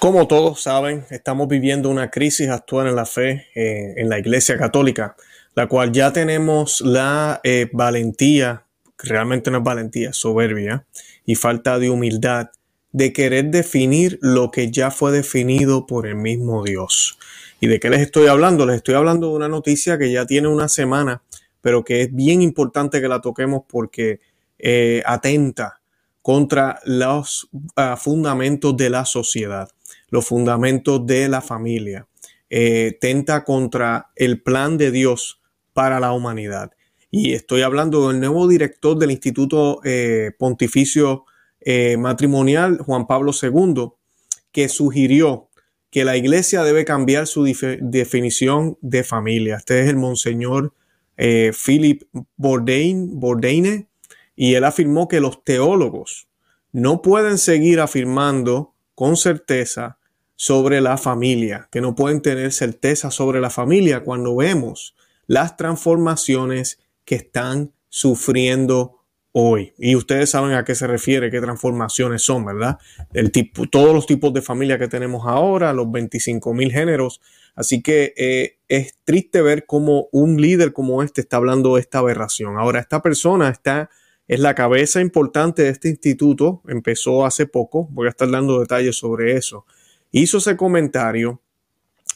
Como 0.00 0.26
todos 0.26 0.62
saben, 0.62 1.04
estamos 1.10 1.46
viviendo 1.46 1.90
una 1.90 2.10
crisis 2.10 2.48
actual 2.48 2.86
en 2.86 2.96
la 2.96 3.04
fe 3.04 3.48
eh, 3.54 3.92
en 3.98 4.08
la 4.08 4.18
Iglesia 4.18 4.56
Católica, 4.56 5.14
la 5.54 5.66
cual 5.66 5.92
ya 5.92 6.10
tenemos 6.10 6.80
la 6.80 7.38
eh, 7.44 7.68
valentía, 7.70 8.64
realmente 8.96 9.50
no 9.50 9.58
es 9.58 9.64
valentía, 9.64 10.14
soberbia 10.14 10.86
y 11.26 11.34
falta 11.34 11.78
de 11.78 11.90
humildad 11.90 12.48
de 12.92 13.12
querer 13.12 13.50
definir 13.50 14.18
lo 14.22 14.50
que 14.50 14.70
ya 14.70 14.90
fue 14.90 15.12
definido 15.12 15.86
por 15.86 16.06
el 16.06 16.16
mismo 16.16 16.64
Dios. 16.64 17.18
¿Y 17.60 17.66
de 17.66 17.78
qué 17.78 17.90
les 17.90 18.00
estoy 18.00 18.28
hablando? 18.28 18.64
Les 18.64 18.76
estoy 18.76 18.94
hablando 18.94 19.28
de 19.28 19.34
una 19.34 19.48
noticia 19.48 19.98
que 19.98 20.10
ya 20.10 20.24
tiene 20.24 20.48
una 20.48 20.70
semana, 20.70 21.20
pero 21.60 21.84
que 21.84 22.00
es 22.00 22.14
bien 22.14 22.40
importante 22.40 23.02
que 23.02 23.08
la 23.08 23.20
toquemos 23.20 23.64
porque 23.68 24.20
eh, 24.58 25.02
atenta 25.04 25.82
contra 26.22 26.80
los 26.86 27.50
ah, 27.76 27.98
fundamentos 27.98 28.74
de 28.78 28.88
la 28.88 29.04
sociedad 29.04 29.68
los 30.10 30.26
fundamentos 30.26 31.06
de 31.06 31.28
la 31.28 31.40
familia, 31.40 32.06
eh, 32.50 32.98
tenta 33.00 33.44
contra 33.44 34.10
el 34.16 34.42
plan 34.42 34.76
de 34.76 34.90
Dios 34.90 35.40
para 35.72 36.00
la 36.00 36.12
humanidad. 36.12 36.72
Y 37.10 37.32
estoy 37.32 37.62
hablando 37.62 38.08
del 38.08 38.20
nuevo 38.20 38.46
director 38.48 38.98
del 38.98 39.12
Instituto 39.12 39.80
eh, 39.84 40.32
Pontificio 40.38 41.24
eh, 41.60 41.96
Matrimonial, 41.96 42.78
Juan 42.78 43.06
Pablo 43.06 43.32
II, 43.40 43.90
que 44.52 44.68
sugirió 44.68 45.48
que 45.90 46.04
la 46.04 46.16
iglesia 46.16 46.62
debe 46.62 46.84
cambiar 46.84 47.26
su 47.26 47.44
definición 47.44 48.78
de 48.80 49.02
familia. 49.02 49.56
Este 49.56 49.80
es 49.82 49.88
el 49.88 49.96
monseñor 49.96 50.72
Philip 51.16 52.04
Bourdain, 52.36 53.18
Bourdaine, 53.18 53.88
y 54.36 54.54
él 54.54 54.64
afirmó 54.64 55.06
que 55.08 55.20
los 55.20 55.44
teólogos 55.44 56.28
no 56.72 57.02
pueden 57.02 57.38
seguir 57.38 57.80
afirmando 57.80 58.74
con 58.94 59.16
certeza 59.16 59.98
sobre 60.40 60.80
la 60.80 60.96
familia, 60.96 61.68
que 61.70 61.82
no 61.82 61.94
pueden 61.94 62.22
tener 62.22 62.50
certeza 62.50 63.10
sobre 63.10 63.42
la 63.42 63.50
familia 63.50 64.04
cuando 64.04 64.34
vemos 64.36 64.96
las 65.26 65.58
transformaciones 65.58 66.78
que 67.04 67.16
están 67.16 67.74
sufriendo 67.90 69.02
hoy. 69.32 69.74
Y 69.76 69.96
ustedes 69.96 70.30
saben 70.30 70.52
a 70.52 70.64
qué 70.64 70.74
se 70.74 70.86
refiere, 70.86 71.30
qué 71.30 71.42
transformaciones 71.42 72.22
son, 72.22 72.46
¿verdad? 72.46 72.78
El 73.12 73.32
tipo, 73.32 73.66
todos 73.66 73.92
los 73.92 74.06
tipos 74.06 74.32
de 74.32 74.40
familia 74.40 74.78
que 74.78 74.88
tenemos 74.88 75.26
ahora, 75.26 75.74
los 75.74 75.92
25 75.92 76.54
mil 76.54 76.72
géneros. 76.72 77.20
Así 77.54 77.82
que 77.82 78.14
eh, 78.16 78.56
es 78.66 78.94
triste 79.04 79.42
ver 79.42 79.66
cómo 79.66 80.08
un 80.10 80.40
líder 80.40 80.72
como 80.72 81.02
este 81.02 81.20
está 81.20 81.36
hablando 81.36 81.74
de 81.74 81.82
esta 81.82 81.98
aberración. 81.98 82.56
Ahora, 82.56 82.80
esta 82.80 83.02
persona 83.02 83.50
está, 83.50 83.90
es 84.26 84.40
la 84.40 84.54
cabeza 84.54 85.02
importante 85.02 85.64
de 85.64 85.68
este 85.68 85.90
instituto, 85.90 86.62
empezó 86.66 87.26
hace 87.26 87.44
poco, 87.44 87.88
voy 87.90 88.06
a 88.06 88.10
estar 88.10 88.30
dando 88.30 88.58
detalles 88.58 88.96
sobre 88.96 89.36
eso 89.36 89.66
hizo 90.10 90.38
ese 90.38 90.56
comentario, 90.56 91.40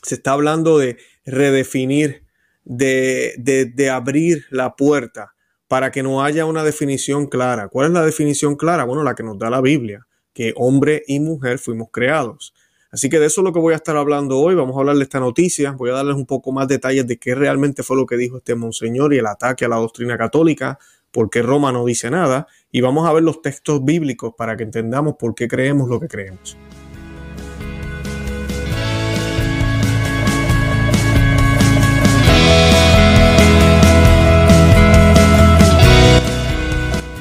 se 0.03 0.17
está 0.17 0.33
hablando 0.33 0.79
de 0.79 0.99
redefinir, 1.25 2.25
de, 2.65 3.35
de, 3.75 3.91
abrir 3.91 4.47
la 4.51 4.75
puerta 4.75 5.35
para 5.69 5.91
que 5.91 6.03
no 6.03 6.23
haya 6.23 6.47
una 6.47 6.65
definición 6.65 7.27
clara. 7.27 7.69
¿Cuál 7.69 7.89
es 7.89 7.93
la 7.93 8.05
definición 8.05 8.57
clara? 8.57 8.85
Bueno, 8.85 9.03
la 9.03 9.15
que 9.15 9.23
nos 9.23 9.39
da 9.39 9.51
la 9.51 9.61
Biblia, 9.61 10.07
que 10.33 10.53
hombre 10.57 11.03
y 11.07 11.21
mujer 11.21 11.59
fuimos 11.59 11.89
creados. 11.91 12.55
Así 12.91 13.09
que 13.09 13.19
de 13.19 13.27
eso 13.27 13.41
es 13.41 13.45
lo 13.45 13.53
que 13.53 13.59
voy 13.59 13.73
a 13.73 13.77
estar 13.77 13.97
hablando 13.97 14.39
hoy. 14.39 14.55
Vamos 14.55 14.77
a 14.77 14.81
hablar 14.81 14.97
de 14.97 15.03
esta 15.03 15.19
noticia. 15.19 15.73
Voy 15.73 15.91
a 15.91 15.95
darles 15.95 16.15
un 16.15 16.27
poco 16.27 16.53
más 16.53 16.69
detalles 16.69 17.07
de 17.07 17.19
qué 17.19 17.35
realmente 17.35 17.83
fue 17.83 17.97
lo 17.97 18.07
que 18.07 18.17
dijo 18.17 18.37
este 18.37 18.55
monseñor 18.55 19.15
y 19.15 19.19
el 19.19 19.27
ataque 19.27 19.65
a 19.65 19.69
la 19.69 19.77
doctrina 19.77 20.17
católica, 20.17 20.79
por 21.11 21.29
qué 21.29 21.43
Roma 21.43 21.73
no 21.73 21.85
dice 21.85 22.09
nada. 22.09 22.47
Y 22.71 22.83
vamos 22.83 23.09
a 23.09 23.13
ver 23.13 23.25
los 23.25 23.43
textos 23.43 23.85
bíblicos 23.85 24.35
para 24.39 24.57
que 24.57 24.63
entendamos 24.63 25.17
por 25.19 25.35
qué 25.35 25.49
creemos 25.49 25.89
lo 25.89 25.99
que 25.99 26.07
creemos. 26.07 26.57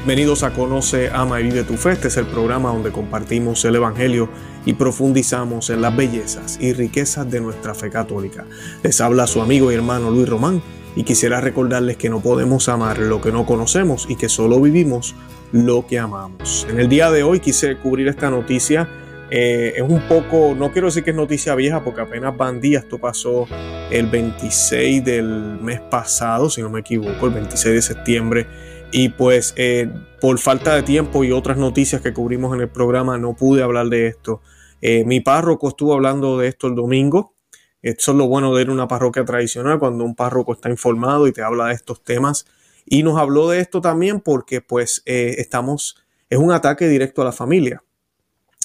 Bienvenidos 0.05 0.43
a 0.43 0.51
Conoce, 0.51 1.09
Ama 1.13 1.39
y 1.39 1.43
Vive 1.43 1.63
tu 1.63 1.77
Fe. 1.77 1.93
Este 1.93 2.09
es 2.09 2.17
el 2.17 2.25
programa 2.25 2.73
donde 2.73 2.91
compartimos 2.91 3.63
el 3.63 3.77
Evangelio 3.77 4.27
y 4.65 4.73
profundizamos 4.73 5.69
en 5.69 5.81
las 5.81 5.95
bellezas 5.95 6.57
y 6.59 6.73
riquezas 6.73 7.31
de 7.31 7.39
nuestra 7.39 7.73
fe 7.73 7.89
católica. 7.89 8.43
Les 8.83 8.99
habla 8.99 9.27
su 9.27 9.41
amigo 9.41 9.71
y 9.71 9.75
hermano 9.75 10.11
Luis 10.11 10.27
Román 10.27 10.61
y 10.97 11.05
quisiera 11.05 11.39
recordarles 11.39 11.95
que 11.95 12.09
no 12.09 12.19
podemos 12.19 12.67
amar 12.67 12.97
lo 12.97 13.21
que 13.21 13.31
no 13.31 13.45
conocemos 13.45 14.05
y 14.09 14.17
que 14.17 14.27
solo 14.27 14.59
vivimos 14.59 15.15
lo 15.53 15.87
que 15.87 15.99
amamos. 15.99 16.67
En 16.69 16.81
el 16.81 16.89
día 16.89 17.09
de 17.09 17.23
hoy 17.23 17.39
quise 17.39 17.77
cubrir 17.77 18.09
esta 18.09 18.29
noticia. 18.29 18.89
Eh, 19.29 19.75
es 19.77 19.83
un 19.83 20.05
poco, 20.09 20.53
no 20.53 20.73
quiero 20.73 20.87
decir 20.87 21.05
que 21.05 21.11
es 21.11 21.15
noticia 21.15 21.55
vieja 21.55 21.81
porque 21.81 22.01
apenas 22.01 22.35
van 22.35 22.59
días, 22.59 22.83
esto 22.83 22.97
pasó 22.97 23.47
el 23.89 24.07
26 24.07 25.05
del 25.05 25.59
mes 25.61 25.79
pasado, 25.79 26.49
si 26.49 26.61
no 26.61 26.69
me 26.69 26.81
equivoco, 26.81 27.25
el 27.27 27.35
26 27.35 27.73
de 27.73 27.81
septiembre 27.81 28.72
y 28.93 29.09
pues 29.09 29.55
eh, 29.57 29.89
por 30.21 30.37
falta 30.37 30.75
de 30.75 30.83
tiempo 30.83 31.23
y 31.23 31.31
otras 31.31 31.57
noticias 31.57 31.99
que 31.99 32.13
cubrimos 32.13 32.53
en 32.53 32.61
el 32.61 32.69
programa 32.69 33.17
no 33.17 33.35
pude 33.35 33.63
hablar 33.63 33.87
de 33.87 34.05
esto. 34.05 34.41
Eh, 34.81 35.03
mi 35.03 35.19
párroco 35.19 35.67
estuvo 35.67 35.93
hablando 35.93 36.37
de 36.37 36.47
esto 36.47 36.67
el 36.67 36.75
domingo. 36.75 37.33
Eso 37.81 38.11
es 38.11 38.17
lo 38.17 38.27
bueno 38.27 38.53
de 38.53 38.61
ir 38.61 38.69
a 38.69 38.71
una 38.71 38.87
parroquia 38.87 39.25
tradicional 39.25 39.79
cuando 39.79 40.05
un 40.05 40.13
párroco 40.13 40.53
está 40.53 40.69
informado 40.69 41.27
y 41.27 41.31
te 41.31 41.41
habla 41.41 41.67
de 41.67 41.73
estos 41.73 42.03
temas. 42.03 42.45
Y 42.85 43.01
nos 43.01 43.17
habló 43.17 43.49
de 43.49 43.61
esto 43.61 43.81
también 43.81 44.21
porque 44.21 44.61
pues 44.61 45.01
eh, 45.07 45.35
estamos, 45.39 45.95
es 46.29 46.37
un 46.37 46.51
ataque 46.51 46.87
directo 46.87 47.23
a 47.23 47.25
la 47.25 47.31
familia. 47.31 47.83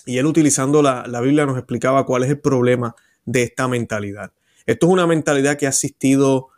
Y 0.04 0.18
él 0.18 0.26
utilizando 0.26 0.82
la, 0.82 1.06
la 1.06 1.22
Biblia 1.22 1.46
nos 1.46 1.56
explicaba 1.56 2.04
cuál 2.04 2.24
es 2.24 2.28
el 2.28 2.38
problema 2.38 2.94
de 3.24 3.44
esta 3.44 3.66
mentalidad. 3.66 4.32
Esto 4.66 4.88
es 4.88 4.92
una 4.92 5.06
mentalidad 5.06 5.56
que 5.56 5.64
ha 5.64 5.70
asistido, 5.70 6.48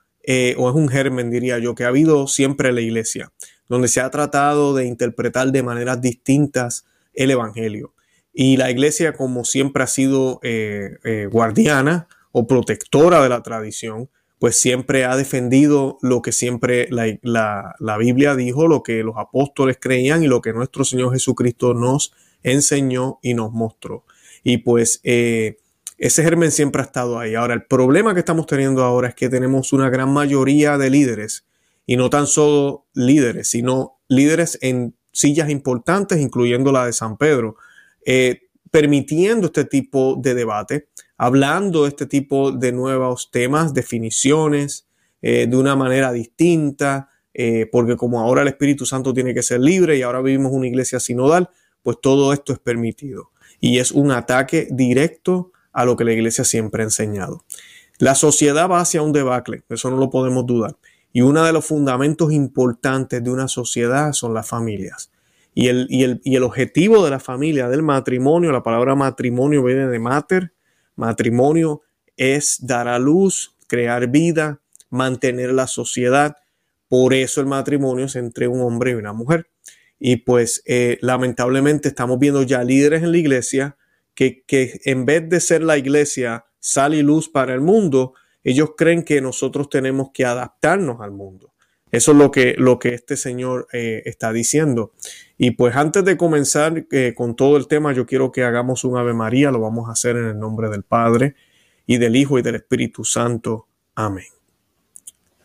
o 0.57 0.69
es 0.69 0.75
un 0.75 0.89
germen, 0.89 1.31
diría 1.31 1.59
yo, 1.59 1.77
que 1.77 1.85
ha 1.85 1.89
habido 1.89 2.27
siempre 2.27 2.71
en 2.71 2.75
la 2.75 2.81
iglesia 2.81 3.33
donde 3.71 3.89
se 3.89 4.01
ha 4.01 4.11
tratado 4.11 4.75
de 4.75 4.85
interpretar 4.85 5.53
de 5.53 5.63
maneras 5.63 6.03
distintas 6.03 6.85
el 7.15 7.31
Evangelio. 7.31 7.95
Y 8.35 8.57
la 8.57 8.71
iglesia, 8.71 9.13
como 9.13 9.45
siempre 9.45 9.85
ha 9.85 9.87
sido 9.87 10.41
eh, 10.43 10.99
eh, 11.05 11.29
guardiana 11.31 12.09
o 12.33 12.49
protectora 12.49 13.23
de 13.23 13.29
la 13.29 13.43
tradición, 13.43 14.11
pues 14.41 14.61
siempre 14.61 15.05
ha 15.05 15.17
defendido 15.17 15.99
lo 16.03 16.21
que 16.21 16.33
siempre 16.33 16.89
la, 16.91 17.97
Biblia 17.99 18.35
dijo, 18.35 18.67
lo 18.67 18.83
que 18.83 19.05
los 19.05 19.17
apóstoles 19.17 19.79
creían 19.81 20.25
y 20.25 20.27
lo 20.27 20.41
que 20.41 20.53
nuestro 20.53 20.85
Señor 20.85 21.13
Jesucristo 21.13 21.73
nos 21.73 22.13
enseñó 22.43 23.21
y 23.23 23.35
nos 23.35 23.53
mostró. 23.53 24.05
Y 24.43 24.59
pues 24.59 25.01
eh, 25.05 25.59
ese 25.97 26.25
germen 26.25 26.51
siempre 26.51 26.83
ha 26.83 26.87
estado 26.87 27.21
ahí. 27.21 27.37
Ahora, 27.37 27.55
el 27.55 27.67
problema 27.67 28.15
que 28.15 28.21
estamos 28.21 28.47
teniendo 28.47 28.83
ahora 28.83 29.09
es 29.09 29.15
que 29.15 29.29
tenemos 29.29 29.73
una 29.73 29.91
gran 29.91 30.13
mayoría 30.13 30.77
de 30.77 30.91
líderes 30.91 31.45
y 31.91 31.97
no 31.97 32.09
tan 32.09 32.29
solo 32.29 32.87
líderes, 32.95 33.51
sino 33.51 33.99
líderes 34.07 34.61
en 34.63 34.95
sillas 35.11 35.51
importantes, 35.51 36.21
incluyendo 36.21 36.71
la 36.71 36.87
de 36.87 36.93
San 36.93 37.17
Pedro, 37.17 37.57
eh, 38.07 38.43
permitiendo 38.71 39.47
este 39.47 39.65
tipo 39.65 40.15
de 40.17 40.35
debate, 40.35 40.87
hablando 41.17 41.83
de 41.83 41.89
este 41.89 42.07
tipo 42.07 42.53
de 42.53 42.71
nuevos 42.71 43.33
temas, 43.33 43.75
definiciones, 43.75 44.87
eh, 45.21 45.49
de 45.49 45.57
una 45.57 45.75
manera 45.75 46.13
distinta, 46.13 47.09
eh, 47.35 47.69
porque 47.73 47.97
como 47.97 48.21
ahora 48.21 48.43
el 48.43 48.49
Espíritu 48.49 48.87
Santo 48.87 49.13
tiene 49.13 49.35
que 49.35 49.43
ser 49.43 49.59
libre 49.59 49.99
y 49.99 50.03
ahora 50.03 50.23
vivimos 50.23 50.53
una 50.53 50.69
iglesia 50.69 51.01
sinodal, 51.01 51.51
pues 51.83 51.97
todo 52.01 52.33
esto 52.33 52.53
es 52.53 52.61
permitido. 52.61 53.33
Y 53.59 53.81
es 53.81 53.91
un 53.91 54.13
ataque 54.13 54.69
directo 54.71 55.51
a 55.73 55.85
lo 55.85 55.97
que 55.97 56.05
la 56.05 56.13
iglesia 56.13 56.45
siempre 56.45 56.85
ha 56.85 56.87
enseñado. 56.87 57.45
La 57.99 58.15
sociedad 58.15 58.71
va 58.71 58.79
hacia 58.79 59.03
un 59.03 59.13
debacle, 59.13 59.65
eso 59.69 59.91
no 59.91 59.97
lo 59.97 60.09
podemos 60.09 60.47
dudar. 60.47 60.77
Y 61.13 61.23
uno 61.23 61.45
de 61.45 61.53
los 61.53 61.65
fundamentos 61.65 62.33
importantes 62.33 63.23
de 63.23 63.31
una 63.31 63.49
sociedad 63.49 64.13
son 64.13 64.35
las 64.35 64.49
familias. 64.49 65.11
Y 65.55 65.69
el, 65.69 65.89
y 65.91 66.37
el, 66.37 66.43
objetivo 66.45 67.05
de 67.05 67.11
la 67.11 67.19
familia, 67.19 67.69
del 67.69 67.83
matrimonio, 67.83 68.53
la 68.53 68.63
palabra 68.63 68.95
matrimonio 68.95 69.65
viene 69.65 69.89
de 69.89 69.99
mater, 69.99 70.53
matrimonio 70.95 71.83
es 72.17 72.59
dar 72.61 72.87
a 72.87 72.99
luz, 72.99 73.57
crear 73.67 74.07
vida, 74.09 74.61
mantener 74.91 75.53
la 75.53 75.67
sociedad. 75.67 76.37
Por 76.89 77.15
eso 77.15 77.41
el 77.41 77.47
matrimonio 77.47 78.05
es 78.05 78.17
entre 78.17 78.47
un 78.47 78.61
hombre 78.61 78.93
y 78.93 78.95
una 78.95 79.13
mujer. 79.13 79.51
Y 79.99 80.17
pues 80.17 80.63
eh, 80.67 80.99
lamentablemente 81.01 81.89
estamos 81.89 82.19
viendo 82.19 82.43
ya 82.43 82.63
líderes 82.63 83.03
en 83.03 83.13
la 83.13 83.19
iglesia 83.19 83.77
que, 84.15 84.45
que 84.47 84.81
en 84.85 85.05
vez 85.05 85.29
de 85.29 85.41
ser 85.41 85.63
la 85.63 85.79
iglesia 85.79 86.47
sal 86.61 86.95
y 86.95 87.03
luz 87.03 87.29
para 87.29 87.55
el 87.55 87.61
mundo, 87.61 88.15
ellos 88.45 88.71
creen 88.77 89.03
que 89.03 89.21
nosotros 89.21 89.69
tenemos 89.69 90.11
que 90.13 90.25
adaptarnos 90.25 91.01
al 91.01 91.13
mundo. 91.13 91.53
Eso 91.93 92.13
es 92.13 92.19
lo 92.19 92.31
que, 92.31 92.55
lo 92.57 92.79
que 92.79 92.95
este 92.95 93.17
señor 93.17 93.67
eh, 93.73 94.03
está 94.05 94.33
diciendo. 94.33 94.93
Y 95.37 95.53
pues 95.53 95.75
antes 95.75 96.05
de 96.05 96.17
comenzar 96.17 96.87
eh, 96.93 97.15
con 97.17 97.35
todo 97.35 97.57
el 97.57 97.67
tema, 97.67 97.93
yo 97.93 98.07
quiero 98.07 98.31
que 98.31 98.45
hagamos 98.45 98.85
un 98.85 98.97
Ave 98.97 99.13
María. 99.13 99.51
Lo 99.51 99.61
vamos 99.61 99.89
a 99.89 99.93
hacer 99.93 100.17
en 100.17 100.27
el 100.27 100.39
nombre 100.39 100.69
del 100.69 100.85
Padre 100.85 101.35
y 101.87 101.99
del 101.99 102.15
Hijo 102.15 102.39
y 102.39 102.43
del 102.43 102.55
Espíritu 102.55 103.05
Santo. 103.05 103.67
Amén. 103.97 104.27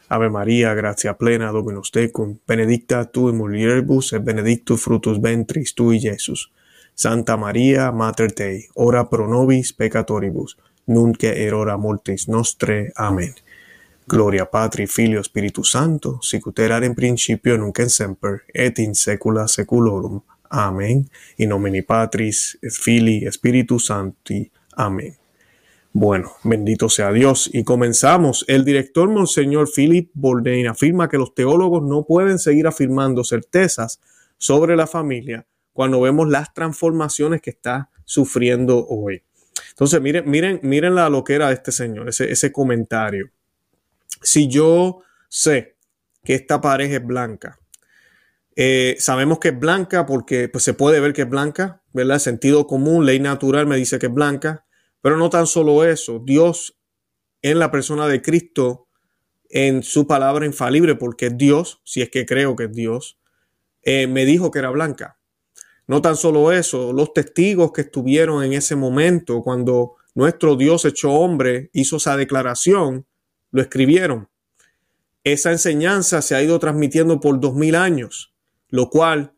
Ave 0.08 0.30
María, 0.30 0.74
gracia 0.76 1.18
plena, 1.18 1.52
Dominus 1.52 1.90
tecum, 1.90 2.38
benedicta 2.48 3.10
tu 3.10 3.30
in 3.30 3.38
mulieribus 3.38 4.14
et 4.14 4.24
benedictus 4.24 4.82
frutus 4.82 5.20
ventris 5.20 5.74
tui, 5.74 6.00
Jesús. 6.00 6.52
Santa 6.94 7.38
María, 7.38 7.92
Mater 7.92 8.32
Dei, 8.34 8.68
ora 8.76 9.10
pro 9.10 9.28
nobis 9.28 9.74
peccatoribus, 9.74 10.58
nunc 10.86 11.24
et 11.24 11.52
hora 11.54 11.78
mortis 11.78 12.28
nostre. 12.28 12.92
Amén. 12.96 13.34
Gloria 14.08 14.46
Patri, 14.46 14.86
Filio, 14.88 15.24
Spiritus 15.24 15.72
Santo, 15.72 16.20
sicut 16.22 16.60
erat 16.60 16.84
in 16.84 16.94
principio, 16.94 17.58
nunc 17.58 17.80
et 17.80 17.90
semper, 17.90 18.44
et 18.54 18.80
in 18.80 18.94
saecula 18.94 19.48
saeculorum. 19.48 20.22
Amén. 20.50 21.10
In 21.38 21.50
nomine 21.50 21.84
Patris, 21.84 22.58
et 22.62 22.72
Filii, 22.72 23.26
Spiritus 23.32 23.88
Sancti. 23.88 24.52
Amén. 24.78 25.16
Bueno, 25.92 26.34
bendito 26.44 26.90
sea 26.90 27.12
Dios. 27.14 27.50
Y 27.54 27.64
comenzamos. 27.64 28.44
El 28.50 28.66
director 28.66 29.10
Monseñor 29.10 29.70
Philip 29.74 30.12
Bourdain 30.14 30.68
afirma 30.68 31.08
que 31.08 31.18
los 31.18 31.34
teólogos 31.34 31.84
no 31.84 32.04
pueden 32.04 32.38
seguir 32.38 32.68
afirmando 32.68 33.24
certezas 33.24 34.02
sobre 34.38 34.76
la 34.76 34.88
familia 34.88 35.48
cuando 35.72 36.02
vemos 36.02 36.28
las 36.30 36.54
transformaciones 36.54 37.42
que 37.42 37.52
está 37.52 37.90
sufriendo 38.04 38.86
hoy. 38.88 39.24
Entonces, 39.70 40.02
miren, 40.02 40.30
miren, 40.30 40.60
miren 40.64 40.96
la 40.96 41.10
loquera 41.10 41.48
de 41.48 41.56
este 41.56 41.72
señor, 41.72 42.10
ese, 42.10 42.32
ese 42.32 42.52
comentario. 42.52 43.32
Si 44.22 44.48
yo 44.48 45.02
sé 45.30 45.78
que 46.24 46.36
esta 46.36 46.62
pareja 46.62 46.96
es 46.96 47.06
blanca, 47.06 47.60
eh, 48.56 48.96
sabemos 49.00 49.40
que 49.40 49.50
es 49.50 49.60
blanca 49.60 50.06
porque 50.06 50.48
pues, 50.48 50.64
se 50.64 50.74
puede 50.74 51.00
ver 51.00 51.14
que 51.14 51.24
es 51.24 51.30
blanca, 51.30 51.82
¿verdad? 51.94 52.20
Sentido 52.20 52.68
común, 52.68 53.06
ley 53.06 53.20
natural 53.20 53.68
me 53.68 53.76
dice 53.76 54.00
que 54.00 54.06
es 54.08 54.14
blanca. 54.14 54.66
Pero 55.02 55.18
no 55.18 55.30
tan 55.30 55.46
solo 55.46 55.86
eso, 55.86 56.20
Dios 56.26 56.80
en 57.42 57.60
la 57.60 57.70
persona 57.70 58.08
de 58.08 58.24
Cristo, 58.24 58.88
en 59.50 59.84
su 59.84 60.08
palabra 60.08 60.48
infalible, 60.48 60.96
porque 60.96 61.30
Dios, 61.30 61.80
si 61.84 62.02
es 62.02 62.10
que 62.10 62.26
creo 62.26 62.56
que 62.56 62.64
es 62.64 62.72
Dios, 62.72 63.20
eh, 63.84 64.08
me 64.08 64.26
dijo 64.26 64.50
que 64.50 64.60
era 64.60 64.72
blanca. 64.72 65.15
No 65.88 66.02
tan 66.02 66.16
solo 66.16 66.52
eso, 66.52 66.94
los 66.94 67.14
testigos 67.14 67.72
que 67.72 67.82
estuvieron 67.82 68.44
en 68.44 68.54
ese 68.54 68.76
momento, 68.76 69.42
cuando 69.42 69.96
nuestro 70.16 70.56
Dios 70.56 70.86
hecho 70.86 71.12
hombre 71.12 71.70
hizo 71.74 71.98
esa 71.98 72.18
declaración, 72.18 73.06
lo 73.52 73.62
escribieron. 73.62 74.30
Esa 75.24 75.52
enseñanza 75.52 76.22
se 76.22 76.36
ha 76.36 76.44
ido 76.44 76.60
transmitiendo 76.60 77.20
por 77.20 77.40
dos 77.40 77.54
mil 77.56 77.76
años, 77.76 78.34
lo 78.70 78.90
cual 78.90 79.34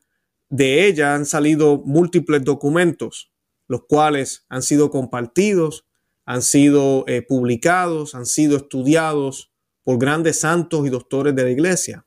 de 0.50 0.88
ella 0.88 1.16
han 1.16 1.26
salido 1.26 1.82
múltiples 1.86 2.44
documentos 2.44 3.32
los 3.68 3.86
cuales 3.86 4.46
han 4.50 4.62
sido 4.62 4.90
compartidos, 4.90 5.86
han 6.26 6.42
sido 6.42 7.06
eh, 7.08 7.22
publicados, 7.22 8.16
han 8.16 8.26
sido 8.26 8.58
estudiados 8.58 9.52
por 9.84 9.98
grandes 9.98 10.40
santos 10.40 10.86
y 10.86 10.90
doctores 10.90 11.36
de 11.36 11.44
la 11.44 11.50
iglesia. 11.52 12.06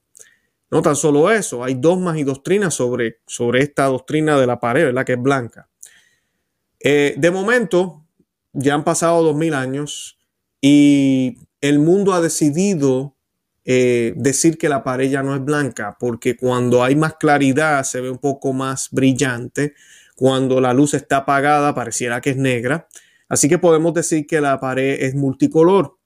No 0.70 0.82
tan 0.82 0.96
solo 0.96 1.30
eso, 1.30 1.64
hay 1.64 1.74
dogmas 1.74 2.16
y 2.16 2.24
doctrinas 2.24 2.74
sobre, 2.74 3.20
sobre 3.26 3.62
esta 3.62 3.86
doctrina 3.86 4.38
de 4.38 4.46
la 4.46 4.60
pared, 4.60 4.84
¿verdad? 4.84 5.04
Que 5.04 5.14
es 5.14 5.22
blanca. 5.22 5.68
Eh, 6.78 7.14
de 7.16 7.30
momento, 7.30 8.06
ya 8.52 8.74
han 8.74 8.84
pasado 8.84 9.22
dos 9.22 9.36
mil 9.36 9.54
años 9.54 10.18
y 10.60 11.38
el 11.60 11.78
mundo 11.78 12.12
ha 12.12 12.20
decidido 12.20 13.16
eh, 13.64 14.14
decir 14.16 14.58
que 14.58 14.68
la 14.68 14.82
pared 14.82 15.10
ya 15.10 15.22
no 15.22 15.34
es 15.34 15.44
blanca, 15.44 15.96
porque 15.98 16.36
cuando 16.36 16.82
hay 16.82 16.96
más 16.96 17.14
claridad 17.14 17.84
se 17.84 18.00
ve 18.00 18.10
un 18.10 18.18
poco 18.18 18.52
más 18.52 18.88
brillante, 18.90 19.74
cuando 20.16 20.60
la 20.60 20.72
luz 20.72 20.94
está 20.94 21.18
apagada, 21.18 21.74
pareciera 21.74 22.20
que 22.20 22.30
es 22.30 22.36
negra. 22.36 22.88
Así 23.28 23.48
que 23.48 23.58
podemos 23.58 23.94
decir 23.94 24.26
que 24.26 24.40
la 24.40 24.58
pared 24.58 25.02
es 25.02 25.14
multicolor. 25.14 25.99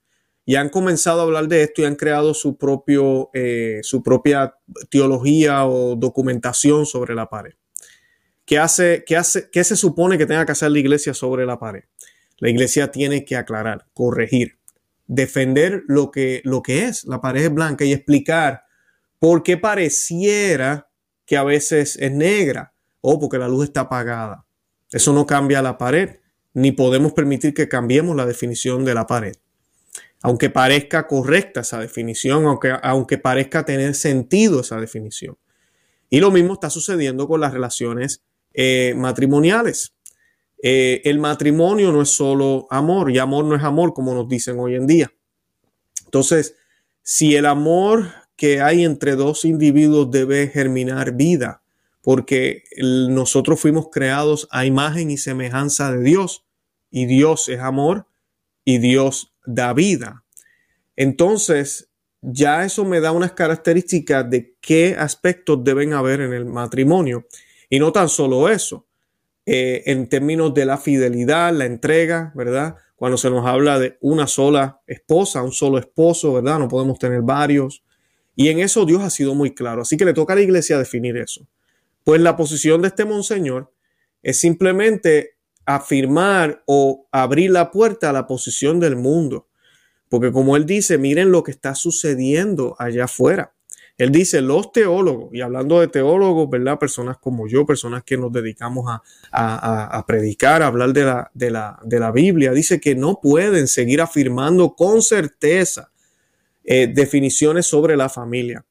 Y 0.46 0.56
han 0.56 0.68
comenzado 0.68 1.20
a 1.20 1.24
hablar 1.24 1.48
de 1.48 1.62
esto 1.62 1.82
y 1.82 1.84
han 1.86 1.96
creado 1.96 2.34
su, 2.34 2.58
propio, 2.58 3.30
eh, 3.32 3.80
su 3.82 4.02
propia 4.02 4.56
teología 4.90 5.66
o 5.66 5.96
documentación 5.96 6.84
sobre 6.84 7.14
la 7.14 7.28
pared. 7.28 7.54
¿Qué, 8.44 8.58
hace, 8.58 9.04
qué, 9.06 9.16
hace, 9.16 9.48
¿Qué 9.50 9.64
se 9.64 9.76
supone 9.76 10.18
que 10.18 10.26
tenga 10.26 10.44
que 10.44 10.52
hacer 10.52 10.70
la 10.70 10.78
iglesia 10.78 11.14
sobre 11.14 11.46
la 11.46 11.58
pared? 11.58 11.84
La 12.38 12.50
iglesia 12.50 12.90
tiene 12.90 13.24
que 13.24 13.36
aclarar, 13.36 13.86
corregir, 13.94 14.58
defender 15.06 15.82
lo 15.86 16.10
que, 16.10 16.42
lo 16.44 16.62
que 16.62 16.84
es 16.84 17.04
la 17.04 17.20
pared 17.20 17.50
blanca 17.50 17.84
y 17.84 17.92
explicar 17.92 18.64
por 19.18 19.42
qué 19.42 19.56
pareciera 19.56 20.90
que 21.24 21.38
a 21.38 21.44
veces 21.44 21.96
es 21.96 22.12
negra 22.12 22.74
o 23.00 23.18
porque 23.18 23.38
la 23.38 23.48
luz 23.48 23.64
está 23.64 23.82
apagada. 23.82 24.44
Eso 24.90 25.12
no 25.12 25.24
cambia 25.26 25.62
la 25.62 25.78
pared, 25.78 26.20
ni 26.52 26.72
podemos 26.72 27.12
permitir 27.12 27.54
que 27.54 27.68
cambiemos 27.68 28.14
la 28.14 28.26
definición 28.26 28.84
de 28.84 28.94
la 28.94 29.06
pared. 29.06 29.34
Aunque 30.24 30.48
parezca 30.48 31.06
correcta 31.06 31.60
esa 31.60 31.78
definición, 31.78 32.46
aunque, 32.46 32.72
aunque 32.82 33.18
parezca 33.18 33.66
tener 33.66 33.94
sentido 33.94 34.60
esa 34.60 34.80
definición. 34.80 35.36
Y 36.08 36.20
lo 36.20 36.30
mismo 36.30 36.54
está 36.54 36.70
sucediendo 36.70 37.28
con 37.28 37.42
las 37.42 37.52
relaciones 37.52 38.22
eh, 38.54 38.94
matrimoniales. 38.96 39.94
Eh, 40.62 41.02
el 41.04 41.18
matrimonio 41.18 41.92
no 41.92 42.00
es 42.00 42.08
solo 42.08 42.66
amor 42.70 43.10
y 43.10 43.18
amor 43.18 43.44
no 43.44 43.54
es 43.54 43.62
amor 43.62 43.92
como 43.92 44.14
nos 44.14 44.26
dicen 44.26 44.58
hoy 44.58 44.76
en 44.76 44.86
día. 44.86 45.12
Entonces, 46.06 46.56
si 47.02 47.36
el 47.36 47.44
amor 47.44 48.06
que 48.34 48.62
hay 48.62 48.82
entre 48.82 49.16
dos 49.16 49.44
individuos 49.44 50.10
debe 50.10 50.48
germinar 50.48 51.12
vida, 51.12 51.62
porque 52.00 52.64
nosotros 52.78 53.60
fuimos 53.60 53.88
creados 53.92 54.48
a 54.50 54.64
imagen 54.64 55.10
y 55.10 55.18
semejanza 55.18 55.92
de 55.92 56.02
Dios, 56.02 56.46
y 56.90 57.04
Dios 57.04 57.50
es 57.50 57.60
amor, 57.60 58.06
y 58.64 58.78
Dios 58.78 59.33
da 59.44 59.72
vida. 59.72 60.24
Entonces, 60.96 61.90
ya 62.20 62.64
eso 62.64 62.84
me 62.84 63.00
da 63.00 63.12
unas 63.12 63.32
características 63.32 64.28
de 64.30 64.54
qué 64.60 64.96
aspectos 64.98 65.62
deben 65.62 65.92
haber 65.92 66.20
en 66.22 66.32
el 66.32 66.46
matrimonio. 66.46 67.26
Y 67.68 67.78
no 67.78 67.92
tan 67.92 68.08
solo 68.08 68.48
eso, 68.48 68.86
eh, 69.46 69.82
en 69.86 70.08
términos 70.08 70.54
de 70.54 70.64
la 70.64 70.78
fidelidad, 70.78 71.52
la 71.52 71.66
entrega, 71.66 72.32
¿verdad? 72.34 72.76
Cuando 72.96 73.18
se 73.18 73.28
nos 73.28 73.46
habla 73.46 73.78
de 73.78 73.98
una 74.00 74.26
sola 74.26 74.80
esposa, 74.86 75.42
un 75.42 75.52
solo 75.52 75.78
esposo, 75.78 76.32
¿verdad? 76.32 76.58
No 76.58 76.68
podemos 76.68 76.98
tener 76.98 77.20
varios. 77.20 77.82
Y 78.36 78.48
en 78.48 78.60
eso 78.60 78.86
Dios 78.86 79.02
ha 79.02 79.10
sido 79.10 79.34
muy 79.34 79.54
claro. 79.54 79.82
Así 79.82 79.96
que 79.96 80.04
le 80.04 80.14
toca 80.14 80.32
a 80.32 80.36
la 80.36 80.42
iglesia 80.42 80.78
definir 80.78 81.16
eso. 81.18 81.46
Pues 82.04 82.20
la 82.20 82.36
posición 82.36 82.80
de 82.82 82.88
este 82.88 83.04
monseñor 83.04 83.72
es 84.22 84.38
simplemente 84.38 85.33
afirmar 85.66 86.62
o 86.66 87.06
abrir 87.10 87.50
la 87.50 87.70
puerta 87.70 88.10
a 88.10 88.12
la 88.12 88.26
posición 88.26 88.80
del 88.80 88.96
mundo. 88.96 89.46
Porque 90.08 90.30
como 90.30 90.56
él 90.56 90.66
dice, 90.66 90.98
miren 90.98 91.30
lo 91.30 91.42
que 91.42 91.50
está 91.50 91.74
sucediendo 91.74 92.76
allá 92.78 93.04
afuera. 93.04 93.52
Él 93.96 94.10
dice, 94.10 94.40
los 94.40 94.72
teólogos, 94.72 95.32
y 95.32 95.40
hablando 95.40 95.80
de 95.80 95.86
teólogos, 95.86 96.50
¿verdad? 96.50 96.80
Personas 96.80 97.16
como 97.18 97.46
yo, 97.46 97.64
personas 97.64 98.02
que 98.02 98.16
nos 98.16 98.32
dedicamos 98.32 98.86
a, 99.30 100.04
predicar, 100.06 100.62
a 100.62 100.66
hablar 100.66 100.92
de 100.92 101.50
la, 101.50 102.12
Biblia, 102.12 102.50
dice 102.52 102.80
que 102.80 102.96
no 102.96 103.20
pueden 103.20 103.68
seguir 103.68 104.00
afirmando 104.00 104.74
con 104.74 105.00
certeza 105.00 105.92
eh, 106.64 106.88
definiciones 106.92 107.66
sobre 107.66 107.96
la 107.96 108.08
familia. 108.08 108.64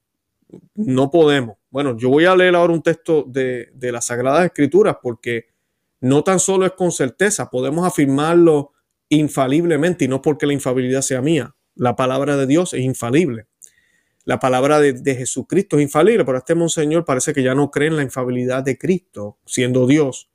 No 0.75 1.09
podemos. 1.09 1.57
Bueno, 1.69 1.97
yo 1.97 2.09
voy 2.09 2.25
a 2.25 2.35
leer 2.35 2.55
ahora 2.55 2.73
un 2.73 2.83
texto 2.83 3.23
de 3.25 3.91
las 3.91 4.07
Sagradas 4.07 4.45
Escrituras 4.45 4.97
porque 5.01 5.52
no 6.03 6.21
tan 6.21 6.41
solo 6.41 6.65
es 6.65 6.73
con 6.73 6.91
certeza, 6.91 7.49
podemos 7.49 7.87
afirmarlo 7.87 8.73
infaliblemente 9.07 10.03
y 10.03 10.09
no 10.09 10.21
porque 10.21 10.45
la 10.45 10.51
infalibilidad 10.51 11.01
sea 11.01 11.21
mía. 11.21 11.55
La 11.75 11.95
palabra 11.95 12.35
de 12.35 12.45
Dios 12.45 12.73
es 12.73 12.81
infalible. 12.81 13.47
La 14.25 14.37
palabra 14.37 14.81
de, 14.81 15.15
Jesucristo 15.15 15.77
es 15.77 15.83
infalible, 15.83 16.25
pero 16.25 16.37
este 16.37 16.55
monseñor 16.55 17.05
parece 17.05 17.33
que 17.33 17.41
ya 17.41 17.55
no 17.55 17.71
cree 17.71 17.87
en 17.87 17.95
la 17.95 18.03
infalibilidad 18.03 18.61
de 18.63 18.77
Cristo, 18.77 19.37
siendo 19.45 19.87
Dios. 19.87 20.29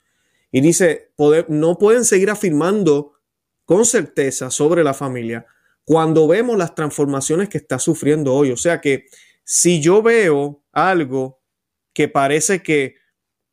Y 0.51 0.63
dice, 0.63 1.11
no 1.49 1.77
pueden 1.77 2.07
seguir 2.07 2.31
afirmando 2.31 3.13
con 3.67 3.85
certeza 3.85 4.51
sobre 4.51 4.83
la 4.83 4.95
familia 4.95 5.45
cuando 5.85 6.27
vemos 6.27 6.57
las 6.57 6.75
transformaciones 6.75 7.51
que 7.51 7.59
está 7.59 7.79
sufriendo 7.79 8.33
hoy. 8.33 8.53
O 8.53 8.57
sea 8.57 8.81
que 8.81 9.05
si 9.45 9.83
yo 9.83 10.03
veo 10.03 10.63
algo 10.73 11.43
que 11.93 12.09
parece 12.09 12.63
que 12.63 12.95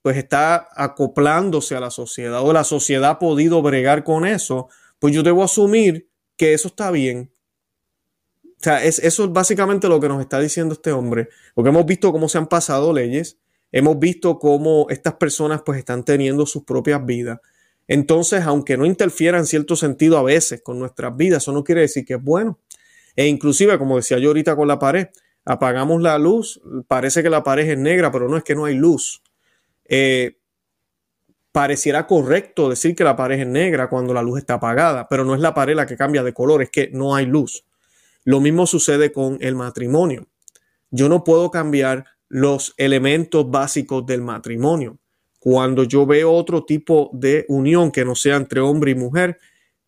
pues 0.06 0.18
está 0.18 0.70
acoplándose 0.76 1.76
a 1.76 1.80
la 1.80 1.90
sociedad 1.90 2.40
o 2.44 2.54
la 2.54 2.64
sociedad 2.64 3.10
ha 3.10 3.18
podido 3.18 3.64
bregar 3.64 4.04
con 4.04 4.28
eso, 4.28 4.70
pues 5.00 5.16
yo 5.16 5.24
debo 5.24 5.44
asumir 5.44 6.08
que 6.38 6.54
eso 6.54 6.68
está 6.68 6.92
bien. 6.92 7.32
O 8.44 8.58
sea, 8.60 8.84
es, 8.84 9.00
eso 9.00 9.24
es 9.24 9.34
básicamente 9.34 9.88
lo 9.88 10.00
que 10.00 10.08
nos 10.08 10.22
está 10.22 10.40
diciendo 10.40 10.76
este 10.76 10.92
hombre, 10.92 11.30
porque 11.56 11.70
hemos 11.70 11.88
visto 11.88 12.12
cómo 12.12 12.30
se 12.30 12.38
han 12.38 12.46
pasado 12.46 12.94
leyes, 12.94 13.40
hemos 13.72 13.98
visto 13.98 14.38
cómo 14.38 14.86
estas 14.92 15.16
personas 15.16 15.64
pues 15.66 15.80
están 15.80 16.06
teniendo 16.06 16.46
sus 16.46 16.66
propias 16.66 17.04
vidas. 17.04 17.40
Entonces, 17.88 18.44
aunque 18.44 18.78
no 18.78 18.86
interfiera 18.86 19.40
en 19.40 19.48
cierto 19.48 19.76
sentido 19.76 20.20
a 20.20 20.22
veces 20.22 20.62
con 20.62 20.78
nuestras 20.78 21.18
vidas, 21.18 21.42
eso 21.42 21.52
no 21.52 21.64
quiere 21.64 21.82
decir 21.82 22.06
que 22.06 22.14
es 22.14 22.24
bueno. 22.24 22.60
E 23.16 23.26
inclusive, 23.26 23.80
como 23.80 23.96
decía 23.96 24.20
yo 24.20 24.28
ahorita 24.28 24.56
con 24.56 24.68
la 24.68 24.78
pared, 24.78 25.08
apagamos 25.46 26.00
la 26.00 26.20
luz, 26.20 26.62
parece 26.88 27.24
que 27.24 27.32
la 27.32 27.44
pared 27.44 27.68
es 27.68 27.80
negra, 27.80 28.12
pero 28.12 28.30
no 28.30 28.38
es 28.38 28.44
que 28.44 28.54
no 28.54 28.66
hay 28.66 28.76
luz. 28.76 29.24
Eh, 29.88 30.38
pareciera 31.52 32.06
correcto 32.06 32.70
decir 32.70 32.96
que 32.96 33.04
la 33.04 33.16
pared 33.16 33.40
es 33.40 33.48
negra 33.48 33.88
cuando 33.88 34.14
la 34.14 34.22
luz 34.22 34.40
está 34.40 34.56
apagada, 34.56 35.08
pero 35.08 35.24
no 35.24 35.36
es 35.36 35.40
la 35.40 35.54
pared 35.54 35.76
la 35.76 35.86
que 35.86 35.96
cambia 35.96 36.22
de 36.22 36.34
color, 36.34 36.62
es 36.62 36.70
que 36.70 36.90
no 36.92 37.16
hay 37.16 37.26
luz. 37.26 37.66
Lo 38.26 38.42
mismo 38.42 38.68
sucede 38.68 39.12
con 39.12 39.38
el 39.40 39.56
matrimonio. 39.56 40.28
Yo 40.92 41.08
no 41.08 41.24
puedo 41.24 41.52
cambiar 41.52 42.06
los 42.28 42.74
elementos 42.78 43.50
básicos 43.50 44.06
del 44.06 44.22
matrimonio. 44.22 44.98
cuando 45.40 45.84
yo 45.84 46.08
veo 46.08 46.32
otro 46.32 46.66
tipo 46.66 47.12
de 47.14 47.46
unión 47.50 47.92
que 47.92 48.04
no 48.04 48.16
sea 48.16 48.36
entre 48.36 48.62
hombre 48.62 48.92
y 48.92 48.96
mujer, 48.96 49.40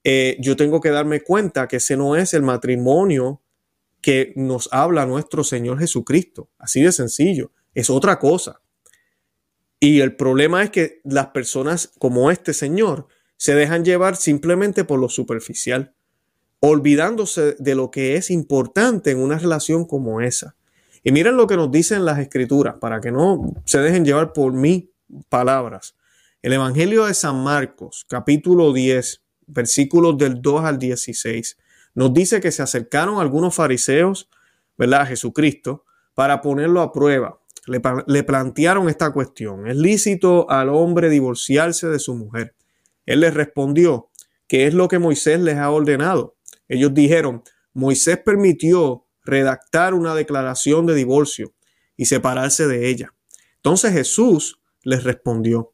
eh, 0.04 0.38
yo 0.39 0.56
tengo 0.56 0.80
que 0.80 0.92
darme 0.92 1.22
cuenta 1.22 1.68
que 1.68 1.77
ese 1.77 1.98
no 1.98 2.16
es 2.16 2.36
el 2.36 2.44
matrimonio 2.44 3.42
que 4.00 4.34
nos 4.36 4.70
habla 4.72 5.08
nuestro 5.08 5.44
Señor 5.44 5.80
Jesucristo. 5.80 6.50
Así 6.60 6.84
de 6.84 6.92
sencillo. 6.92 7.51
Es 7.74 7.89
otra 7.89 8.20
cosa. 8.20 8.62
Y 9.80 10.02
el 10.02 10.16
problema 10.16 10.64
es 10.64 10.72
que 10.72 11.02
las 11.04 11.28
personas 11.28 11.92
como 12.00 12.32
este 12.32 12.54
Señor 12.54 13.08
se 13.38 13.54
dejan 13.54 13.86
llevar 13.86 14.16
simplemente 14.16 14.84
por 14.84 15.00
lo 15.00 15.10
superficial, 15.10 15.94
olvidándose 16.60 17.56
de 17.60 17.76
lo 17.76 17.92
que 17.92 18.16
es 18.16 18.32
importante 18.32 19.12
en 19.12 19.20
una 19.20 19.38
relación 19.38 19.86
como 19.86 20.22
esa. 20.22 20.56
Y 21.04 21.12
miren 21.12 21.38
lo 21.38 21.46
que 21.46 21.56
nos 21.56 21.72
dicen 21.72 22.06
las 22.06 22.18
escrituras, 22.20 22.76
para 22.80 23.00
que 23.00 23.12
no 23.12 23.54
se 23.66 23.80
dejen 23.80 24.04
llevar 24.04 24.34
por 24.34 24.54
mí 24.54 24.92
palabras. 25.30 25.96
El 26.42 26.54
Evangelio 26.54 27.06
de 27.06 27.14
San 27.14 27.44
Marcos, 27.44 28.06
capítulo 28.10 28.74
10, 28.74 29.22
versículos 29.46 30.18
del 30.18 30.42
2 30.42 30.66
al 30.66 30.80
16, 30.80 31.58
nos 31.94 32.14
dice 32.14 32.42
que 32.42 32.52
se 32.52 32.64
acercaron 32.64 33.20
algunos 33.20 33.56
fariseos, 33.56 34.30
¿verdad? 34.78 35.02
A 35.02 35.06
Jesucristo 35.06 35.86
para 36.14 36.42
ponerlo 36.42 36.82
a 36.82 36.92
prueba. 36.92 37.40
Le, 37.68 38.24
plantearon 38.24 38.88
esta 38.88 39.12
cuestión. 39.12 39.68
¿Es 39.68 39.76
lícito 39.76 40.50
al 40.50 40.70
hombre 40.70 41.10
divorciarse 41.10 41.88
de 41.88 42.00
su 42.00 42.16
mujer? 42.16 42.56
Él 43.06 43.20
les 43.20 43.34
respondió, 43.34 44.10
¿qué 44.48 44.68
es 44.68 44.74
lo 44.74 44.88
que 44.88 45.00
Moisés 45.00 45.42
les 45.42 45.58
ha 45.58 45.70
ordenado? 45.70 46.38
Ellos 46.70 46.94
dijeron, 46.94 47.44
Moisés 47.74 48.20
permitió 48.24 49.06
redactar 49.24 49.94
una 49.94 50.16
declaración 50.16 50.86
de 50.86 50.96
divorcio 50.96 51.54
y 51.98 52.06
separarse 52.06 52.68
de 52.68 52.88
ella. 52.88 53.14
Entonces 53.58 53.92
Jesús 53.92 54.62
les 54.84 55.04
respondió, 55.04 55.74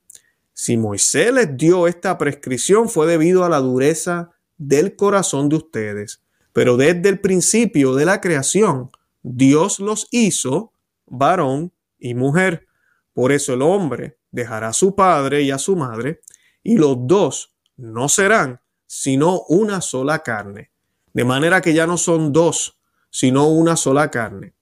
si 0.53 0.77
Moisés 0.77 1.31
les 1.31 1.55
dio 1.55 1.87
esta 1.87 2.17
prescripción 2.17 2.89
fue 2.89 3.05
debido 3.05 3.43
a 3.43 3.49
la 3.49 3.59
dureza 3.59 4.31
del 4.57 4.95
corazón 4.95 5.49
de 5.49 5.57
ustedes, 5.57 6.23
pero 6.53 6.77
desde 6.77 7.09
el 7.09 7.19
principio 7.19 7.93
de 7.93 8.05
la 8.05 8.21
creación, 8.21 8.91
Dios 9.21 9.79
los 9.79 10.07
hizo 10.11 10.73
varón 11.05 11.71
y 12.03 12.13
mujer. 12.13 12.67
Por 13.13 13.31
eso 13.31 13.53
el 13.53 13.61
hombre 13.61 14.19
dejará 14.29 14.69
a 14.69 14.73
su 14.73 14.95
padre 14.95 15.41
y 15.41 15.51
a 15.51 15.57
su 15.57 15.75
madre, 15.75 16.19
y 16.61 16.77
los 16.77 16.97
dos 17.07 17.55
no 17.77 18.09
serán 18.09 18.61
sino 18.85 19.41
una 19.47 19.81
sola 19.81 20.19
carne. 20.19 20.71
De 21.13 21.23
manera 21.23 21.61
que 21.61 21.73
ya 21.73 21.87
no 21.87 21.97
son 21.97 22.31
dos, 22.31 22.79
sino 23.09 23.47
una 23.47 23.75
sola 23.75 24.11
carne. 24.11 24.53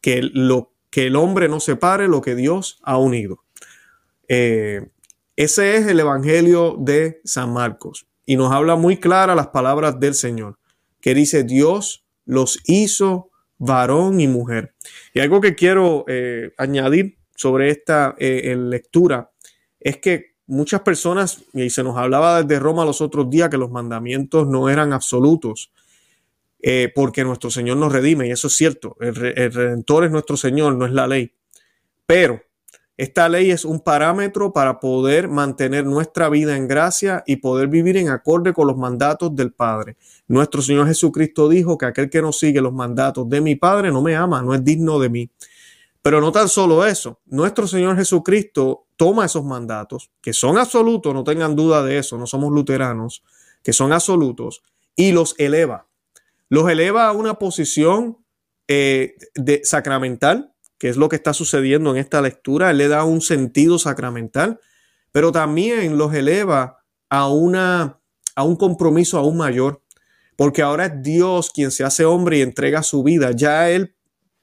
Que 0.00 0.22
lo 0.22 0.72
que 0.90 1.06
el 1.06 1.16
hombre 1.16 1.48
no 1.48 1.60
separe 1.60 2.08
lo 2.08 2.20
que 2.20 2.34
Dios 2.34 2.78
ha 2.82 2.98
unido. 2.98 3.44
Eh, 4.28 4.88
ese 5.36 5.76
es 5.76 5.86
el 5.86 6.00
Evangelio 6.00 6.76
de 6.78 7.20
San 7.24 7.52
Marcos 7.52 8.06
y 8.24 8.36
nos 8.36 8.52
habla 8.52 8.76
muy 8.76 8.98
clara 8.98 9.34
las 9.34 9.48
palabras 9.48 9.98
del 9.98 10.14
Señor, 10.14 10.58
que 11.00 11.14
dice 11.14 11.42
Dios 11.42 12.06
los 12.24 12.60
hizo 12.64 13.30
varón 13.58 14.20
y 14.20 14.28
mujer. 14.28 14.74
Y 15.12 15.20
algo 15.20 15.40
que 15.40 15.54
quiero 15.54 16.04
eh, 16.08 16.52
añadir 16.58 17.18
sobre 17.34 17.70
esta 17.70 18.14
eh, 18.18 18.54
lectura 18.56 19.30
es 19.80 19.98
que 19.98 20.34
muchas 20.46 20.82
personas, 20.82 21.44
y 21.52 21.70
se 21.70 21.82
nos 21.82 21.96
hablaba 21.96 22.42
desde 22.42 22.60
Roma 22.60 22.84
los 22.84 23.00
otros 23.00 23.30
días 23.30 23.48
que 23.48 23.58
los 23.58 23.70
mandamientos 23.70 24.46
no 24.46 24.68
eran 24.68 24.92
absolutos, 24.92 25.72
porque 26.94 27.24
nuestro 27.24 27.50
Señor 27.50 27.76
nos 27.76 27.92
redime, 27.92 28.26
y 28.26 28.30
eso 28.30 28.46
es 28.46 28.56
cierto, 28.56 28.96
el, 28.98 29.14
el 29.36 29.52
Redentor 29.52 30.04
es 30.04 30.10
nuestro 30.10 30.38
Señor, 30.38 30.74
no 30.74 30.86
es 30.86 30.92
la 30.92 31.06
ley. 31.06 31.30
Pero 32.06 32.40
esta 32.96 33.28
ley 33.28 33.50
es 33.50 33.64
un 33.64 33.80
parámetro 33.80 34.52
para 34.52 34.78
poder 34.78 35.28
mantener 35.28 35.84
nuestra 35.84 36.28
vida 36.28 36.56
en 36.56 36.68
gracia 36.68 37.24
y 37.26 37.36
poder 37.36 37.66
vivir 37.66 37.96
en 37.96 38.08
acorde 38.08 38.52
con 38.52 38.68
los 38.68 38.76
mandatos 38.76 39.34
del 39.34 39.52
Padre. 39.52 39.96
Nuestro 40.26 40.62
Señor 40.62 40.86
Jesucristo 40.86 41.48
dijo 41.48 41.76
que 41.76 41.86
aquel 41.86 42.08
que 42.08 42.22
no 42.22 42.32
sigue 42.32 42.60
los 42.60 42.72
mandatos 42.72 43.28
de 43.28 43.40
mi 43.40 43.56
Padre 43.56 43.90
no 43.90 44.00
me 44.00 44.16
ama, 44.16 44.42
no 44.42 44.54
es 44.54 44.64
digno 44.64 44.98
de 44.98 45.08
mí. 45.10 45.30
Pero 46.02 46.20
no 46.20 46.32
tan 46.32 46.48
solo 46.48 46.84
eso, 46.84 47.20
nuestro 47.26 47.66
Señor 47.66 47.96
Jesucristo 47.96 48.86
toma 48.96 49.24
esos 49.24 49.44
mandatos, 49.44 50.10
que 50.20 50.32
son 50.32 50.58
absolutos, 50.58 51.14
no 51.14 51.24
tengan 51.24 51.56
duda 51.56 51.82
de 51.82 51.98
eso, 51.98 52.18
no 52.18 52.26
somos 52.26 52.52
luteranos, 52.52 53.22
que 53.62 53.72
son 53.72 53.92
absolutos, 53.92 54.62
y 54.96 55.12
los 55.12 55.34
eleva. 55.38 55.86
Los 56.48 56.70
eleva 56.70 57.08
a 57.08 57.12
una 57.12 57.38
posición 57.38 58.18
eh, 58.68 59.16
de, 59.34 59.62
sacramental, 59.64 60.52
que 60.78 60.88
es 60.88 60.96
lo 60.96 61.08
que 61.08 61.16
está 61.16 61.32
sucediendo 61.32 61.90
en 61.90 61.96
esta 61.96 62.20
lectura. 62.20 62.70
Él 62.70 62.78
le 62.78 62.88
da 62.88 63.04
un 63.04 63.20
sentido 63.20 63.78
sacramental, 63.78 64.60
pero 65.12 65.32
también 65.32 65.96
los 65.96 66.12
eleva 66.14 66.84
a, 67.08 67.28
una, 67.28 68.00
a 68.34 68.44
un 68.44 68.56
compromiso 68.56 69.18
aún 69.18 69.36
mayor, 69.36 69.82
porque 70.36 70.62
ahora 70.62 70.86
es 70.86 71.02
Dios 71.02 71.50
quien 71.50 71.70
se 71.70 71.84
hace 71.84 72.04
hombre 72.04 72.38
y 72.38 72.42
entrega 72.42 72.82
su 72.82 73.02
vida. 73.02 73.32
Ya 73.32 73.70
Él 73.70 73.94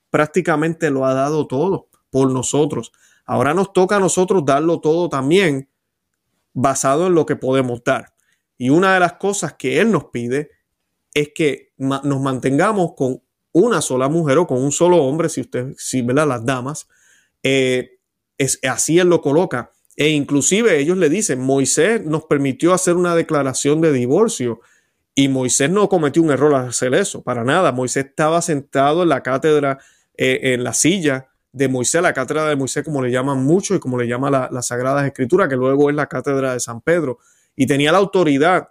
prácticamente 0.10 0.90
lo 0.90 1.06
ha 1.06 1.14
dado 1.14 1.48
todo 1.48 1.88
por 2.10 2.32
nosotros. 2.32 2.92
Ahora 3.26 3.54
nos 3.54 3.74
toca 3.74 3.98
a 3.98 4.00
nosotros 4.00 4.44
darlo 4.46 4.80
todo 4.80 5.10
también 5.10 5.70
basado 6.54 7.08
en 7.08 7.16
lo 7.16 7.26
que 7.26 7.36
podemos 7.36 7.84
dar. 7.84 8.14
Y 8.58 8.70
una 8.70 8.94
de 8.94 9.00
las 9.00 9.14
cosas 9.14 9.54
que 9.54 9.80
Él 9.80 9.92
nos 9.92 10.06
pide 10.06 10.52
es 11.14 11.32
que 11.34 11.74
nos 11.78 12.22
mantengamos 12.22 12.92
con 12.96 13.22
una 13.54 13.82
sola 13.82 14.08
mujer 14.08 14.38
o 14.38 14.48
con 14.48 14.62
un 14.62 14.72
solo 14.72 14.98
hombre, 14.98 15.30
si 15.30 15.42
usted, 15.42 15.74
si 15.78 16.02
¿verdad? 16.02 16.28
las 16.28 16.46
damas, 16.46 16.88
eh, 17.44 18.00
es, 18.38 18.60
así 18.64 19.00
él 19.00 19.10
lo 19.10 19.22
coloca. 19.22 19.72
E 19.96 20.10
inclusive 20.10 20.80
ellos 20.80 20.98
le 20.98 21.10
dicen, 21.10 21.40
Moisés 21.40 22.06
nos 22.06 22.26
permitió 22.26 22.74
hacer 22.74 22.96
una 22.96 23.16
declaración 23.16 23.82
de 23.82 23.92
divorcio 23.92 24.62
y 25.14 25.28
Moisés 25.28 25.70
no 25.70 25.90
cometió 25.90 26.22
un 26.22 26.32
error 26.32 26.54
al 26.56 26.70
hacer 26.70 26.94
eso, 26.94 27.22
para 27.22 27.44
nada. 27.44 27.72
Moisés 27.72 28.06
estaba 28.06 28.42
sentado 28.42 29.04
en 29.04 29.10
la 29.10 29.22
cátedra, 29.22 29.80
eh, 30.16 30.54
en 30.54 30.64
la 30.64 30.74
silla 30.74 31.28
de 31.52 31.68
Moisés, 31.68 32.02
la 32.02 32.14
cátedra 32.14 32.46
de 32.46 32.56
Moisés, 32.56 32.84
como 32.84 33.02
le 33.02 33.12
llaman 33.12 33.44
mucho 33.44 33.76
y 33.76 33.80
como 33.80 33.98
le 33.98 34.08
llama 34.08 34.30
la, 34.30 34.50
la 34.52 34.62
Sagrada 34.62 35.06
Escritura, 35.06 35.50
que 35.50 35.56
luego 35.56 35.90
es 35.90 35.96
la 35.96 36.08
cátedra 36.08 36.54
de 36.54 36.60
San 36.60 36.82
Pedro, 36.82 37.20
y 37.56 37.68
tenía 37.68 37.92
la 37.92 37.98
autoridad 37.98 38.70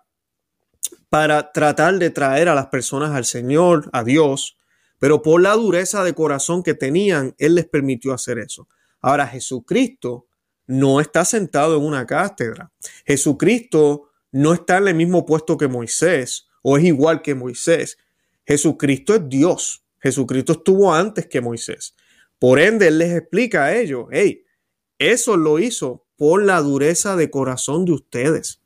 para 1.10 1.52
tratar 1.52 1.98
de 1.98 2.10
traer 2.10 2.48
a 2.48 2.54
las 2.54 2.66
personas 2.66 3.10
al 3.10 3.24
Señor, 3.24 3.90
a 3.92 4.02
Dios, 4.02 4.56
pero 4.98 5.22
por 5.22 5.42
la 5.42 5.52
dureza 5.54 6.04
de 6.04 6.14
corazón 6.14 6.62
que 6.62 6.74
tenían, 6.74 7.34
Él 7.38 7.56
les 7.56 7.66
permitió 7.66 8.14
hacer 8.14 8.38
eso. 8.38 8.68
Ahora, 9.00 9.26
Jesucristo 9.26 10.26
no 10.66 11.00
está 11.00 11.24
sentado 11.24 11.76
en 11.76 11.82
una 11.82 12.06
cátedra. 12.06 12.70
Jesucristo 13.04 14.09
no 14.32 14.52
está 14.54 14.78
en 14.78 14.88
el 14.88 14.94
mismo 14.94 15.26
puesto 15.26 15.56
que 15.56 15.68
Moisés 15.68 16.48
o 16.62 16.76
es 16.76 16.84
igual 16.84 17.22
que 17.22 17.34
Moisés. 17.34 17.98
Jesucristo 18.46 19.14
es 19.14 19.28
Dios. 19.28 19.84
Jesucristo 20.00 20.52
estuvo 20.52 20.92
antes 20.92 21.26
que 21.26 21.40
Moisés. 21.40 21.94
Por 22.38 22.58
ende, 22.58 22.88
Él 22.88 22.98
les 22.98 23.12
explica 23.12 23.64
a 23.64 23.76
ellos, 23.76 24.06
hey, 24.10 24.44
eso 24.98 25.36
lo 25.36 25.58
hizo 25.58 26.06
por 26.16 26.42
la 26.44 26.60
dureza 26.60 27.16
de 27.16 27.30
corazón 27.30 27.84
de 27.84 27.92
ustedes. 27.92 28.62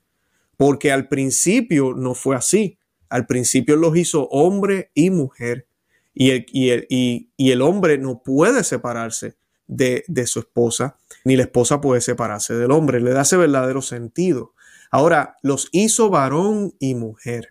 Porque 0.56 0.92
al 0.92 1.08
principio 1.08 1.94
no 1.94 2.14
fue 2.14 2.36
así. 2.36 2.78
Al 3.08 3.26
principio 3.26 3.76
los 3.76 3.96
hizo 3.96 4.28
hombre 4.28 4.90
y 4.94 5.10
mujer 5.10 5.66
y 6.14 6.30
el, 6.30 6.46
y 6.52 6.70
el, 6.70 6.86
y, 6.88 7.50
el 7.50 7.60
hombre 7.60 7.98
no 7.98 8.22
puede 8.22 8.62
separarse 8.62 9.36
de, 9.66 10.04
de, 10.06 10.26
su 10.26 10.38
esposa, 10.38 10.96
ni 11.24 11.36
la 11.36 11.42
esposa 11.42 11.80
puede 11.80 12.00
separarse 12.00 12.54
del 12.54 12.70
hombre. 12.70 13.00
Le 13.00 13.10
da 13.10 13.22
ese 13.22 13.36
verdadero 13.36 13.82
sentido. 13.82 14.54
Ahora, 14.94 15.38
los 15.42 15.70
hizo 15.72 16.08
varón 16.08 16.72
y 16.78 16.94
mujer. 16.94 17.48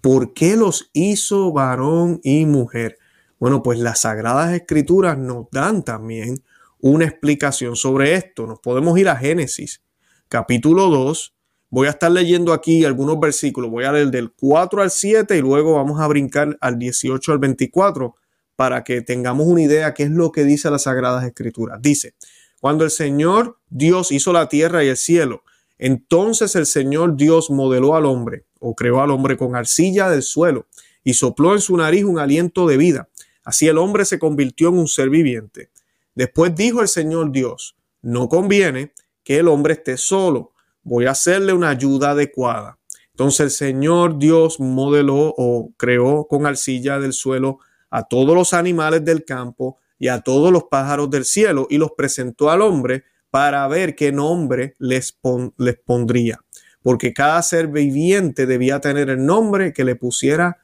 ¿Por 0.00 0.34
qué 0.34 0.56
los 0.56 0.90
hizo 0.92 1.52
varón 1.52 2.18
y 2.24 2.46
mujer? 2.46 2.98
Bueno, 3.38 3.62
pues 3.62 3.78
las 3.78 4.00
sagradas 4.00 4.52
escrituras 4.54 5.16
nos 5.16 5.46
dan 5.52 5.84
también 5.84 6.42
una 6.80 7.04
explicación 7.04 7.76
sobre 7.76 8.14
esto. 8.16 8.44
Nos 8.44 8.58
podemos 8.58 8.98
ir 8.98 9.08
a 9.08 9.14
Génesis, 9.14 9.82
capítulo 10.28 10.88
2, 10.88 11.32
Voy 11.68 11.86
a 11.86 11.90
estar 11.90 12.10
leyendo 12.10 12.52
aquí 12.52 12.84
algunos 12.84 13.20
versículos. 13.20 13.70
Voy 13.70 13.84
a 13.84 13.92
leer 13.92 14.10
del 14.10 14.32
4 14.32 14.82
al 14.82 14.90
7 14.90 15.38
y 15.38 15.40
luego 15.42 15.76
vamos 15.76 16.00
a 16.00 16.08
brincar 16.08 16.58
al 16.60 16.76
18 16.76 17.30
al 17.30 17.38
24 17.38 18.16
para 18.56 18.82
que 18.82 19.00
tengamos 19.00 19.46
una 19.46 19.62
idea 19.62 19.94
qué 19.94 20.02
es 20.02 20.10
lo 20.10 20.32
que 20.32 20.42
dice 20.42 20.68
las 20.72 20.82
Sagradas 20.82 21.24
Escrituras. 21.24 21.80
Dice, 21.80 22.14
cuando 22.60 22.82
el 22.82 22.90
Señor 22.90 23.60
Dios 23.68 24.10
hizo 24.10 24.32
la 24.32 24.48
tierra 24.48 24.82
y 24.82 24.88
el 24.88 24.96
cielo, 24.96 25.44
entonces 25.82 26.54
el 26.56 26.66
Señor 26.66 27.16
Dios 27.16 27.50
modeló 27.50 27.96
al 27.96 28.04
hombre 28.04 28.44
o 28.58 28.74
creó 28.74 29.00
al 29.00 29.10
hombre 29.10 29.36
con 29.36 29.56
arcilla 29.56 30.10
del 30.10 30.22
suelo 30.22 30.66
y 31.02 31.14
sopló 31.14 31.54
en 31.54 31.60
su 31.60 31.76
nariz 31.76 32.04
un 32.04 32.18
aliento 32.18 32.66
de 32.66 32.76
vida. 32.76 33.08
Así 33.42 33.66
el 33.66 33.78
hombre 33.78 34.04
se 34.04 34.18
convirtió 34.18 34.68
en 34.68 34.78
un 34.78 34.88
ser 34.88 35.08
viviente. 35.08 35.70
Después 36.14 36.54
dijo 36.54 36.82
el 36.82 36.88
Señor 36.88 37.32
Dios, 37.32 37.76
no 38.02 38.28
conviene 38.28 38.92
que 39.24 39.38
el 39.38 39.48
hombre 39.48 39.74
esté 39.74 39.96
solo 39.96 40.52
voy 40.82 41.06
a 41.06 41.12
hacerle 41.12 41.52
una 41.52 41.70
ayuda 41.70 42.10
adecuada. 42.10 42.78
Entonces 43.12 43.40
el 43.40 43.50
Señor 43.50 44.18
Dios 44.18 44.60
modeló 44.60 45.34
o 45.36 45.72
creó 45.76 46.26
con 46.26 46.46
arcilla 46.46 46.98
del 46.98 47.12
suelo 47.12 47.58
a 47.90 48.04
todos 48.04 48.34
los 48.34 48.54
animales 48.54 49.04
del 49.04 49.24
campo 49.24 49.78
y 49.98 50.08
a 50.08 50.20
todos 50.20 50.52
los 50.52 50.64
pájaros 50.64 51.10
del 51.10 51.24
cielo 51.24 51.66
y 51.68 51.78
los 51.78 51.92
presentó 51.92 52.50
al 52.50 52.62
hombre 52.62 53.04
para 53.30 53.66
ver 53.68 53.94
qué 53.94 54.12
nombre 54.12 54.74
les, 54.78 55.18
les 55.56 55.78
pondría, 55.78 56.40
porque 56.82 57.12
cada 57.12 57.42
ser 57.42 57.68
viviente 57.68 58.46
debía 58.46 58.80
tener 58.80 59.10
el 59.10 59.24
nombre 59.24 59.72
que 59.72 59.84
le 59.84 59.96
pusiera 59.96 60.58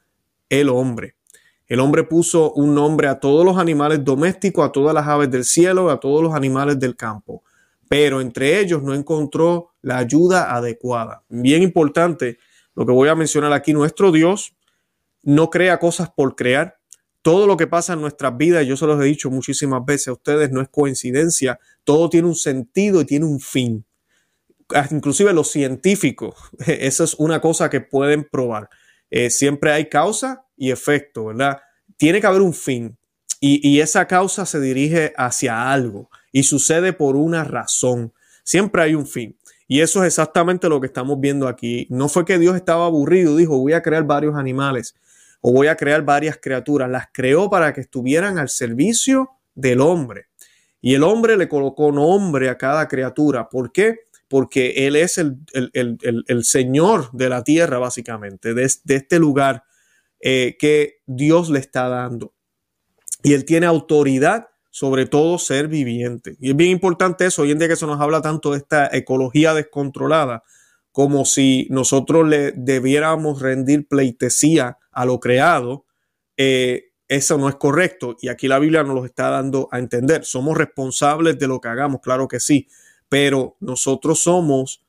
el 0.49 0.69
hombre. 0.69 1.15
El 1.67 1.81
hombre 1.81 2.03
puso 2.03 2.53
un 2.53 2.73
nombre 2.73 3.07
a 3.07 3.19
todos 3.19 3.45
los 3.45 3.57
animales 3.57 4.03
domésticos, 4.03 4.65
a 4.65 4.71
todas 4.71 4.93
las 4.93 5.05
aves 5.07 5.29
del 5.29 5.43
cielo, 5.43 5.89
a 5.89 5.99
todos 5.99 6.23
los 6.23 6.33
animales 6.33 6.79
del 6.79 6.95
campo, 6.95 7.43
pero 7.89 8.21
entre 8.21 8.59
ellos 8.59 8.83
no 8.83 8.93
encontró 8.93 9.73
la 9.81 9.97
ayuda 9.97 10.55
adecuada. 10.55 11.23
Bien 11.27 11.61
importante 11.61 12.37
lo 12.73 12.85
que 12.85 12.91
voy 12.91 13.09
a 13.09 13.15
mencionar 13.15 13.53
aquí, 13.53 13.73
nuestro 13.73 14.11
Dios 14.11 14.55
no 15.23 15.49
crea 15.49 15.79
cosas 15.79 16.09
por 16.09 16.35
crear. 16.35 16.76
Todo 17.27 17.45
lo 17.45 17.57
que 17.57 17.67
pasa 17.67 17.91
en 17.91 17.99
nuestras 17.99 18.37
vidas, 18.37 18.65
yo 18.65 18.77
se 18.77 18.85
los 18.85 19.01
he 19.01 19.03
dicho 19.03 19.29
muchísimas 19.29 19.83
veces 19.83 20.07
a 20.07 20.13
ustedes, 20.13 20.49
no 20.49 20.61
es 20.61 20.69
coincidencia, 20.69 21.59
todo 21.83 22.09
tiene 22.09 22.29
un 22.29 22.35
sentido 22.35 23.01
y 23.01 23.05
tiene 23.05 23.25
un 23.25 23.41
fin. 23.41 23.85
Ah, 24.73 24.87
inclusive 24.91 25.33
los 25.33 25.51
científicos, 25.51 26.35
eso 26.65 27.03
es 27.03 27.15
una 27.15 27.41
cosa 27.41 27.69
que 27.69 27.81
pueden 27.81 28.23
probar. 28.23 28.69
Eh, 29.09 29.29
siempre 29.29 29.73
hay 29.73 29.89
causa 29.89 30.45
y 30.55 30.71
efecto, 30.71 31.25
¿verdad? 31.25 31.57
Tiene 31.97 32.21
que 32.21 32.27
haber 32.27 32.39
un 32.39 32.53
fin 32.53 32.97
y, 33.41 33.59
y 33.71 33.81
esa 33.81 34.07
causa 34.07 34.45
se 34.45 34.61
dirige 34.61 35.13
hacia 35.17 35.69
algo 35.69 36.09
y 36.31 36.43
sucede 36.43 36.93
por 36.93 37.17
una 37.17 37.43
razón. 37.43 38.13
Siempre 38.45 38.83
hay 38.83 38.95
un 38.95 39.05
fin. 39.05 39.37
Y 39.67 39.81
eso 39.81 40.01
es 40.01 40.07
exactamente 40.13 40.69
lo 40.69 40.79
que 40.79 40.87
estamos 40.87 41.19
viendo 41.19 41.49
aquí. 41.49 41.87
No 41.89 42.07
fue 42.07 42.23
que 42.23 42.39
Dios 42.39 42.55
estaba 42.55 42.85
aburrido, 42.85 43.35
dijo, 43.35 43.59
voy 43.59 43.73
a 43.73 43.81
crear 43.81 44.05
varios 44.05 44.37
animales 44.37 44.95
o 45.41 45.51
voy 45.51 45.67
a 45.67 45.75
crear 45.75 46.03
varias 46.03 46.37
criaturas. 46.37 46.89
Las 46.89 47.07
creó 47.13 47.49
para 47.49 47.73
que 47.73 47.81
estuvieran 47.81 48.37
al 48.37 48.49
servicio 48.49 49.31
del 49.55 49.81
hombre. 49.81 50.27
Y 50.81 50.93
el 50.93 51.03
hombre 51.03 51.37
le 51.37 51.47
colocó 51.47 51.91
nombre 51.91 52.49
a 52.49 52.57
cada 52.57 52.87
criatura. 52.87 53.49
¿Por 53.49 53.71
qué? 53.71 54.01
Porque 54.27 54.87
Él 54.87 54.95
es 54.95 55.17
el, 55.17 56.43
Señor 56.43 57.11
de 57.13 57.29
la 57.29 57.43
tierra, 57.43 57.79
básicamente, 57.79 58.53
de, 58.53 58.63
este 58.63 59.19
lugar 59.19 59.63
eh, 60.19 60.55
que 60.59 61.01
Dios 61.05 61.49
le 61.49 61.59
está 61.59 61.87
dando. 61.87 62.33
Y 63.23 63.33
Él 63.33 63.45
tiene 63.45 63.65
autoridad 63.65 64.47
sobre 64.77 65.07
todo 65.07 65.39
ser 65.39 65.67
viviente. 65.67 66.37
Y 66.39 66.51
es 66.51 66.55
bien 66.55 66.69
importante 66.69 67.25
eso, 67.25 67.41
hoy 67.41 67.49
en 67.49 67.57
día 67.57 67.67
que 67.67 67.75
se 67.75 67.87
nos 67.87 67.99
habla 67.99 68.21
tanto 68.21 68.51
de 68.51 68.57
esta 68.59 68.87
ecología 68.95 69.55
descontrolada, 69.55 70.43
como 70.97 71.25
si 71.25 71.67
nosotros 71.69 72.27
le 72.27 72.53
debiéramos 72.53 73.39
rendir 73.39 73.87
pleitesía 73.87 74.79
a 74.91 75.05
lo 75.05 75.19
creado, 75.19 75.85
eh, 76.37 76.85
eso 77.07 77.37
no 77.37 77.47
es 77.49 77.53
correcto. 77.53 78.15
Y 78.19 78.29
aquí 78.29 78.47
la 78.47 78.57
Biblia 78.57 78.81
nos 78.81 78.95
lo 78.95 79.05
está 79.05 79.29
dando 79.29 79.69
a 79.71 79.77
entender. 79.77 80.25
Somos 80.25 80.57
responsables 80.57 81.37
de 81.37 81.47
lo 81.47 81.61
que 81.61 81.67
hagamos, 81.67 82.01
claro 82.01 82.27
que 82.27 82.39
sí, 82.39 82.67
pero 83.09 83.57
nosotros 83.59 84.23
somos 84.23 84.81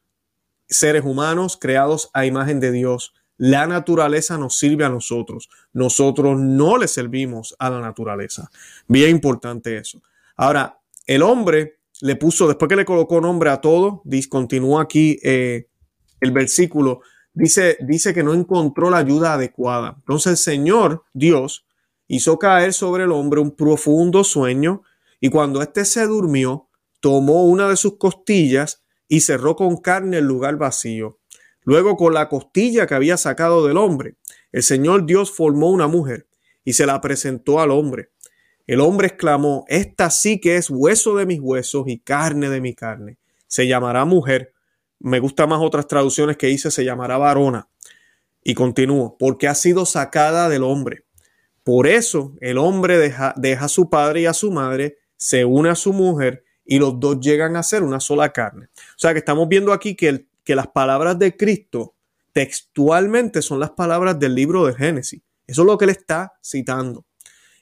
seres 0.66 1.04
humanos 1.04 1.58
creados 1.60 2.08
a 2.14 2.24
imagen 2.24 2.58
de 2.58 2.72
Dios 2.72 3.12
la 3.36 3.66
naturaleza 3.66 4.38
nos 4.38 4.56
sirve 4.56 4.86
a 4.86 4.88
nosotros. 4.88 5.50
Nosotros 5.74 6.40
no 6.40 6.78
le 6.78 6.88
servimos 6.88 7.54
a 7.58 7.68
la 7.68 7.82
naturaleza. 7.82 8.50
Bien 8.86 9.10
importante 9.10 9.76
eso. 9.76 10.00
Ahora, 10.36 10.80
el 11.06 11.20
hombre 11.20 11.80
le 12.00 12.16
puso, 12.16 12.48
después 12.48 12.70
que 12.70 12.76
le 12.76 12.86
colocó 12.86 13.20
nombre 13.20 13.50
a 13.50 13.60
todo, 13.60 14.02
continúa 14.30 14.82
aquí 14.82 15.18
eh, 15.22 15.68
el 16.20 16.32
versículo, 16.32 17.00
dice, 17.32 17.76
dice 17.80 18.14
que 18.14 18.22
no 18.22 18.34
encontró 18.34 18.90
la 18.90 18.98
ayuda 18.98 19.34
adecuada. 19.34 19.94
Entonces 19.98 20.32
el 20.32 20.36
Señor, 20.36 21.04
Dios, 21.12 21.66
hizo 22.06 22.38
caer 22.38 22.72
sobre 22.72 23.04
el 23.04 23.12
hombre 23.12 23.40
un 23.40 23.54
profundo 23.54 24.24
sueño 24.24 24.82
y 25.20 25.30
cuando 25.30 25.62
éste 25.62 25.84
se 25.84 26.06
durmió, 26.06 26.68
tomó 27.00 27.44
una 27.44 27.68
de 27.68 27.76
sus 27.76 27.96
costillas 27.98 28.82
y 29.08 29.20
cerró 29.20 29.56
con 29.56 29.76
carne 29.76 30.18
el 30.18 30.24
lugar 30.24 30.56
vacío. 30.56 31.18
Luego 31.62 31.96
con 31.96 32.14
la 32.14 32.28
costilla 32.28 32.86
que 32.86 32.94
había 32.94 33.16
sacado 33.16 33.66
del 33.66 33.76
hombre, 33.76 34.16
el 34.52 34.62
Señor 34.62 35.06
Dios 35.06 35.30
formó 35.30 35.70
una 35.70 35.86
mujer 35.86 36.26
y 36.64 36.72
se 36.72 36.86
la 36.86 37.00
presentó 37.00 37.60
al 37.60 37.70
hombre. 37.70 38.10
El 38.66 38.80
hombre 38.80 39.08
exclamó, 39.08 39.64
esta 39.68 40.10
sí 40.10 40.40
que 40.40 40.56
es 40.56 40.68
hueso 40.70 41.16
de 41.16 41.26
mis 41.26 41.40
huesos 41.40 41.84
y 41.86 41.98
carne 41.98 42.50
de 42.50 42.60
mi 42.60 42.74
carne. 42.74 43.18
Se 43.46 43.66
llamará 43.66 44.04
mujer. 44.04 44.52
Me 45.00 45.20
gusta 45.20 45.46
más 45.46 45.60
otras 45.60 45.86
traducciones 45.86 46.36
que 46.36 46.48
dice 46.48 46.70
se 46.70 46.84
llamará 46.84 47.18
varona. 47.18 47.68
Y 48.42 48.54
continúo, 48.54 49.16
porque 49.18 49.48
ha 49.48 49.54
sido 49.54 49.86
sacada 49.86 50.48
del 50.48 50.62
hombre. 50.62 51.04
Por 51.64 51.86
eso 51.86 52.34
el 52.40 52.58
hombre 52.58 52.96
deja, 52.98 53.34
deja 53.36 53.66
a 53.66 53.68
su 53.68 53.90
padre 53.90 54.22
y 54.22 54.26
a 54.26 54.32
su 54.32 54.50
madre, 54.50 54.98
se 55.16 55.44
une 55.44 55.68
a 55.68 55.74
su 55.74 55.92
mujer 55.92 56.44
y 56.64 56.78
los 56.78 56.98
dos 56.98 57.20
llegan 57.20 57.56
a 57.56 57.62
ser 57.62 57.82
una 57.82 58.00
sola 58.00 58.32
carne. 58.32 58.66
O 58.74 58.98
sea 58.98 59.12
que 59.12 59.18
estamos 59.18 59.48
viendo 59.48 59.72
aquí 59.72 59.94
que 59.94 60.08
el 60.08 60.28
que 60.48 60.54
las 60.54 60.68
palabras 60.68 61.18
de 61.18 61.36
Cristo 61.36 61.94
textualmente 62.32 63.42
son 63.42 63.60
las 63.60 63.72
palabras 63.72 64.18
del 64.18 64.34
libro 64.34 64.64
de 64.64 64.72
Génesis. 64.72 65.20
Eso 65.46 65.60
es 65.60 65.66
lo 65.66 65.76
que 65.76 65.84
él 65.84 65.90
está 65.90 66.38
citando. 66.42 67.04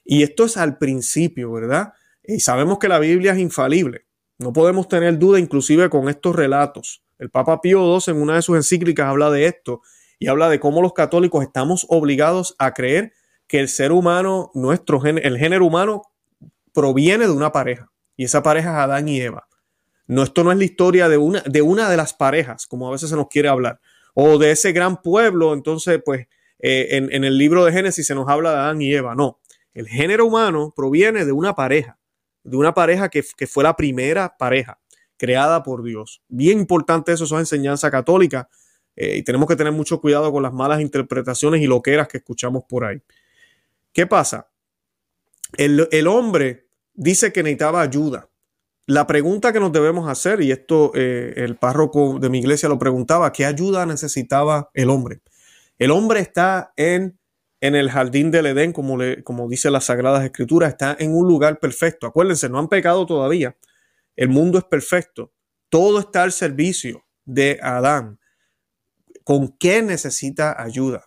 Y 0.05 0.23
esto 0.23 0.45
es 0.45 0.55
al 0.55 0.77
principio, 0.77 1.51
¿verdad? 1.51 1.91
Y 2.23 2.39
sabemos 2.39 2.79
que 2.79 2.87
la 2.87 2.99
Biblia 2.99 3.33
es 3.33 3.39
infalible. 3.39 4.05
No 4.37 4.53
podemos 4.53 4.87
tener 4.87 5.19
duda 5.19 5.37
inclusive 5.37 5.89
con 5.89 6.07
estos 6.07 6.33
relatos. 6.33 7.03
El 7.19 7.29
Papa 7.29 7.61
Pío 7.61 7.79
II 7.79 7.99
en 8.07 8.21
una 8.21 8.35
de 8.35 8.41
sus 8.41 8.55
encíclicas 8.55 9.07
habla 9.07 9.29
de 9.31 9.45
esto 9.45 9.81
y 10.19 10.27
habla 10.27 10.49
de 10.49 10.59
cómo 10.59 10.81
los 10.81 10.93
católicos 10.93 11.43
estamos 11.43 11.85
obligados 11.89 12.55
a 12.59 12.73
creer 12.73 13.13
que 13.47 13.59
el 13.59 13.69
ser 13.69 13.91
humano, 13.91 14.51
nuestro 14.53 15.03
el 15.05 15.37
género 15.37 15.65
humano 15.65 16.03
proviene 16.73 17.25
de 17.25 17.31
una 17.31 17.51
pareja 17.51 17.89
y 18.15 18.25
esa 18.25 18.43
pareja 18.43 18.71
es 18.71 18.77
Adán 18.77 19.07
y 19.07 19.21
Eva. 19.21 19.47
No, 20.07 20.23
esto 20.23 20.43
no 20.43 20.51
es 20.51 20.57
la 20.57 20.63
historia 20.63 21.09
de 21.09 21.17
una, 21.17 21.41
de 21.41 21.61
una 21.61 21.89
de 21.89 21.97
las 21.97 22.13
parejas, 22.13 22.65
como 22.65 22.87
a 22.87 22.91
veces 22.91 23.09
se 23.09 23.15
nos 23.15 23.27
quiere 23.27 23.49
hablar, 23.49 23.79
o 24.13 24.37
de 24.37 24.51
ese 24.51 24.71
gran 24.71 25.01
pueblo. 25.01 25.53
Entonces, 25.53 26.01
pues, 26.03 26.27
eh, 26.59 26.87
en, 26.91 27.23
el 27.23 27.37
libro 27.37 27.65
de 27.65 27.71
Génesis 27.71 28.07
se 28.07 28.15
nos 28.15 28.27
habla 28.27 28.51
de 28.51 28.57
Adán 28.57 28.81
y 28.81 28.93
Eva. 28.93 29.15
No, 29.15 29.39
el 29.73 29.87
género 29.87 30.25
humano 30.25 30.73
proviene 30.75 31.25
de 31.25 31.31
una 31.33 31.55
pareja, 31.55 31.99
de 32.43 32.57
una 32.57 32.73
pareja 32.73 33.09
que, 33.09 33.21
fue 33.21 33.63
la 33.63 33.75
primera 33.75 34.35
pareja 34.37 34.79
creada 35.17 35.63
por 35.63 35.83
Dios. 35.83 36.21
Bien 36.27 36.59
importante 36.59 37.11
eso, 37.11 37.25
eso 37.25 37.35
es 37.35 37.41
enseñanza 37.41 37.91
católica. 37.91 38.49
Eh, 38.95 39.17
y 39.17 39.23
tenemos 39.23 39.47
que 39.47 39.55
tener 39.55 39.73
mucho 39.73 40.01
cuidado 40.01 40.31
con 40.31 40.41
las 40.41 40.53
malas 40.53 40.81
interpretaciones 40.81 41.61
y 41.61 41.67
loqueras 41.67 42.07
que 42.07 42.17
escuchamos 42.17 42.63
por 42.67 42.85
ahí. 42.85 43.01
¿Qué 43.93 44.07
pasa? 44.07 44.49
El, 45.55 45.87
el 45.91 46.07
hombre 46.07 46.67
dice 46.93 47.31
que 47.31 47.43
necesitaba 47.43 47.81
ayuda. 47.81 48.29
La 48.87 49.05
pregunta 49.05 49.51
que 49.51 49.59
nos 49.59 49.73
debemos 49.73 50.09
hacer, 50.09 50.41
y 50.41 50.51
esto 50.51 50.91
eh, 50.95 51.33
el 51.35 51.57
párroco 51.57 52.19
de 52.19 52.29
mi 52.29 52.39
iglesia 52.39 52.69
lo 52.69 52.79
preguntaba, 52.79 53.33
¿qué 53.33 53.45
ayuda 53.45 53.85
necesitaba 53.85 54.69
el 54.73 54.89
hombre? 54.89 55.19
El 55.77 55.91
hombre 55.91 56.21
está 56.21 56.71
en, 56.77 57.19
en 57.59 57.75
el 57.75 57.91
jardín 57.91 58.31
del 58.31 58.45
Edén, 58.45 58.71
como, 58.71 58.97
le, 58.97 59.23
como 59.23 59.49
dice 59.49 59.69
las 59.71 59.85
Sagradas 59.85 60.23
Escrituras, 60.23 60.69
está 60.69 60.95
en 60.99 61.13
un 61.13 61.27
lugar 61.27 61.59
perfecto. 61.59 62.07
Acuérdense, 62.07 62.49
no 62.49 62.59
han 62.59 62.69
pecado 62.69 63.05
todavía. 63.05 63.57
El 64.17 64.27
mundo 64.27 64.57
es 64.57 64.65
perfecto. 64.65 65.31
Todo 65.69 65.99
está 65.99 66.23
al 66.23 66.33
servicio 66.33 67.05
de 67.23 67.59
Adán. 67.61 68.19
¿Con 69.23 69.55
qué 69.57 69.81
necesita 69.81 70.61
ayuda? 70.61 71.05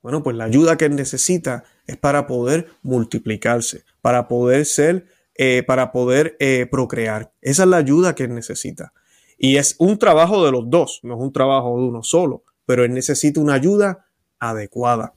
Bueno, 0.00 0.22
pues 0.22 0.36
la 0.36 0.44
ayuda 0.44 0.78
que 0.78 0.88
necesita 0.88 1.64
es 1.86 1.98
para 1.98 2.26
poder 2.26 2.68
multiplicarse, 2.82 3.84
para 4.00 4.26
poder 4.28 4.64
ser 4.64 5.06
eh, 5.34 5.62
para 5.66 5.92
poder 5.92 6.36
eh, 6.40 6.66
procrear. 6.70 7.32
Esa 7.40 7.62
es 7.62 7.68
la 7.68 7.78
ayuda 7.78 8.14
que 8.14 8.28
necesita. 8.28 8.92
Y 9.38 9.56
es 9.56 9.76
un 9.78 9.98
trabajo 9.98 10.44
de 10.44 10.52
los 10.52 10.68
dos, 10.68 11.00
no 11.02 11.14
es 11.14 11.20
un 11.20 11.32
trabajo 11.32 11.78
de 11.78 11.84
uno 11.84 12.02
solo, 12.02 12.44
pero 12.66 12.84
él 12.84 12.92
necesita 12.92 13.40
una 13.40 13.54
ayuda 13.54 14.06
adecuada. 14.38 15.14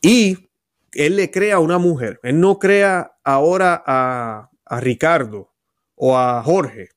Y 0.00 0.48
él 0.92 1.16
le 1.16 1.32
crea 1.32 1.56
a 1.56 1.58
una 1.58 1.78
mujer, 1.78 2.20
él 2.22 2.38
no 2.38 2.60
crea 2.60 3.16
ahora 3.24 3.82
a, 3.84 4.48
a 4.64 4.80
Ricardo 4.80 5.52
o 5.96 6.16
a 6.16 6.42
Jorge, 6.42 6.90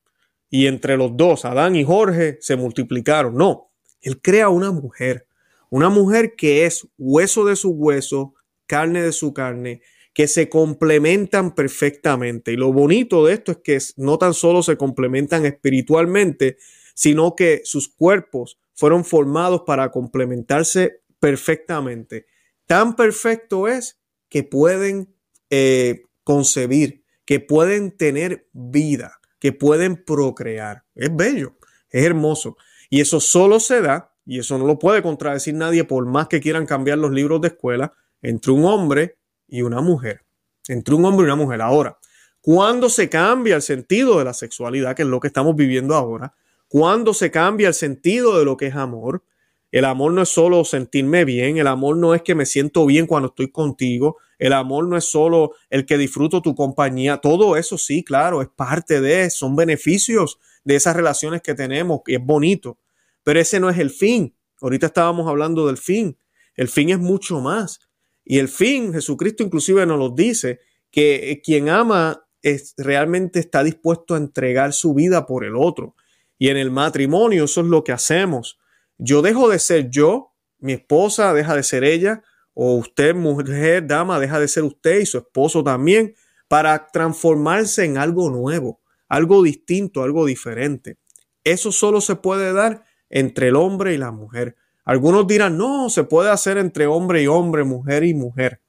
y 0.49 0.67
entre 0.67 0.97
los 0.97 1.15
dos, 1.15 1.45
Adán 1.45 1.75
y 1.75 1.83
Jorge, 1.83 2.38
se 2.41 2.55
multiplicaron. 2.55 3.35
No, 3.35 3.71
él 4.01 4.21
crea 4.21 4.49
una 4.49 4.71
mujer, 4.71 5.27
una 5.69 5.89
mujer 5.89 6.35
que 6.35 6.65
es 6.65 6.88
hueso 6.97 7.45
de 7.45 7.55
su 7.55 7.71
hueso, 7.71 8.35
carne 8.65 9.01
de 9.01 9.12
su 9.12 9.33
carne, 9.33 9.81
que 10.13 10.27
se 10.27 10.49
complementan 10.49 11.55
perfectamente. 11.55 12.51
Y 12.51 12.57
lo 12.57 12.73
bonito 12.73 13.25
de 13.25 13.33
esto 13.33 13.51
es 13.51 13.57
que 13.63 13.77
no 13.97 14.17
tan 14.17 14.33
solo 14.33 14.63
se 14.63 14.77
complementan 14.77 15.45
espiritualmente, 15.45 16.57
sino 16.95 17.35
que 17.35 17.62
sus 17.63 17.88
cuerpos 17.88 18.59
fueron 18.73 19.05
formados 19.05 19.62
para 19.65 19.91
complementarse 19.91 21.01
perfectamente. 21.19 22.25
Tan 22.65 22.95
perfecto 22.95 23.67
es 23.67 23.99
que 24.29 24.43
pueden 24.43 25.15
eh, 25.49 26.03
concebir, 26.23 27.03
que 27.30 27.39
pueden 27.39 27.96
tener 27.96 28.48
vida, 28.54 29.20
que 29.38 29.54
pueden 29.54 30.04
procrear. 30.04 30.84
Es 30.96 31.15
bello, 31.15 31.60
es 31.92 32.04
hermoso. 32.04 32.58
Y 32.89 33.02
eso 33.02 33.20
solo 33.20 33.60
se 33.60 33.84
da, 33.84 34.15
y 34.26 34.39
eso 34.39 34.58
no 34.58 34.65
lo 34.65 34.80
puede 34.80 35.04
contradecir 35.04 35.54
nadie 35.54 35.84
por 35.84 36.08
más 36.08 36.28
que 36.28 36.39
quieran 36.42 36.65
cambiar 36.65 36.98
los 36.98 37.12
libros 37.12 37.39
de 37.42 37.50
escuela, 37.50 37.94
entre 38.24 38.52
un 38.52 38.65
hombre 38.65 39.20
y 39.48 39.62
una 39.62 39.80
mujer, 39.80 40.26
entre 40.70 40.96
un 40.96 41.06
hombre 41.06 41.26
y 41.26 41.28
una 41.28 41.36
mujer. 41.36 41.62
Ahora, 41.62 42.00
¿Cuándo 42.42 42.89
se 42.89 43.10
cambia 43.10 43.58
el 43.58 43.62
sentido 43.62 44.18
de 44.18 44.26
la 44.26 44.34
sexualidad, 44.34 44.96
que 44.96 45.04
es 45.04 45.08
lo 45.08 45.20
que 45.20 45.28
estamos 45.28 45.56
viviendo 45.56 45.94
ahora? 45.94 46.34
¿Cuándo 46.68 47.13
se 47.13 47.30
cambia 47.30 47.68
el 47.68 47.76
sentido 47.76 48.39
de 48.39 48.46
lo 48.46 48.58
que 48.58 48.65
es 48.65 48.76
amor? 48.76 49.24
El 49.72 49.86
amor 49.86 50.13
no 50.13 50.24
es 50.24 50.30
solo 50.30 50.65
sentirme 50.65 51.26
bien, 51.26 51.58
el 51.58 51.68
amor 51.68 51.98
no 51.98 52.15
es 52.15 52.24
que 52.24 52.34
me 52.34 52.48
siento 52.48 52.88
bien 52.88 53.06
cuando 53.06 53.28
estoy 53.28 53.52
contigo, 53.52 54.18
el 54.39 54.54
amor 54.54 54.88
no 54.88 54.97
es 54.97 55.06
solo 55.06 55.54
el 55.69 55.86
que 55.86 55.97
disfruto 55.97 56.41
tu 56.41 56.56
compañía, 56.56 57.17
todo 57.17 57.58
eso 57.58 57.78
sí, 57.78 58.04
claro, 58.04 58.41
es 58.41 58.47
parte 58.47 59.02
de, 59.02 59.30
son 59.30 59.56
beneficios 59.56 60.39
de 60.63 60.75
esas 60.75 60.95
relaciones 60.95 61.41
que 61.41 61.54
tenemos 61.54 62.02
y 62.08 62.15
es 62.15 62.25
bonito, 62.25 62.80
pero 63.23 63.39
ese 63.39 63.60
no 63.60 63.69
es 63.69 63.78
el 63.78 63.91
fin. 63.91 64.36
Ahorita 64.62 64.88
estábamos 64.88 65.28
hablando 65.28 65.67
del 65.67 65.78
fin, 65.78 66.17
el 66.56 66.69
fin 66.69 66.89
es 66.89 66.99
mucho 66.99 67.39
más. 67.39 67.82
Y 68.25 68.39
el 68.39 68.47
fin, 68.47 68.93
Jesucristo 68.93 69.43
inclusive 69.43 69.86
nos 69.86 69.99
lo 69.99 70.10
dice, 70.10 70.60
que 70.91 71.41
quien 71.43 71.69
ama 71.69 72.25
es, 72.41 72.73
realmente 72.78 73.39
está 73.39 73.63
dispuesto 73.63 74.15
a 74.15 74.17
entregar 74.17 74.73
su 74.73 74.93
vida 74.93 75.25
por 75.25 75.45
el 75.45 75.56
otro. 75.56 75.95
Y 76.38 76.49
en 76.49 76.58
el 76.58 76.71
matrimonio 76.71 77.45
eso 77.45 77.62
es 77.62 77.67
lo 77.67 77.84
que 77.84 77.91
hacemos. 77.91 78.60
Yo 78.97 79.21
dejo 79.21 79.49
de 79.49 79.60
ser 79.60 79.89
yo, 79.89 80.34
mi 80.60 80.73
esposa 80.73 81.34
deja 81.34 81.56
de 81.56 81.63
ser 81.63 81.84
ella, 81.84 82.23
o 82.62 82.76
usted, 82.76 83.15
mujer, 83.15 83.88
dama, 83.88 84.19
deja 84.19 84.38
de 84.38 84.50
ser 84.50 84.63
usted 84.63 85.00
y 85.00 85.06
su 85.06 85.19
esposo 85.19 85.63
también, 85.63 86.13
para 86.50 86.88
transformarse 86.88 87.86
en 87.86 87.98
algo 87.98 88.30
nuevo, 88.30 88.82
algo 89.08 89.41
distinto, 89.43 90.04
algo 90.04 90.26
diferente. 90.26 90.98
Eso 91.45 91.72
solo 91.72 92.02
se 92.02 92.17
puede 92.17 92.52
dar 92.52 92.84
entre 93.10 93.48
el 93.48 93.56
hombre 93.56 93.93
y 93.93 93.98
la 93.98 94.12
mujer. 94.12 94.58
Algunos 94.84 95.26
dirán, 95.26 95.58
no, 95.58 95.89
se 95.89 96.04
puede 96.04 96.32
hacer 96.32 96.58
entre 96.58 96.86
hombre 96.86 97.24
y 97.24 97.28
hombre, 97.28 97.63
mujer 97.63 98.04
y 98.04 98.13
mujer. 98.13 98.60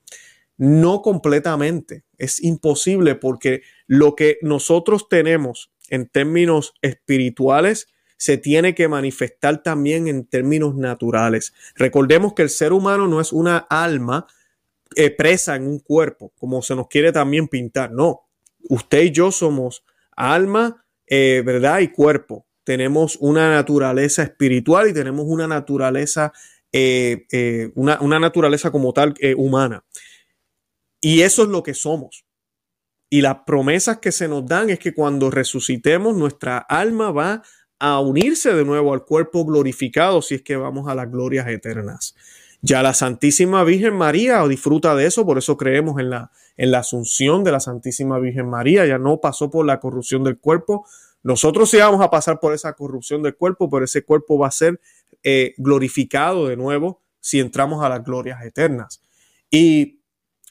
No 0.57 1.03
completamente. 1.03 2.05
Es 2.17 2.41
imposible 2.45 3.17
porque 3.17 3.63
lo 3.89 4.15
que 4.15 4.39
nosotros 4.41 5.09
tenemos 5.09 5.73
en 5.89 6.09
términos 6.09 6.75
espirituales 6.81 7.89
se 8.21 8.37
tiene 8.37 8.75
que 8.75 8.87
manifestar 8.87 9.63
también 9.63 10.07
en 10.07 10.27
términos 10.27 10.75
naturales. 10.75 11.55
Recordemos 11.75 12.35
que 12.35 12.43
el 12.43 12.51
ser 12.51 12.75
humano 12.75 13.09
no 13.09 13.19
es 13.19 13.33
una 13.33 13.57
alma 13.57 14.27
eh, 14.95 15.09
presa 15.11 15.57
en 15.57 15.67
un 15.67 15.79
cuerpo, 15.79 16.31
como 16.39 16.61
se 16.61 16.77
nos 16.77 16.87
quiere 16.89 17.13
también 17.13 17.49
pintar. 17.49 17.93
No, 17.93 18.29
usted 18.69 19.05
y 19.05 19.11
yo 19.11 19.33
somos 19.33 19.85
alma, 20.15 20.85
eh, 21.07 21.43
verdad, 21.47 21.81
y 21.81 21.89
cuerpo. 21.89 22.45
Tenemos 22.63 23.17
una 23.21 23.55
naturaleza 23.55 24.23
espiritual 24.23 24.91
y 24.91 24.93
tenemos 24.93 25.25
una 25.27 25.47
naturaleza, 25.47 26.31
eh, 26.73 27.73
una, 27.75 28.03
una, 28.03 28.21
naturaleza 28.21 28.71
como 28.71 28.93
tal 28.93 29.15
humana. 29.39 29.83
Y 31.01 31.23
eso 31.23 31.45
es 31.45 31.49
lo 31.49 31.63
que 31.63 31.73
somos. 31.73 32.27
Y 33.09 33.23
las 33.23 33.39
promesas 33.47 33.97
que 33.97 34.13
se 34.13 34.29
nos 34.29 34.47
dan 34.47 34.69
es 34.69 34.79
que 34.79 34.93
cuando 34.93 35.31
resucitemos, 35.31 36.15
nuestra 36.15 36.59
alma 36.59 37.13
va 37.13 37.33
a 37.33 37.43
unirse 37.81 38.55
de 38.55 38.65
nuevo 38.65 38.93
al 38.93 39.05
cuerpo 39.05 39.45
glorificado 39.45 40.23
si 40.23 40.37
es 40.37 40.43
que 40.43 40.57
vamos 40.57 40.89
a 40.89 40.95
las 40.95 41.11
glorias 41.11 41.49
eternas. 41.49 42.15
Ya 42.63 42.83
la 42.83 42.93
Santísima 42.93 43.65
Virgen 43.65 43.95
María 43.97 44.47
disfruta 44.47 44.95
de 44.95 45.07
eso, 45.07 45.25
por 45.25 45.39
eso 45.39 45.57
creemos 45.57 45.99
en 45.99 46.11
la, 46.11 46.31
en 46.57 46.71
la 46.71 46.81
asunción 46.81 47.43
de 47.43 47.53
la 47.53 47.61
Santísima 47.61 48.19
Virgen 48.19 48.49
María, 48.49 48.85
ya 48.85 48.99
no 48.99 49.21
pasó 49.21 49.51
por 49.51 49.65
la 49.65 49.81
corrupción 49.81 50.25
del 50.25 50.39
cuerpo. 50.39 50.87
Nosotros 51.23 51.71
sí 51.71 51.79
vamos 51.79 52.03
a 52.03 52.11
pasar 52.11 52.39
por 52.39 52.53
esa 52.53 52.75
corrupción 52.75 53.23
del 53.23 53.35
cuerpo, 53.35 53.71
pero 53.71 53.85
ese 53.85 54.05
cuerpo 54.05 54.39
va 54.39 54.49
a 54.49 54.53
ser 54.53 54.81
eh, 55.23 55.55
glorificado 55.57 56.49
de 56.49 56.57
nuevo 56.57 57.03
si 57.21 57.41
entramos 57.41 57.83
a 57.83 57.89
las 57.89 58.05
glorias 58.05 58.45
eternas. 58.45 59.03
Y 59.51 60.01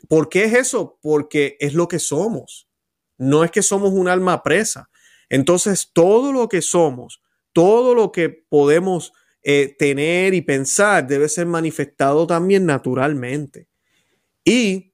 ¿Por 0.07 0.29
qué 0.29 0.45
es 0.45 0.53
eso? 0.53 0.97
Porque 1.01 1.57
es 1.59 1.73
lo 1.73 1.87
que 1.87 1.99
somos. 1.99 2.69
No 3.17 3.43
es 3.43 3.51
que 3.51 3.61
somos 3.61 3.91
un 3.91 4.07
alma 4.07 4.43
presa. 4.43 4.88
Entonces, 5.29 5.91
todo 5.93 6.31
lo 6.33 6.49
que 6.49 6.61
somos, 6.61 7.21
todo 7.53 7.95
lo 7.95 8.11
que 8.11 8.29
podemos 8.29 9.13
eh, 9.43 9.75
tener 9.77 10.33
y 10.33 10.41
pensar 10.41 11.07
debe 11.07 11.29
ser 11.29 11.45
manifestado 11.45 12.27
también 12.27 12.65
naturalmente. 12.65 13.67
Y 14.43 14.93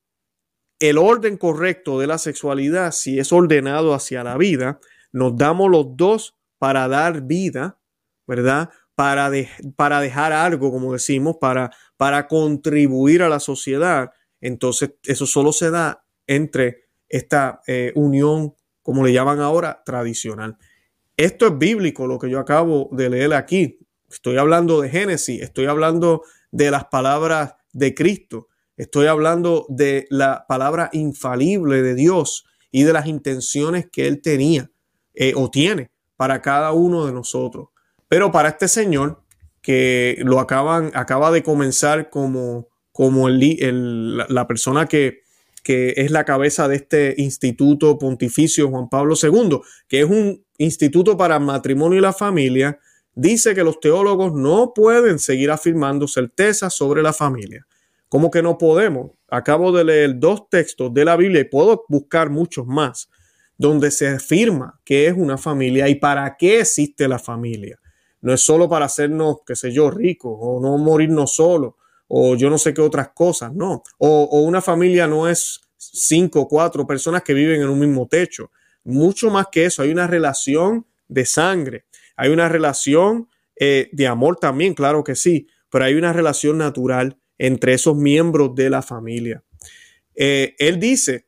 el 0.80 0.98
orden 0.98 1.38
correcto 1.38 2.00
de 2.00 2.08
la 2.08 2.18
sexualidad, 2.18 2.92
si 2.92 3.20
es 3.20 3.32
ordenado 3.32 3.94
hacia 3.94 4.24
la 4.24 4.38
vida, 4.38 4.80
nos 5.12 5.38
damos 5.38 5.72
los 5.72 5.96
dos 5.96 6.36
para 6.58 6.88
dar 6.88 7.22
vida, 7.22 7.80
¿verdad? 8.28 8.70
Para, 8.96 9.32
para 9.76 10.02
dejar 10.02 10.34
algo, 10.34 10.72
como 10.72 10.94
decimos, 10.94 11.38
para, 11.40 11.72
para 11.98 12.28
contribuir 12.28 13.24
a 13.24 13.30
la 13.30 13.40
sociedad 13.40 14.12
entonces 14.46 14.92
eso 15.04 15.26
solo 15.26 15.52
se 15.52 15.72
da 15.72 16.06
entre 16.28 16.86
esta 17.10 17.62
eh, 17.66 17.92
unión, 17.96 18.54
como 18.86 19.04
le 19.04 19.12
llaman 19.12 19.40
ahora, 19.40 19.82
tradicional. 19.84 20.58
Esto 21.18 21.48
es 21.48 21.58
bíblico, 21.58 22.06
lo 22.06 22.20
que 22.20 22.30
yo 22.30 22.40
acabo 22.40 22.88
de 22.92 23.10
leer 23.10 23.34
aquí. 23.34 23.80
Estoy 24.08 24.38
hablando 24.38 24.80
de 24.80 24.90
Génesis, 24.90 25.42
estoy 25.42 25.66
hablando 25.66 26.22
de 26.52 26.70
las 26.70 26.86
palabras 26.86 27.56
de 27.74 27.96
Cristo, 27.96 28.48
estoy 28.78 29.08
hablando 29.08 29.66
de 29.70 30.06
la 30.12 30.46
palabra 30.48 30.92
infalible 30.94 31.82
de 31.82 31.96
Dios 31.96 32.46
y 32.70 32.84
de 32.84 32.94
las 32.94 33.08
intenciones 33.08 33.88
que 33.92 34.06
Él 34.06 34.22
tenía 34.22 34.70
eh, 35.16 35.34
o 35.36 35.50
tiene 35.50 35.90
para 36.16 36.44
cada 36.44 36.72
uno 36.72 37.08
de 37.08 37.12
nosotros. 37.12 37.70
Pero 38.08 38.32
para 38.32 38.50
este 38.50 38.68
señor 38.68 39.24
que 39.64 40.20
lo 40.20 40.40
acaban, 40.40 40.92
acaba 40.94 41.32
de 41.32 41.42
comenzar 41.42 42.12
como 42.12 42.68
como 42.92 43.28
el, 43.28 44.16
la 44.16 44.48
persona 44.48 44.86
que, 44.86 45.24
que 45.66 45.96
es 45.98 46.12
la 46.12 46.26
cabeza 46.26 46.68
de 46.68 46.76
este 46.76 47.16
instituto 47.18 47.98
pontificio 47.98 48.70
Juan 48.70 48.88
Pablo 48.88 49.16
II, 49.20 49.62
que 49.88 50.02
es 50.02 50.06
un 50.06 50.46
instituto 50.60 51.18
para 51.18 51.40
matrimonio 51.40 51.98
y 51.98 52.02
la 52.04 52.14
familia, 52.14 52.78
dice 53.16 53.56
que 53.56 53.64
los 53.64 53.80
teólogos 53.80 54.32
no 54.32 54.74
pueden 54.76 55.18
seguir 55.18 55.50
afirmando 55.50 56.08
certezas 56.08 56.76
sobre 56.76 57.02
la 57.02 57.14
familia. 57.14 57.66
¿Cómo 58.10 58.30
que 58.30 58.44
no 58.44 58.60
podemos? 58.60 59.14
Acabo 59.28 59.72
de 59.72 59.86
leer 59.86 60.20
dos 60.20 60.48
textos 60.52 60.94
de 60.94 61.04
la 61.04 61.16
Biblia 61.16 61.42
y 61.42 61.46
puedo 61.46 61.84
buscar 61.90 62.30
muchos 62.30 62.68
más, 62.68 63.10
donde 63.58 63.90
se 63.90 64.08
afirma 64.08 64.80
que 64.86 65.08
es 65.08 65.16
una 65.18 65.40
familia 65.40 65.90
y 65.90 65.96
para 65.96 66.38
qué 66.38 66.60
existe 66.60 67.08
la 67.08 67.18
familia. 67.18 67.80
No 68.22 68.32
es 68.32 68.42
solo 68.42 68.70
para 68.70 68.86
hacernos, 68.86 69.38
qué 69.44 69.56
sé 69.56 69.72
yo, 69.72 69.90
ricos 69.90 70.38
o 70.40 70.60
no 70.62 70.78
morirnos 70.78 71.34
solos 71.34 71.74
o 72.08 72.36
yo 72.36 72.50
no 72.50 72.58
sé 72.58 72.74
qué 72.74 72.82
otras 72.82 73.10
cosas, 73.10 73.54
no. 73.54 73.84
O, 73.98 74.42
una 74.42 74.62
familia 74.62 75.08
no 75.08 75.28
es 75.28 75.62
cinco 75.78 76.42
o 76.42 76.48
cuatro 76.48 76.86
personas 76.86 77.24
que 77.24 77.34
viven 77.34 77.62
en 77.62 77.70
un 77.70 77.80
mismo 77.80 78.08
techo. 78.08 78.52
Mucho 78.84 79.30
más 79.30 79.48
que 79.52 79.66
eso, 79.66 79.82
hay 79.82 79.92
una 79.92 80.08
relación 80.08 80.86
de 81.08 81.26
sangre, 81.26 81.86
hay 82.16 82.30
una 82.30 82.50
relación 82.50 83.28
eh, 83.60 83.90
de 83.92 84.08
amor 84.08 84.38
también, 84.38 84.74
claro 84.74 85.04
que 85.04 85.16
sí, 85.16 85.48
pero 85.70 85.86
hay 85.86 85.96
una 85.96 86.14
relación 86.14 86.58
natural 86.58 87.18
entre 87.38 87.74
esos 87.74 87.96
miembros 87.96 88.54
de 88.56 88.70
la 88.70 88.82
familia. 88.82 89.44
Eh, 90.16 90.56
él 90.60 90.80
dice, 90.80 91.28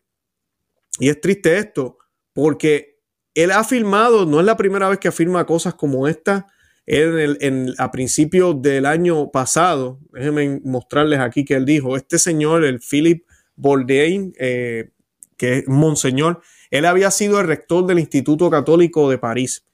y 0.99 1.09
es 1.09 1.19
triste 1.19 1.57
esto, 1.57 1.97
porque 2.33 2.99
él 3.33 3.51
ha 3.51 3.59
afirmado, 3.59 4.25
no 4.25 4.39
es 4.39 4.45
la 4.45 4.57
primera 4.57 4.89
vez 4.89 4.99
que 4.99 5.07
afirma 5.07 5.45
cosas 5.45 5.73
como 5.75 6.07
esta, 6.07 6.47
en 6.88 7.73
a 7.78 7.91
principios 7.91 8.62
del 8.62 8.86
año 8.86 9.30
pasado, 9.30 10.00
déjenme 10.13 10.62
mostrarles 10.63 11.19
aquí 11.19 11.43
que 11.43 11.56
él 11.56 11.65
dijo, 11.65 11.97
este 11.97 12.17
señor, 12.17 12.63
el 12.63 12.80
Philip 12.80 13.26
Bourdain, 13.58 14.34
eh, 14.39 14.91
que 15.36 15.60
es 15.60 15.67
monseñor, 15.67 16.41
él 16.71 16.86
había 16.86 17.12
sido 17.12 17.41
el 17.41 17.47
rector 17.47 17.86
del 17.86 18.00
Instituto 18.00 18.50
Católico 18.50 19.10
de 19.10 19.17
París. 19.17 19.65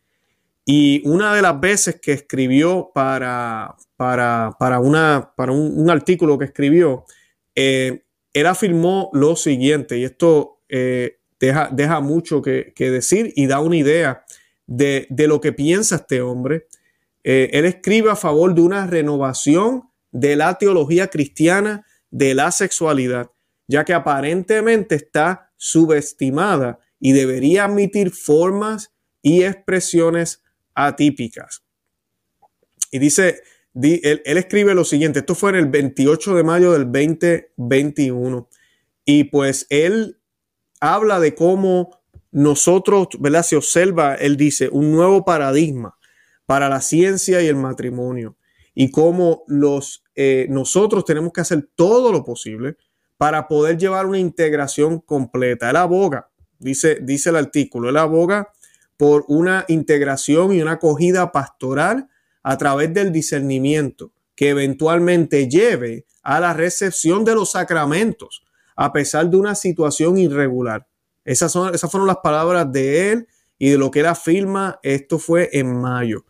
Y 0.66 1.08
una 1.08 1.36
de 1.36 1.42
las 1.42 1.60
veces 1.60 2.00
que 2.02 2.14
escribió 2.14 2.92
para, 2.94 3.76
para, 3.96 4.56
para, 4.60 4.80
una, 4.80 5.34
para 5.36 5.52
un, 5.52 5.90
artículo 5.90 6.38
que 6.40 6.46
escribió, 6.46 7.06
eh, 7.54 8.04
él 8.34 8.48
afirmó 8.48 9.12
lo 9.14 9.36
siguiente, 9.36 10.00
y 10.00 10.06
esto 10.06 10.62
eh, 10.70 11.20
deja, 11.40 11.70
deja, 11.72 12.00
mucho 12.00 12.42
que, 12.42 12.74
que, 12.76 12.90
decir 12.90 13.34
y 13.36 13.46
da 13.46 13.60
una 13.60 13.76
idea 13.76 14.24
de, 14.66 15.06
de, 15.10 15.28
lo 15.28 15.42
que 15.42 15.52
piensa 15.52 15.98
este 15.98 16.22
hombre 16.22 16.68
eh, 17.24 17.50
él 17.54 17.66
escribe 17.66 18.12
a 18.12 18.16
favor 18.16 18.54
de 18.54 18.62
una 18.62 18.86
renovación 18.86 19.84
de 20.12 20.36
la 20.36 20.58
teología 20.58 21.08
cristiana 21.08 21.86
de 22.12 22.36
la 22.36 22.52
sexualidad, 22.52 23.32
ya 23.68 23.86
que 23.86 23.94
aparentemente 23.94 24.96
está 24.96 25.52
subestimada 25.58 26.80
y 27.00 27.14
debería 27.14 27.66
admitir 27.66 28.12
formas 28.12 28.92
y 29.22 29.44
expresiones 29.44 30.44
atípicas. 30.76 31.64
Y 32.92 33.00
dice, 33.00 33.42
él, 33.74 34.22
él, 34.26 34.38
escribe 34.38 34.76
lo 34.76 34.84
siguiente, 34.84 35.20
esto 35.20 35.34
fue 35.34 35.52
en 35.52 35.56
el 35.56 35.66
28 35.68 36.36
de 36.36 36.44
mayo 36.44 36.74
del 36.74 36.92
2021, 36.92 38.50
y 39.06 39.26
pues 39.26 39.66
él 39.70 40.20
habla 40.80 41.20
de 41.20 41.34
cómo 41.34 42.04
nosotros, 42.32 43.08
¿verdad? 43.20 43.44
Se 43.44 43.56
observa, 43.56 44.16
él 44.16 44.38
dice, 44.38 44.70
un 44.70 44.92
nuevo 44.92 45.26
paradigma 45.26 45.98
para 46.46 46.70
la 46.70 46.82
ciencia 46.82 47.42
y 47.42 47.48
el 47.48 47.56
matrimonio 47.56 48.38
y 48.76 48.92
cómo 48.92 49.44
los, 49.48 50.04
eh, 50.16 50.48
nosotros 50.50 51.06
tenemos 51.06 51.32
que 51.32 51.42
hacer 51.42 51.70
todo 51.76 52.12
lo 52.12 52.24
posible 52.24 52.78
para 53.18 53.48
poder 53.48 53.78
llevar 53.78 54.06
una 54.06 54.20
integración 54.20 55.00
completa. 55.00 55.70
Él 55.70 55.76
aboga 55.76 56.30
dice, 56.64 57.00
dice 57.02 57.30
el 57.30 57.36
artículo, 57.36 57.90
él 57.90 57.98
aboga 57.98 58.52
por 58.98 59.26
una 59.28 59.66
integración 59.68 60.54
y 60.54 60.62
una 60.62 60.74
acogida 60.74 61.32
pastoral 61.32 62.10
a 62.42 62.58
través 62.58 62.94
del 62.94 63.12
discernimiento 63.12 64.12
que 64.36 64.50
eventualmente 64.50 65.48
lleve 65.48 66.06
a 66.24 66.40
la 66.40 66.54
recepción 66.54 67.24
de 67.26 67.36
los 67.36 67.52
sacramentos 67.52 68.44
a 68.76 68.92
pesar 68.92 69.30
de 69.30 69.38
una 69.38 69.56
situación 69.56 70.18
irregular. 70.18 70.88
Esas, 71.26 71.52
son, 71.52 71.74
esas 71.76 71.92
fueron 71.92 72.08
las 72.08 72.18
palabras 72.18 72.72
de 72.72 73.12
él 73.12 73.28
y 73.60 73.70
de 73.70 73.78
lo 73.78 73.92
que 73.92 74.00
él 74.00 74.08
afirma. 74.08 74.80
Esto 74.82 75.20
fue 75.20 75.50
en 75.54 75.80
mayo. 75.80 76.26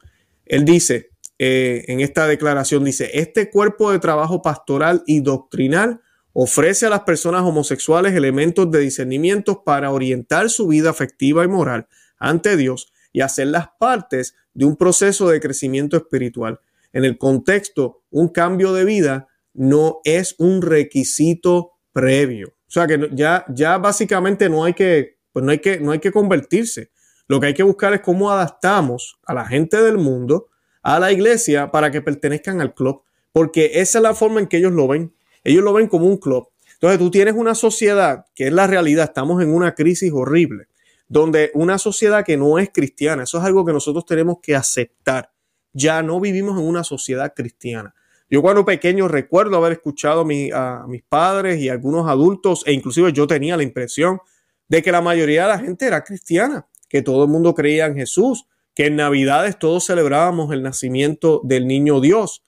Él 0.46 0.66
dice, 0.66 1.12
eh, 1.40 1.86
en 1.88 2.00
esta 2.00 2.28
declaración, 2.28 2.84
dice, 2.84 3.12
este 3.14 3.50
cuerpo 3.50 3.92
de 3.92 4.00
trabajo 4.00 4.42
pastoral 4.42 5.04
y 5.06 5.22
doctrinal 5.22 6.02
ofrece 6.34 6.88
a 6.88 6.90
las 6.90 7.02
personas 7.02 7.44
homosexuales 7.44 8.14
elementos 8.14 8.70
de 8.72 8.80
discernimiento 8.80 9.64
para 9.64 9.92
orientar 9.92 10.50
su 10.50 10.68
vida 10.68 10.90
afectiva 10.90 11.44
y 11.44 11.48
moral 11.48 11.88
ante 12.18 12.58
Dios 12.58 12.92
y 13.12 13.22
hacerlas 13.22 13.70
partes 13.80 14.36
de 14.54 14.66
un 14.66 14.76
proceso 14.76 15.30
de 15.30 15.40
crecimiento 15.40 15.96
espiritual. 15.98 16.60
En 16.92 17.06
el 17.06 17.18
contexto, 17.18 18.04
un 18.10 18.30
cambio 18.30 18.74
de 18.74 18.86
vida 18.86 19.28
no 19.54 20.00
es 20.04 20.36
un 20.40 20.62
requisito 20.62 21.74
previo. 21.92 22.56
O 22.68 22.72
sea 22.72 22.88
que 22.88 23.10
ya, 23.14 23.46
ya 23.50 23.78
básicamente 23.78 24.50
no 24.50 24.64
hay 24.64 24.74
que, 24.74 25.18
pues 25.32 25.46
no 25.46 25.52
hay 25.52 25.60
que, 25.60 25.80
no 25.80 25.92
hay 25.92 26.00
que 26.00 26.12
convertirse. 26.12 26.90
Lo 27.34 27.40
que 27.40 27.48
hay 27.48 27.56
que 27.56 27.64
buscar 27.64 27.92
es 27.96 28.02
cómo 28.02 28.30
adaptamos 28.30 29.18
a 29.26 29.34
la 29.34 29.44
gente 29.44 29.82
del 29.82 29.98
mundo 29.98 30.50
a 30.84 31.00
la 31.00 31.12
iglesia 31.12 31.72
para 31.72 31.90
que 31.90 32.00
pertenezcan 32.00 32.62
al 32.62 32.76
club, 32.76 33.02
porque 33.32 33.72
esa 33.74 33.98
es 33.98 34.04
la 34.04 34.14
forma 34.14 34.40
en 34.40 34.46
que 34.46 34.58
ellos 34.58 34.72
lo 34.72 34.88
ven. 34.88 35.16
Ellos 35.44 35.64
lo 35.64 35.74
ven 35.74 35.88
como 35.88 36.06
un 36.06 36.18
club. 36.18 36.50
Entonces 36.76 37.00
tú 37.00 37.10
tienes 37.10 37.34
una 37.34 37.56
sociedad 37.56 38.28
que 38.36 38.46
es 38.46 38.54
la 38.54 38.68
realidad, 38.68 39.06
estamos 39.06 39.42
en 39.42 39.52
una 39.52 39.74
crisis 39.74 40.12
horrible, 40.14 40.68
donde 41.08 41.50
una 41.56 41.80
sociedad 41.80 42.24
que 42.24 42.38
no 42.38 42.60
es 42.60 42.70
cristiana, 42.72 43.24
eso 43.24 43.40
es 43.40 43.44
algo 43.44 43.66
que 43.66 43.74
nosotros 43.74 44.06
tenemos 44.06 44.38
que 44.40 44.56
aceptar. 44.56 45.32
Ya 45.72 46.04
no 46.04 46.20
vivimos 46.20 46.60
en 46.60 46.68
una 46.68 46.84
sociedad 46.84 47.34
cristiana. 47.36 47.96
Yo 48.30 48.44
cuando 48.44 48.64
pequeño 48.64 49.08
recuerdo 49.08 49.58
haber 49.58 49.72
escuchado 49.72 50.22
a, 50.22 50.86
mis 50.88 51.04
padres 51.10 51.60
y 51.60 51.70
algunos 51.70 52.08
adultos, 52.08 52.62
e 52.68 52.74
inclusive 52.74 53.12
yo 53.12 53.26
tenía 53.26 53.58
la 53.58 53.64
impresión 53.64 54.20
de 54.68 54.84
que 54.84 54.92
la 54.92 55.02
mayoría 55.02 55.44
de 55.44 55.48
la 55.48 55.58
gente 55.58 55.88
era 55.88 56.04
cristiana, 56.04 56.68
que 56.94 57.02
todo 57.02 57.24
el 57.24 57.30
mundo 57.32 57.56
creía 57.56 57.88
en 57.88 57.96
Jesús, 57.96 58.46
que 58.76 58.86
en 58.86 58.98
Navidades 58.98 59.58
todos 59.58 59.88
celebrábamos 59.88 60.54
el 60.54 60.62
nacimiento 60.62 61.42
del 61.44 61.66
niño 61.66 62.00
Dios. 62.00 62.44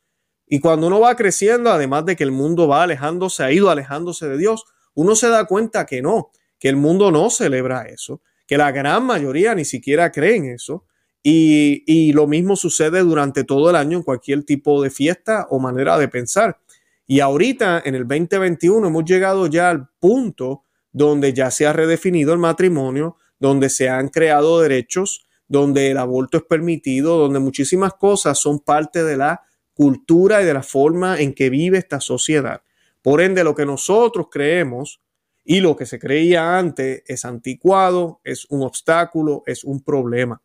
Y 0.45 0.59
cuando 0.59 0.85
uno 0.85 0.99
va 0.99 1.15
creciendo, 1.15 1.71
además 1.71 2.05
de 2.05 2.15
que 2.15 2.23
el 2.23 2.31
mundo 2.31 2.67
va 2.67 2.83
alejándose, 2.83 3.43
ha 3.43 3.51
ido 3.51 3.71
alejándose 3.71 4.27
de 4.27 4.37
Dios, 4.37 4.65
uno 4.93 5.15
se 5.15 5.29
da 5.29 5.45
cuenta 5.45 5.87
que 5.87 6.03
no, 6.03 6.29
que 6.59 6.69
el 6.69 6.75
mundo 6.75 7.11
no 7.11 7.31
celebra 7.31 7.87
eso, 7.87 8.21
que 8.45 8.55
la 8.55 8.71
gran 8.71 9.03
mayoría 9.03 9.55
ni 9.55 9.65
siquiera 9.65 10.11
cree 10.11 10.35
en 10.35 10.45
eso, 10.51 10.85
y, 11.23 12.13
lo 12.13 12.27
mismo 12.27 12.55
sucede 12.55 12.99
durante 12.99 13.45
todo 13.45 13.71
el 13.71 13.75
año 13.75 13.97
en 13.97 14.03
cualquier 14.03 14.43
tipo 14.43 14.83
de 14.83 14.91
fiesta 14.91 15.47
o 15.49 15.57
manera 15.57 15.97
de 15.97 16.07
pensar. 16.07 16.59
Y 17.07 17.19
ahorita, 17.19 17.81
en 17.83 17.95
el 17.95 18.07
2021, 18.07 18.89
hemos 18.89 19.05
llegado 19.05 19.47
ya 19.47 19.71
al 19.71 19.89
punto 19.99 20.65
donde 20.91 21.33
ya 21.33 21.49
se 21.49 21.65
ha 21.65 21.73
redefinido 21.73 22.31
el 22.31 22.37
matrimonio, 22.37 23.17
donde 23.47 23.69
se 23.69 23.89
han 23.89 24.09
creado 24.09 24.59
derechos, 24.59 25.27
donde 25.47 25.91
el 25.91 25.97
aborto 25.97 26.37
es 26.37 26.43
permitido, 26.43 27.17
donde 27.17 27.39
muchísimas 27.39 27.93
cosas 27.93 28.39
son 28.39 28.59
parte 28.59 29.03
de 29.03 29.17
la 29.17 29.43
cultura 29.73 30.41
y 30.41 30.45
de 30.45 30.53
la 30.53 30.63
forma 30.63 31.19
en 31.19 31.33
que 31.33 31.49
vive 31.49 31.77
esta 31.77 31.99
sociedad. 31.99 32.61
Por 33.01 33.21
ende, 33.21 33.43
lo 33.43 33.55
que 33.55 33.65
nosotros 33.65 34.27
creemos 34.31 35.01
y 35.43 35.59
lo 35.59 35.75
que 35.75 35.85
se 35.85 35.99
creía 35.99 36.57
antes 36.57 37.03
es 37.05 37.25
anticuado, 37.25 38.19
es 38.23 38.45
un 38.49 38.63
obstáculo, 38.63 39.43
es 39.45 39.63
un 39.63 39.83
problema 39.83 40.41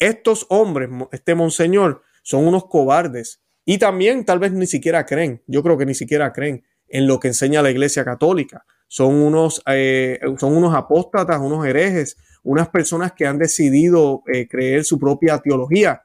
estos 0.00 0.46
hombres, 0.48 0.88
este 1.12 1.36
monseñor, 1.36 2.02
son 2.22 2.46
unos 2.46 2.64
cobardes 2.64 3.40
y 3.64 3.78
también 3.78 4.24
tal 4.24 4.40
vez 4.40 4.50
ni 4.52 4.66
siquiera 4.66 5.06
creen, 5.06 5.42
yo 5.46 5.62
creo 5.62 5.78
que 5.78 5.86
ni 5.86 5.94
siquiera 5.94 6.32
creen 6.32 6.64
en 6.88 7.06
lo 7.06 7.20
que 7.20 7.28
enseña 7.28 7.62
la 7.62 7.70
Iglesia 7.70 8.04
Católica. 8.04 8.64
Son 8.88 9.14
unos, 9.14 9.62
eh, 9.66 10.18
son 10.38 10.56
unos 10.56 10.74
apóstatas, 10.74 11.38
unos 11.38 11.64
herejes, 11.64 12.16
unas 12.42 12.68
personas 12.68 13.12
que 13.12 13.26
han 13.26 13.38
decidido 13.38 14.22
eh, 14.32 14.48
creer 14.48 14.84
su 14.84 14.98
propia 14.98 15.38
teología. 15.38 16.02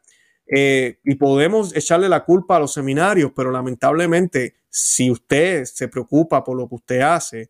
Eh, 0.48 1.00
y 1.04 1.15
podemos 1.15 1.76
echarle 1.76 2.08
la 2.08 2.24
culpa 2.24 2.58
a 2.58 2.60
los 2.60 2.74
seminarios, 2.74 3.32
pero 3.36 3.52
lamentablemente, 3.52 4.56
si 4.69 5.10
usted 5.10 5.65
se 5.65 5.88
preocupa 5.88 6.43
por 6.43 6.58
lo 6.58 6.67
que 6.67 6.76
usted 6.76 7.02
hace, 7.02 7.50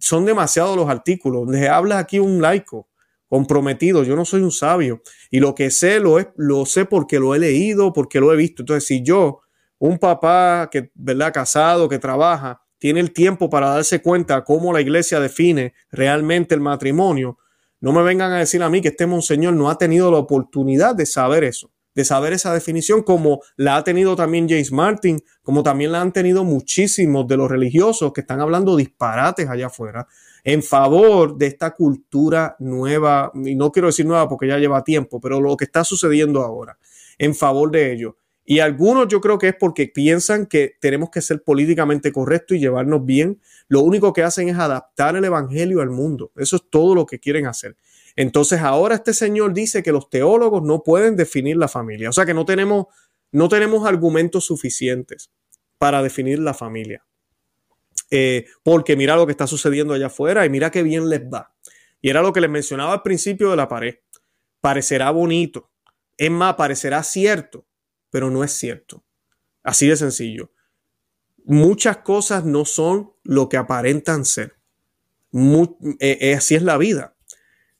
son 0.00 0.24
demasiados 0.24 0.76
los 0.76 0.88
artículos. 0.88 1.48
Le 1.48 1.68
habla 1.68 1.98
aquí 1.98 2.18
un 2.18 2.40
laico, 2.40 2.88
comprometido. 3.28 4.04
Yo 4.04 4.16
no 4.16 4.24
soy 4.24 4.42
un 4.42 4.52
sabio 4.52 5.02
y 5.30 5.40
lo 5.40 5.54
que 5.54 5.70
sé 5.70 6.00
lo, 6.00 6.18
es, 6.18 6.28
lo 6.36 6.64
sé 6.66 6.84
porque 6.84 7.18
lo 7.18 7.34
he 7.34 7.38
leído, 7.38 7.92
porque 7.92 8.20
lo 8.20 8.32
he 8.32 8.36
visto. 8.36 8.62
Entonces, 8.62 8.86
si 8.86 9.02
yo, 9.02 9.40
un 9.78 9.98
papá 9.98 10.68
que, 10.70 10.90
¿verdad? 10.94 11.32
Casado, 11.32 11.88
que 11.88 11.98
trabaja, 11.98 12.62
tiene 12.78 13.00
el 13.00 13.12
tiempo 13.12 13.50
para 13.50 13.70
darse 13.70 14.02
cuenta 14.02 14.44
cómo 14.44 14.72
la 14.72 14.80
iglesia 14.80 15.20
define 15.20 15.74
realmente 15.90 16.54
el 16.54 16.60
matrimonio, 16.60 17.38
no 17.84 17.92
me 17.92 18.02
vengan 18.02 18.32
a 18.32 18.38
decir 18.38 18.62
a 18.62 18.70
mí 18.70 18.80
que 18.80 18.88
este 18.88 19.06
monseñor 19.06 19.52
no 19.52 19.68
ha 19.68 19.76
tenido 19.76 20.10
la 20.10 20.16
oportunidad 20.16 20.94
de 20.94 21.04
saber 21.04 21.44
eso, 21.44 21.70
de 21.94 22.06
saber 22.06 22.32
esa 22.32 22.54
definición, 22.54 23.02
como 23.02 23.42
la 23.56 23.76
ha 23.76 23.84
tenido 23.84 24.16
también 24.16 24.48
James 24.48 24.72
Martin, 24.72 25.22
como 25.42 25.62
también 25.62 25.92
la 25.92 26.00
han 26.00 26.10
tenido 26.10 26.44
muchísimos 26.44 27.28
de 27.28 27.36
los 27.36 27.50
religiosos 27.50 28.10
que 28.14 28.22
están 28.22 28.40
hablando 28.40 28.74
disparates 28.74 29.50
allá 29.50 29.66
afuera 29.66 30.06
en 30.44 30.62
favor 30.62 31.36
de 31.36 31.48
esta 31.48 31.74
cultura 31.74 32.56
nueva, 32.58 33.30
y 33.34 33.54
no 33.54 33.70
quiero 33.70 33.88
decir 33.88 34.06
nueva 34.06 34.30
porque 34.30 34.48
ya 34.48 34.56
lleva 34.56 34.82
tiempo, 34.82 35.20
pero 35.20 35.38
lo 35.38 35.54
que 35.54 35.66
está 35.66 35.84
sucediendo 35.84 36.40
ahora, 36.40 36.78
en 37.18 37.34
favor 37.34 37.70
de 37.70 37.92
ello. 37.92 38.16
Y 38.44 38.58
algunos 38.58 39.08
yo 39.08 39.20
creo 39.20 39.38
que 39.38 39.48
es 39.48 39.54
porque 39.58 39.88
piensan 39.88 40.46
que 40.46 40.76
tenemos 40.80 41.10
que 41.10 41.22
ser 41.22 41.42
políticamente 41.42 42.12
correctos 42.12 42.56
y 42.56 42.60
llevarnos 42.60 43.04
bien. 43.04 43.40
Lo 43.68 43.80
único 43.80 44.12
que 44.12 44.22
hacen 44.22 44.48
es 44.48 44.58
adaptar 44.58 45.16
el 45.16 45.24
Evangelio 45.24 45.80
al 45.80 45.90
mundo. 45.90 46.30
Eso 46.36 46.56
es 46.56 46.62
todo 46.68 46.94
lo 46.94 47.06
que 47.06 47.18
quieren 47.18 47.46
hacer. 47.46 47.76
Entonces 48.16 48.60
ahora 48.60 48.96
este 48.96 49.14
señor 49.14 49.54
dice 49.54 49.82
que 49.82 49.92
los 49.92 50.10
teólogos 50.10 50.62
no 50.62 50.82
pueden 50.82 51.16
definir 51.16 51.56
la 51.56 51.68
familia. 51.68 52.10
O 52.10 52.12
sea 52.12 52.26
que 52.26 52.34
no 52.34 52.44
tenemos, 52.44 52.86
no 53.32 53.48
tenemos 53.48 53.86
argumentos 53.86 54.44
suficientes 54.44 55.30
para 55.78 56.02
definir 56.02 56.38
la 56.38 56.52
familia. 56.52 57.04
Eh, 58.10 58.44
porque 58.62 58.94
mira 58.94 59.16
lo 59.16 59.26
que 59.26 59.32
está 59.32 59.46
sucediendo 59.46 59.94
allá 59.94 60.06
afuera 60.06 60.44
y 60.44 60.50
mira 60.50 60.70
qué 60.70 60.82
bien 60.82 61.08
les 61.08 61.22
va. 61.22 61.54
Y 62.02 62.10
era 62.10 62.20
lo 62.20 62.34
que 62.34 62.42
les 62.42 62.50
mencionaba 62.50 62.92
al 62.92 63.02
principio 63.02 63.50
de 63.50 63.56
la 63.56 63.68
pared. 63.68 63.96
Parecerá 64.60 65.10
bonito, 65.10 65.70
es 66.16 66.30
más, 66.30 66.54
parecerá 66.54 67.02
cierto, 67.02 67.66
pero 68.14 68.30
no 68.30 68.44
es 68.44 68.52
cierto. 68.52 69.02
Así 69.64 69.88
de 69.88 69.96
sencillo. 69.96 70.52
Muchas 71.44 71.96
cosas 71.96 72.44
no 72.44 72.64
son 72.64 73.10
lo 73.24 73.48
que 73.48 73.56
aparentan 73.56 74.24
ser. 74.24 74.54
Eh, 75.32 76.18
eh, 76.20 76.34
así 76.36 76.54
es 76.54 76.62
la 76.62 76.78
vida. 76.78 77.16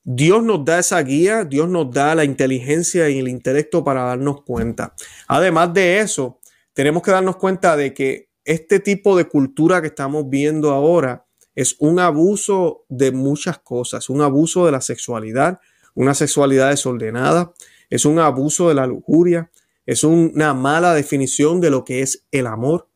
Dios 0.02 0.42
nos 0.42 0.64
da 0.64 0.80
esa 0.80 1.00
guía, 1.02 1.44
Dios 1.44 1.68
nos 1.68 1.88
da 1.92 2.16
la 2.16 2.24
inteligencia 2.24 3.08
y 3.10 3.20
el 3.20 3.28
intelecto 3.28 3.84
para 3.84 4.02
darnos 4.02 4.42
cuenta. 4.42 4.96
Además 5.28 5.72
de 5.72 6.00
eso, 6.00 6.40
tenemos 6.72 7.04
que 7.04 7.12
darnos 7.12 7.36
cuenta 7.36 7.76
de 7.76 7.94
que 7.94 8.28
este 8.44 8.80
tipo 8.80 9.16
de 9.16 9.26
cultura 9.26 9.80
que 9.82 9.86
estamos 9.86 10.28
viendo 10.28 10.72
ahora 10.72 11.26
es 11.54 11.76
un 11.78 12.00
abuso 12.00 12.86
de 12.88 13.12
muchas 13.12 13.58
cosas, 13.58 14.10
un 14.10 14.20
abuso 14.20 14.66
de 14.66 14.72
la 14.72 14.80
sexualidad, 14.80 15.60
una 15.94 16.12
sexualidad 16.12 16.70
desordenada, 16.70 17.54
es 17.88 18.04
un 18.04 18.18
abuso 18.18 18.68
de 18.68 18.74
la 18.74 18.88
lujuria, 18.88 19.52
es 19.86 20.04
una 20.04 20.54
mala 20.54 20.94
definición 20.94 21.60
de 21.60 21.70
lo 21.70 21.84
que 21.84 22.00
es 22.00 22.26
el 22.30 22.46
amor. 22.46 22.88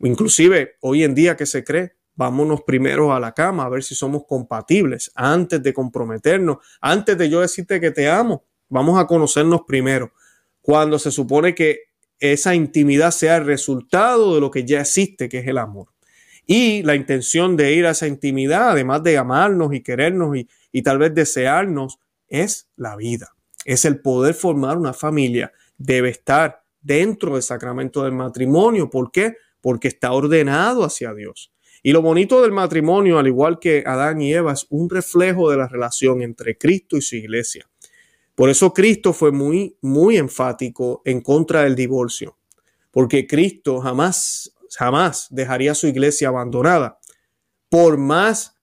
Inclusive 0.00 0.76
hoy 0.80 1.04
en 1.04 1.14
día 1.14 1.36
que 1.36 1.46
se 1.46 1.64
cree, 1.64 1.96
vámonos 2.14 2.62
primero 2.62 3.12
a 3.12 3.20
la 3.20 3.32
cama 3.32 3.64
a 3.64 3.68
ver 3.68 3.82
si 3.82 3.94
somos 3.94 4.24
compatibles 4.26 5.10
antes 5.14 5.62
de 5.62 5.72
comprometernos, 5.72 6.58
antes 6.80 7.18
de 7.18 7.28
yo 7.28 7.40
decirte 7.40 7.80
que 7.80 7.90
te 7.90 8.08
amo, 8.08 8.44
vamos 8.68 8.98
a 8.98 9.06
conocernos 9.06 9.62
primero. 9.66 10.12
Cuando 10.60 10.98
se 10.98 11.10
supone 11.10 11.54
que 11.54 11.80
esa 12.18 12.54
intimidad 12.54 13.10
sea 13.10 13.36
el 13.36 13.46
resultado 13.46 14.34
de 14.34 14.40
lo 14.40 14.50
que 14.50 14.64
ya 14.64 14.80
existe, 14.80 15.28
que 15.28 15.38
es 15.38 15.46
el 15.46 15.58
amor. 15.58 15.88
Y 16.46 16.82
la 16.82 16.94
intención 16.94 17.56
de 17.56 17.72
ir 17.72 17.86
a 17.86 17.90
esa 17.90 18.06
intimidad, 18.06 18.70
además 18.70 19.02
de 19.02 19.18
amarnos 19.18 19.74
y 19.74 19.82
querernos 19.82 20.36
y, 20.36 20.48
y 20.72 20.82
tal 20.82 20.98
vez 20.98 21.14
desearnos, 21.14 21.98
es 22.28 22.68
la 22.76 22.96
vida, 22.96 23.34
es 23.64 23.84
el 23.84 24.00
poder 24.00 24.34
formar 24.34 24.76
una 24.76 24.92
familia. 24.92 25.52
Debe 25.76 26.10
estar 26.10 26.64
dentro 26.80 27.34
del 27.34 27.42
sacramento 27.42 28.04
del 28.04 28.12
matrimonio. 28.12 28.90
¿Por 28.90 29.10
qué? 29.10 29.36
Porque 29.60 29.88
está 29.88 30.12
ordenado 30.12 30.84
hacia 30.84 31.14
Dios. 31.14 31.52
Y 31.82 31.92
lo 31.92 32.00
bonito 32.00 32.40
del 32.40 32.52
matrimonio, 32.52 33.18
al 33.18 33.26
igual 33.26 33.58
que 33.58 33.84
Adán 33.86 34.20
y 34.20 34.32
Eva, 34.32 34.52
es 34.52 34.66
un 34.70 34.88
reflejo 34.88 35.50
de 35.50 35.58
la 35.58 35.68
relación 35.68 36.22
entre 36.22 36.56
Cristo 36.56 36.96
y 36.96 37.02
su 37.02 37.16
iglesia. 37.16 37.68
Por 38.34 38.48
eso 38.48 38.72
Cristo 38.72 39.12
fue 39.12 39.32
muy, 39.32 39.76
muy 39.80 40.16
enfático 40.16 41.02
en 41.04 41.20
contra 41.20 41.62
del 41.64 41.76
divorcio, 41.76 42.38
porque 42.90 43.26
Cristo 43.26 43.80
jamás, 43.80 44.54
jamás 44.76 45.28
dejaría 45.30 45.74
su 45.74 45.86
iglesia 45.86 46.28
abandonada. 46.28 46.98
Por 47.68 47.96
más, 47.98 48.56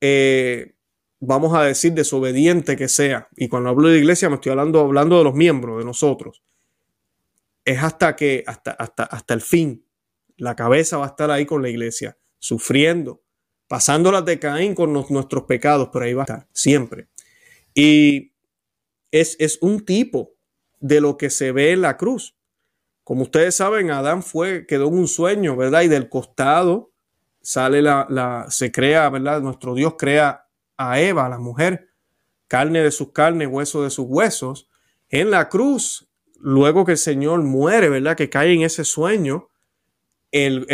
eh, 0.00 0.74
vamos 1.20 1.54
a 1.54 1.62
decir, 1.62 1.92
desobediente 1.92 2.74
que 2.74 2.88
sea, 2.88 3.28
y 3.36 3.48
cuando 3.48 3.68
hablo 3.68 3.88
de 3.88 3.98
iglesia 3.98 4.28
me 4.28 4.36
estoy 4.36 4.50
hablando, 4.50 4.80
hablando 4.80 5.18
de 5.18 5.24
los 5.24 5.34
miembros, 5.34 5.78
de 5.78 5.84
nosotros, 5.84 6.42
es 7.64 7.82
hasta 7.82 8.16
que, 8.16 8.44
hasta, 8.46 8.72
hasta, 8.72 9.04
hasta 9.04 9.34
el 9.34 9.40
fin, 9.40 9.86
la 10.36 10.56
cabeza 10.56 10.96
va 10.96 11.04
a 11.06 11.08
estar 11.08 11.30
ahí 11.30 11.46
con 11.46 11.62
la 11.62 11.68
iglesia, 11.68 12.18
sufriendo, 12.38 13.22
pasando 13.68 14.10
las 14.10 14.24
de 14.24 14.38
Caín 14.38 14.74
con 14.74 14.92
nuestros 14.92 15.44
pecados, 15.44 15.90
pero 15.92 16.04
ahí 16.04 16.14
va 16.14 16.22
a 16.22 16.24
estar, 16.24 16.48
siempre. 16.52 17.08
Y 17.74 18.32
es, 19.10 19.36
es 19.38 19.58
un 19.60 19.84
tipo 19.84 20.34
de 20.80 21.00
lo 21.00 21.16
que 21.16 21.30
se 21.30 21.52
ve 21.52 21.72
en 21.72 21.82
la 21.82 21.96
cruz. 21.96 22.36
Como 23.04 23.22
ustedes 23.22 23.54
saben, 23.54 23.90
Adán 23.90 24.22
fue, 24.22 24.66
quedó 24.66 24.88
en 24.88 24.94
un 24.94 25.08
sueño, 25.08 25.56
¿verdad? 25.56 25.82
Y 25.82 25.88
del 25.88 26.08
costado 26.08 26.92
sale 27.40 27.82
la, 27.82 28.06
la, 28.08 28.46
se 28.50 28.70
crea, 28.70 29.08
¿verdad? 29.10 29.40
Nuestro 29.40 29.74
Dios 29.74 29.94
crea 29.98 30.48
a 30.76 31.00
Eva, 31.00 31.28
la 31.28 31.38
mujer, 31.38 31.90
carne 32.48 32.82
de 32.82 32.90
sus 32.90 33.12
carnes, 33.12 33.48
hueso 33.50 33.82
de 33.82 33.90
sus 33.90 34.06
huesos. 34.08 34.68
En 35.08 35.30
la 35.30 35.48
cruz, 35.48 36.08
luego 36.42 36.84
que 36.84 36.92
el 36.92 36.98
Señor 36.98 37.42
muere, 37.42 37.88
¿verdad? 37.88 38.16
Que 38.16 38.28
cae 38.28 38.52
en 38.52 38.62
ese 38.62 38.84
sueño, 38.84 39.48
el, 40.32 40.66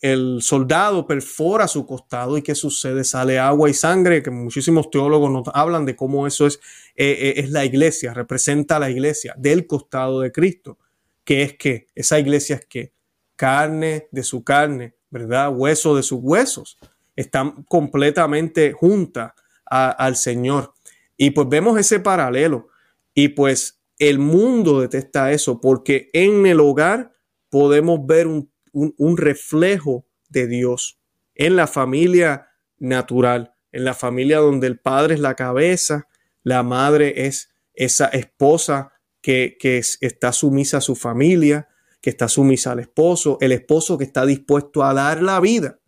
el, 0.00 0.42
soldado 0.42 1.06
perfora 1.06 1.68
su 1.68 1.86
costado 1.86 2.36
y 2.36 2.42
¿qué 2.42 2.54
sucede? 2.54 3.04
Sale 3.04 3.38
agua 3.38 3.70
y 3.70 3.74
sangre, 3.74 4.22
que 4.22 4.30
muchísimos 4.30 4.90
teólogos 4.90 5.30
nos 5.30 5.44
hablan 5.54 5.86
de 5.86 5.94
cómo 5.94 6.26
eso 6.26 6.46
es, 6.46 6.56
eh, 6.96 7.16
eh, 7.20 7.34
es 7.36 7.50
la 7.50 7.64
iglesia, 7.64 8.12
representa 8.12 8.78
la 8.78 8.90
iglesia 8.90 9.34
del 9.38 9.66
costado 9.66 10.20
de 10.20 10.32
Cristo. 10.32 10.78
que 11.24 11.42
es 11.42 11.54
que? 11.56 11.86
Esa 11.94 12.18
iglesia 12.18 12.56
es 12.56 12.66
que 12.66 12.92
carne 13.36 14.08
de 14.10 14.22
su 14.22 14.44
carne, 14.44 14.94
¿verdad? 15.08 15.54
Hueso 15.54 15.96
de 15.96 16.02
sus 16.02 16.18
huesos 16.20 16.78
están 17.16 17.62
completamente 17.64 18.72
juntas 18.72 19.32
al 19.64 20.16
Señor. 20.16 20.74
Y 21.16 21.30
pues 21.30 21.48
vemos 21.48 21.78
ese 21.78 22.00
paralelo. 22.00 22.68
Y 23.14 23.28
pues 23.28 23.80
el 23.98 24.18
mundo 24.18 24.80
detesta 24.80 25.32
eso 25.32 25.60
porque 25.60 26.10
en 26.12 26.46
el 26.46 26.60
hogar 26.60 27.12
podemos 27.48 28.04
ver 28.06 28.26
un, 28.26 28.50
un, 28.72 29.16
reflejo 29.16 30.06
de 30.28 30.46
Dios. 30.48 30.98
En 31.34 31.56
la 31.56 31.66
familia 31.66 32.48
natural, 32.78 33.54
en 33.72 33.84
la 33.84 33.94
familia 33.94 34.38
donde 34.38 34.66
el 34.66 34.78
padre 34.78 35.14
es 35.14 35.20
la 35.20 35.36
cabeza, 35.36 36.08
la 36.42 36.62
madre 36.62 37.26
es 37.26 37.54
esa 37.72 38.06
esposa 38.06 38.92
que, 39.20 39.56
que 39.58 39.78
está 40.00 40.32
sumisa 40.32 40.78
a 40.78 40.80
su 40.80 40.96
familia, 40.96 41.68
que 42.00 42.10
está 42.10 42.28
sumisa 42.28 42.72
al 42.72 42.80
esposo, 42.80 43.38
el 43.40 43.52
esposo 43.52 43.96
que 43.96 44.04
está 44.04 44.26
dispuesto 44.26 44.84
a 44.84 44.92
dar 44.92 45.22
la 45.22 45.40
vida 45.40 45.78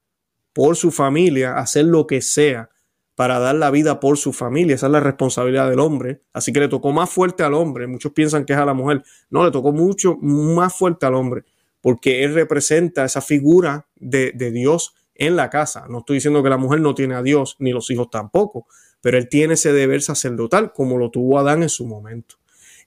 por 0.53 0.77
su 0.77 0.91
familia, 0.91 1.59
hacer 1.59 1.85
lo 1.85 2.07
que 2.07 2.23
sea 2.23 2.71
para 3.17 3.39
dar 3.39 3.55
la 3.55 3.71
vida 3.71 3.99
por 3.99 4.19
su 4.19 4.33
familia. 4.33 4.77
Esa 4.77 4.87
es 4.87 4.93
la 4.93 5.01
responsabilidad 5.01 5.69
del 5.69 5.81
hombre. 5.81 6.23
Así 6.33 6.53
que 6.53 6.61
le 6.61 6.69
tocó 6.69 6.93
más 6.93 7.11
fuerte 7.11 7.43
al 7.43 7.55
hombre. 7.55 7.87
Muchos 7.87 8.13
piensan 8.13 8.45
que 8.45 8.53
es 8.53 8.59
a 8.59 8.65
la 8.65 8.75
mujer. 8.75 9.03
No, 9.31 9.45
le 9.45 9.51
tocó 9.51 9.73
mucho 9.73 10.17
más 10.21 10.77
fuerte 10.77 11.07
al 11.07 11.15
hombre, 11.15 11.45
porque 11.81 12.23
él 12.25 12.35
representa 12.35 13.05
esa 13.05 13.23
figura 13.23 13.89
de, 13.97 14.33
de 14.35 14.51
Dios 14.53 14.95
en 15.15 15.35
la 15.35 15.49
casa. 15.49 15.87
No 15.89 16.01
estoy 16.01 16.19
diciendo 16.19 16.43
que 16.43 16.51
la 16.51 16.59
mujer 16.59 16.81
no 16.81 16.95
tiene 16.95 17.15
a 17.15 17.23
Dios, 17.23 17.57
ni 17.59 17.73
los 17.73 17.91
hijos 17.91 18.11
tampoco, 18.11 18.67
pero 19.01 19.17
él 19.17 19.31
tiene 19.31 19.55
ese 19.55 19.73
deber 19.73 20.03
sacerdotal 20.03 20.75
como 20.75 20.99
lo 20.99 21.11
tuvo 21.11 21.39
Adán 21.39 21.63
en 21.63 21.71
su 21.71 21.87
momento. 21.87 22.37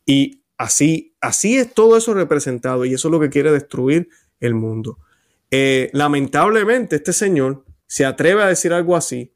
Y 0.06 0.44
así, 0.58 1.15
así 1.22 1.58
es 1.58 1.74
todo 1.74 1.98
eso 1.98 2.13
representado 2.13 2.86
y 2.86 2.94
eso 2.94 3.08
es 3.08 3.12
lo 3.12 3.20
que 3.20 3.30
quiere 3.30 3.52
destruir 3.52 4.10
el 4.39 4.54
mundo. 4.54 5.00
Eh, 5.50 5.89
lamentablemente 5.94 6.98
este 6.98 7.13
señor 7.13 7.65
se 7.88 8.06
atreve 8.06 8.44
a 8.44 8.48
decir 8.48 8.72
algo 8.74 8.96
así 8.96 9.34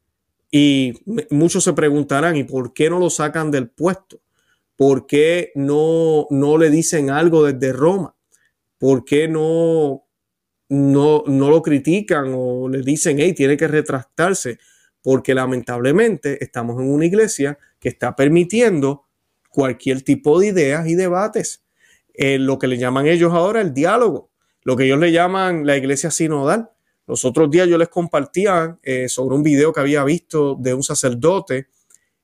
y 0.56 0.94
muchos 1.30 1.64
se 1.64 1.72
preguntarán, 1.72 2.36
¿y 2.36 2.44
por 2.44 2.72
qué 2.72 2.88
no 2.88 3.00
lo 3.00 3.10
sacan 3.10 3.50
del 3.50 3.70
puesto? 3.70 4.20
¿Por 4.76 5.08
qué 5.08 5.50
no, 5.56 6.28
no 6.30 6.58
le 6.58 6.70
dicen 6.70 7.10
algo 7.10 7.42
desde 7.42 7.72
Roma? 7.72 8.14
¿Por 8.78 9.04
qué 9.04 9.26
no, 9.26 10.04
no, 10.68 11.24
no 11.26 11.50
lo 11.50 11.60
critican 11.60 12.32
o 12.36 12.68
le 12.68 12.82
dicen, 12.82 13.18
hey, 13.18 13.32
tiene 13.32 13.56
que 13.56 13.66
retractarse? 13.66 14.60
Porque 15.02 15.34
lamentablemente 15.34 16.38
estamos 16.44 16.80
en 16.80 16.88
una 16.88 17.06
iglesia 17.06 17.58
que 17.80 17.88
está 17.88 18.14
permitiendo 18.14 19.06
cualquier 19.48 20.02
tipo 20.02 20.38
de 20.38 20.46
ideas 20.46 20.86
y 20.86 20.94
debates. 20.94 21.64
Eh, 22.14 22.38
lo 22.38 22.60
que 22.60 22.68
le 22.68 22.78
llaman 22.78 23.08
ellos 23.08 23.32
ahora 23.32 23.60
el 23.60 23.74
diálogo 23.74 24.30
lo 24.64 24.76
que 24.76 24.84
ellos 24.84 24.98
le 24.98 25.12
llaman 25.12 25.66
la 25.66 25.76
iglesia 25.76 26.10
sinodal. 26.10 26.70
Los 27.06 27.24
otros 27.24 27.50
días 27.50 27.68
yo 27.68 27.76
les 27.76 27.88
compartía 27.88 28.78
eh, 28.82 29.08
sobre 29.08 29.36
un 29.36 29.42
video 29.42 29.72
que 29.72 29.80
había 29.80 30.04
visto 30.04 30.56
de 30.58 30.72
un 30.72 30.82
sacerdote, 30.82 31.68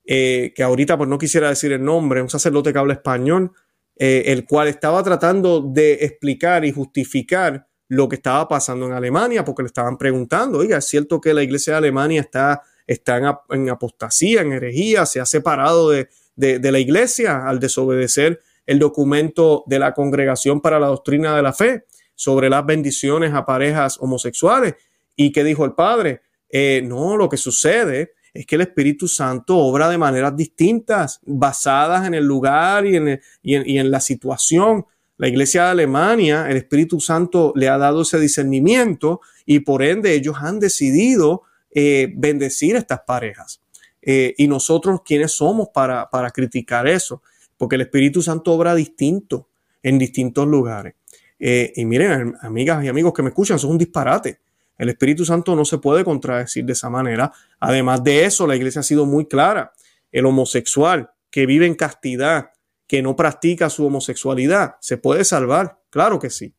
eh, 0.04 0.52
que 0.54 0.62
ahorita 0.62 0.96
pues 0.96 1.08
no 1.08 1.18
quisiera 1.18 1.50
decir 1.50 1.72
el 1.72 1.84
nombre, 1.84 2.22
un 2.22 2.30
sacerdote 2.30 2.72
que 2.72 2.78
habla 2.78 2.94
español, 2.94 3.52
eh, 3.96 4.24
el 4.26 4.46
cual 4.46 4.68
estaba 4.68 5.02
tratando 5.02 5.60
de 5.60 5.92
explicar 6.00 6.64
y 6.64 6.72
justificar 6.72 7.66
lo 7.88 8.08
que 8.08 8.16
estaba 8.16 8.48
pasando 8.48 8.86
en 8.86 8.92
Alemania, 8.92 9.44
porque 9.44 9.62
le 9.62 9.66
estaban 9.66 9.98
preguntando, 9.98 10.58
oiga, 10.58 10.78
es 10.78 10.86
cierto 10.86 11.20
que 11.20 11.34
la 11.34 11.42
iglesia 11.42 11.74
de 11.74 11.78
Alemania 11.78 12.22
está, 12.22 12.62
está 12.86 13.36
en, 13.50 13.68
apostasía, 13.68 14.40
en 14.40 14.52
herejía, 14.52 15.04
se 15.04 15.20
ha 15.20 15.26
separado 15.26 15.90
de, 15.90 16.08
de 16.36 16.72
la 16.72 16.78
iglesia 16.78 17.46
al 17.46 17.60
desobedecer 17.60 18.40
el 18.64 18.78
documento 18.78 19.64
de 19.66 19.80
la 19.80 19.92
Congregación 19.92 20.60
para 20.60 20.78
la 20.78 20.86
Doctrina 20.86 21.36
de 21.36 21.42
la 21.42 21.52
Fe 21.52 21.84
sobre 22.20 22.50
las 22.50 22.66
bendiciones 22.66 23.32
a 23.32 23.46
parejas 23.46 23.96
homosexuales. 23.98 24.74
¿Y 25.16 25.32
qué 25.32 25.42
dijo 25.42 25.64
el 25.64 25.72
padre? 25.72 26.20
Eh, 26.50 26.82
no, 26.84 27.16
lo 27.16 27.30
que 27.30 27.38
sucede 27.38 28.12
es 28.34 28.44
que 28.44 28.56
el 28.56 28.60
Espíritu 28.60 29.08
Santo 29.08 29.56
obra 29.56 29.88
de 29.88 29.96
maneras 29.96 30.36
distintas, 30.36 31.20
basadas 31.24 32.06
en 32.06 32.12
el 32.12 32.24
lugar 32.26 32.84
y 32.86 32.96
en, 32.96 33.20
y 33.42 33.78
en, 33.78 33.90
la 33.90 34.00
situación. 34.00 34.84
La 35.16 35.28
iglesia 35.28 35.64
de 35.64 35.70
Alemania, 35.70 36.46
el 36.50 36.58
Espíritu 36.58 37.00
Santo 37.00 37.54
le 37.56 37.70
ha 37.70 37.78
dado 37.78 38.02
ese 38.02 38.20
discernimiento 38.20 39.22
y 39.46 39.60
por 39.60 39.82
ende 39.82 40.12
ellos 40.12 40.36
han 40.40 40.60
decidido 40.60 41.44
eh, 41.74 42.12
bendecir 42.14 42.76
a 42.76 42.80
estas 42.80 43.00
parejas. 43.06 43.62
Eh, 44.02 44.34
y 44.36 44.46
nosotros, 44.46 45.00
¿quiénes 45.06 45.32
somos 45.32 45.68
para, 45.72 46.10
para 46.10 46.30
criticar 46.30 46.86
eso? 46.86 47.22
Porque 47.56 47.76
el 47.76 47.82
Espíritu 47.82 48.20
Santo 48.20 48.52
obra 48.52 48.74
distinto 48.74 49.48
en 49.82 49.98
distintos 49.98 50.46
lugares. 50.46 50.99
Eh, 51.40 51.72
y 51.74 51.86
miren, 51.86 52.36
amigas 52.42 52.84
y 52.84 52.88
amigos 52.88 53.14
que 53.14 53.22
me 53.22 53.30
escuchan, 53.30 53.56
eso 53.56 53.66
es 53.66 53.70
un 53.72 53.78
disparate. 53.78 54.40
El 54.76 54.90
Espíritu 54.90 55.24
Santo 55.24 55.56
no 55.56 55.64
se 55.64 55.78
puede 55.78 56.04
contradecir 56.04 56.64
de 56.64 56.74
esa 56.74 56.90
manera. 56.90 57.32
Además 57.58 58.04
de 58.04 58.24
eso, 58.24 58.46
la 58.46 58.56
iglesia 58.56 58.80
ha 58.80 58.84
sido 58.84 59.06
muy 59.06 59.26
clara. 59.26 59.72
El 60.12 60.26
homosexual 60.26 61.10
que 61.30 61.46
vive 61.46 61.66
en 61.66 61.74
castidad, 61.74 62.50
que 62.86 63.02
no 63.02 63.16
practica 63.16 63.70
su 63.70 63.86
homosexualidad, 63.86 64.76
¿se 64.80 64.98
puede 64.98 65.24
salvar? 65.24 65.80
Claro 65.90 66.18
que 66.18 66.30
sí. 66.30 66.54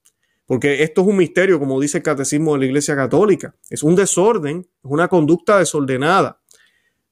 Porque 0.46 0.84
esto 0.84 1.02
es 1.02 1.08
un 1.08 1.18
misterio, 1.18 1.60
como 1.60 1.80
dice 1.80 1.98
el 1.98 2.04
catecismo 2.04 2.54
de 2.54 2.60
la 2.60 2.66
Iglesia 2.66 2.96
Católica. 2.96 3.56
Es 3.70 3.84
un 3.84 3.96
desorden, 3.96 4.60
es 4.60 4.92
una 4.92 5.08
conducta 5.08 5.58
desordenada. 5.60 6.42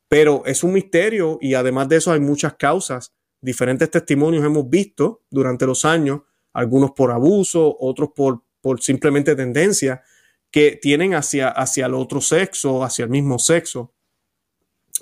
Pero 0.07 0.43
es 0.45 0.63
un 0.63 0.73
misterio 0.73 1.37
y 1.39 1.53
además 1.53 1.87
de 1.87 1.97
eso 1.97 2.11
hay 2.11 2.19
muchas 2.19 2.55
causas. 2.55 3.13
Diferentes 3.41 3.89
testimonios 3.89 4.43
hemos 4.43 4.69
visto 4.69 5.21
durante 5.29 5.65
los 5.65 5.85
años 5.85 6.21
algunos 6.59 6.91
por 6.91 7.11
abuso, 7.11 7.75
otros 7.79 8.09
por, 8.15 8.43
por 8.61 8.81
simplemente 8.81 9.35
tendencia 9.35 10.03
que 10.51 10.77
tienen 10.81 11.13
hacia, 11.13 11.47
hacia 11.47 11.85
el 11.85 11.93
otro 11.93 12.21
sexo, 12.21 12.83
hacia 12.83 13.03
el 13.03 13.09
mismo 13.09 13.39
sexo. 13.39 13.93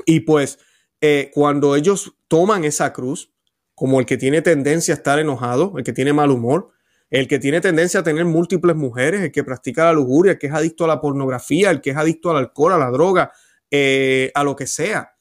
Y 0.05 0.21
pues 0.21 0.59
eh, 1.01 1.31
cuando 1.33 1.75
ellos 1.75 2.13
toman 2.27 2.63
esa 2.63 2.93
cruz, 2.93 3.33
como 3.73 3.99
el 3.99 4.05
que 4.05 4.17
tiene 4.17 4.41
tendencia 4.41 4.93
a 4.93 4.97
estar 4.97 5.19
enojado, 5.19 5.73
el 5.77 5.83
que 5.83 5.93
tiene 5.93 6.13
mal 6.13 6.31
humor, 6.31 6.71
el 7.09 7.27
que 7.27 7.39
tiene 7.39 7.61
tendencia 7.61 8.01
a 8.01 8.03
tener 8.03 8.25
múltiples 8.25 8.75
mujeres, 8.75 9.21
el 9.21 9.31
que 9.31 9.43
practica 9.43 9.85
la 9.85 9.93
lujuria, 9.93 10.33
el 10.33 10.37
que 10.37 10.47
es 10.47 10.53
adicto 10.53 10.83
a 10.83 10.87
la 10.87 10.99
pornografía, 10.99 11.71
el 11.71 11.81
que 11.81 11.91
es 11.91 11.97
adicto 11.97 12.29
al 12.29 12.37
alcohol, 12.37 12.73
a 12.73 12.77
la 12.77 12.91
droga, 12.91 13.31
eh, 13.71 14.31
a 14.35 14.43
lo 14.43 14.55
que 14.55 14.67
sea. 14.67 15.15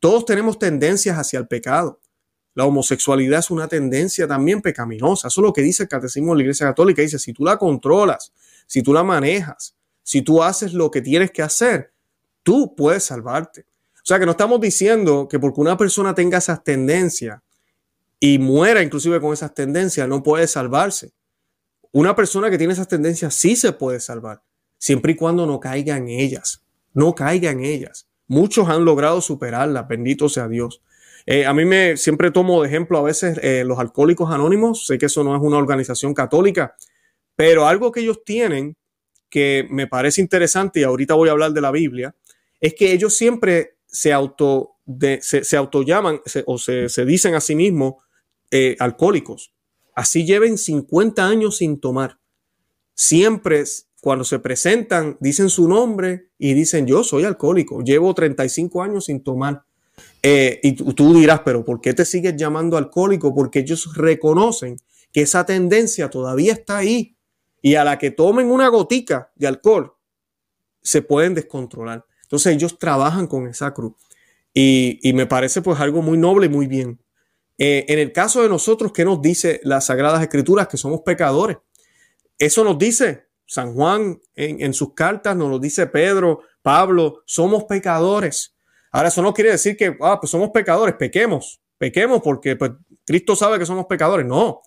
Todos 0.00 0.24
tenemos 0.24 0.58
tendencias 0.58 1.16
hacia 1.16 1.38
el 1.38 1.48
pecado. 1.48 2.00
La 2.58 2.64
homosexualidad 2.64 3.38
es 3.38 3.52
una 3.52 3.68
tendencia 3.68 4.26
también 4.26 4.60
pecaminosa. 4.60 5.28
Eso 5.28 5.40
es 5.40 5.44
lo 5.44 5.52
que 5.52 5.62
dice 5.62 5.84
el 5.84 5.88
Catecismo 5.88 6.32
de 6.32 6.38
la 6.38 6.42
Iglesia 6.42 6.66
Católica. 6.66 7.00
Dice, 7.00 7.16
si 7.20 7.32
tú 7.32 7.44
la 7.44 7.56
controlas, 7.56 8.32
si 8.66 8.82
tú 8.82 8.92
la 8.92 9.04
manejas, 9.04 9.76
si 10.02 10.22
tú 10.22 10.42
haces 10.42 10.72
lo 10.72 10.90
que 10.90 11.00
tienes 11.00 11.30
que 11.30 11.40
hacer, 11.40 11.92
tú 12.42 12.74
puedes 12.74 13.04
salvarte. 13.04 13.60
O 13.94 14.02
sea 14.02 14.18
que 14.18 14.24
no 14.24 14.32
estamos 14.32 14.60
diciendo 14.60 15.28
que 15.28 15.38
porque 15.38 15.60
una 15.60 15.76
persona 15.76 16.16
tenga 16.16 16.38
esas 16.38 16.64
tendencias 16.64 17.40
y 18.18 18.40
muera 18.40 18.82
inclusive 18.82 19.20
con 19.20 19.32
esas 19.32 19.54
tendencias, 19.54 20.08
no 20.08 20.24
puede 20.24 20.48
salvarse. 20.48 21.12
Una 21.92 22.16
persona 22.16 22.50
que 22.50 22.58
tiene 22.58 22.72
esas 22.72 22.88
tendencias 22.88 23.34
sí 23.34 23.54
se 23.54 23.70
puede 23.70 24.00
salvar, 24.00 24.42
siempre 24.78 25.12
y 25.12 25.14
cuando 25.14 25.46
no 25.46 25.60
caiga 25.60 25.96
en 25.96 26.08
ellas. 26.08 26.64
No 26.92 27.14
caiga 27.14 27.52
en 27.52 27.64
ellas. 27.64 28.08
Muchos 28.26 28.68
han 28.68 28.84
logrado 28.84 29.20
superarlas, 29.20 29.86
bendito 29.86 30.28
sea 30.28 30.48
Dios. 30.48 30.82
Eh, 31.26 31.46
a 31.46 31.52
mí 31.52 31.64
me 31.64 31.96
siempre 31.96 32.30
tomo 32.30 32.62
de 32.62 32.68
ejemplo 32.68 32.98
a 32.98 33.02
veces 33.02 33.38
eh, 33.42 33.64
los 33.64 33.78
alcohólicos 33.78 34.30
anónimos. 34.30 34.86
Sé 34.86 34.98
que 34.98 35.06
eso 35.06 35.24
no 35.24 35.34
es 35.36 35.42
una 35.42 35.58
organización 35.58 36.14
católica, 36.14 36.74
pero 37.36 37.66
algo 37.66 37.92
que 37.92 38.00
ellos 38.00 38.24
tienen 38.24 38.76
que 39.30 39.66
me 39.70 39.86
parece 39.86 40.20
interesante 40.20 40.80
y 40.80 40.84
ahorita 40.84 41.14
voy 41.14 41.28
a 41.28 41.32
hablar 41.32 41.52
de 41.52 41.60
la 41.60 41.70
Biblia, 41.70 42.14
es 42.60 42.74
que 42.74 42.92
ellos 42.92 43.14
siempre 43.14 43.76
se 43.86 44.12
auto 44.12 44.78
se, 45.20 45.44
se 45.44 45.56
autollaman 45.56 46.20
o 46.46 46.58
se, 46.58 46.88
se, 46.88 47.04
dicen 47.04 47.34
a 47.34 47.40
sí 47.40 47.54
mismos 47.54 47.96
eh, 48.50 48.76
alcohólicos. 48.78 49.52
Así 49.94 50.24
lleven 50.24 50.56
50 50.56 51.26
años 51.26 51.58
sin 51.58 51.80
tomar. 51.80 52.18
Siempre 52.94 53.64
cuando 54.00 54.24
se 54.24 54.38
presentan, 54.38 55.16
dicen 55.20 55.50
su 55.50 55.68
nombre 55.68 56.30
y 56.38 56.54
dicen, 56.54 56.86
yo 56.86 57.02
soy 57.04 57.24
alcohólico, 57.24 57.82
llevo 57.82 58.14
35 58.14 58.82
años 58.82 59.06
sin 59.06 59.22
tomar. 59.22 59.64
Eh, 60.22 60.60
y 60.62 60.72
tú, 60.72 61.14
dirás, 61.14 61.40
pero 61.44 61.64
¿por 61.64 61.80
qué 61.80 61.94
te 61.94 62.04
sigues 62.04 62.36
llamando 62.36 62.76
alcohólico? 62.76 63.34
Porque 63.34 63.60
ellos 63.60 63.94
reconocen 63.94 64.76
que 65.12 65.22
esa 65.22 65.46
tendencia 65.46 66.10
todavía 66.10 66.52
está 66.52 66.78
ahí 66.78 67.16
y 67.62 67.74
a 67.76 67.84
la 67.84 67.98
que 67.98 68.10
tomen 68.10 68.50
una 68.50 68.68
gotica 68.68 69.32
de 69.36 69.46
alcohol, 69.46 69.94
se 70.82 71.02
pueden 71.02 71.34
descontrolar. 71.34 72.04
Entonces 72.22 72.54
ellos 72.54 72.78
trabajan 72.78 73.26
con 73.26 73.46
esa 73.46 73.72
cruz. 73.72 73.94
Y, 74.52 75.12
me 75.14 75.26
parece 75.26 75.62
pues 75.62 75.78
algo 75.78 76.02
muy 76.02 76.18
noble 76.18 76.46
y 76.46 76.48
muy 76.48 76.66
bien. 76.66 77.00
Eh, 77.58 77.84
en 77.88 77.98
el 77.98 78.12
caso 78.12 78.42
de 78.42 78.48
nosotros, 78.48 78.92
¿qué 78.92 79.04
nos 79.04 79.22
dice 79.22 79.60
las 79.62 79.86
Sagradas 79.86 80.22
Escrituras? 80.22 80.68
Que 80.68 80.76
somos 80.76 81.02
pecadores. 81.02 81.58
Eso 82.38 82.64
nos 82.64 82.78
dice 82.78 83.28
San 83.46 83.74
Juan 83.74 84.20
en, 84.34 84.74
sus 84.74 84.94
cartas, 84.94 85.36
nos 85.36 85.50
lo 85.50 85.58
dice 85.58 85.86
Pedro, 85.86 86.42
Pablo, 86.62 87.22
somos 87.24 87.64
pecadores. 87.64 88.54
Ahora, 88.90 89.08
eso 89.08 89.22
no 89.22 89.34
quiere 89.34 89.50
decir 89.50 89.76
que 89.76 89.96
ah, 90.00 90.18
pues 90.20 90.30
somos 90.30 90.50
pecadores, 90.50 90.94
pequemos, 90.94 91.60
pequemos 91.76 92.22
porque 92.22 92.56
pues, 92.56 92.72
Cristo 93.04 93.36
sabe 93.36 93.58
que 93.58 93.66
somos 93.66 93.86
pecadores. 93.86 94.26
No, 94.26 94.62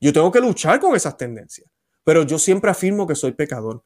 yo 0.00 0.12
tengo 0.12 0.30
que 0.32 0.40
luchar 0.40 0.80
con 0.80 0.96
esas 0.96 1.16
tendencias, 1.16 1.68
pero 2.04 2.22
yo 2.24 2.38
siempre 2.38 2.70
afirmo 2.70 3.06
que 3.06 3.14
soy 3.14 3.32
pecador. 3.32 3.84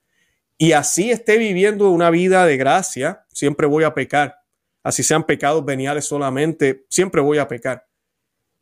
Y 0.57 0.73
así 0.73 1.11
esté 1.11 1.37
viviendo 1.37 1.91
una 1.91 2.11
vida 2.11 2.47
de 2.47 2.57
gracia, 2.57 3.25
siempre 3.33 3.67
voy 3.67 3.85
a 3.85 3.93
pecar. 3.93 4.37
Así 4.83 5.03
sean 5.03 5.25
pecados 5.25 5.65
veniales 5.65 6.05
solamente, 6.05 6.85
siempre 6.89 7.21
voy 7.21 7.39
a 7.39 7.49
pecar. 7.49 7.87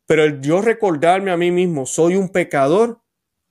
Pero 0.07 0.25
el 0.25 0.41
yo 0.41 0.63
recordarme 0.63 1.31
a 1.31 1.37
mí 1.37 1.51
mismo, 1.51 1.85
soy 1.85 2.17
un 2.17 2.31
pecador, 2.31 3.03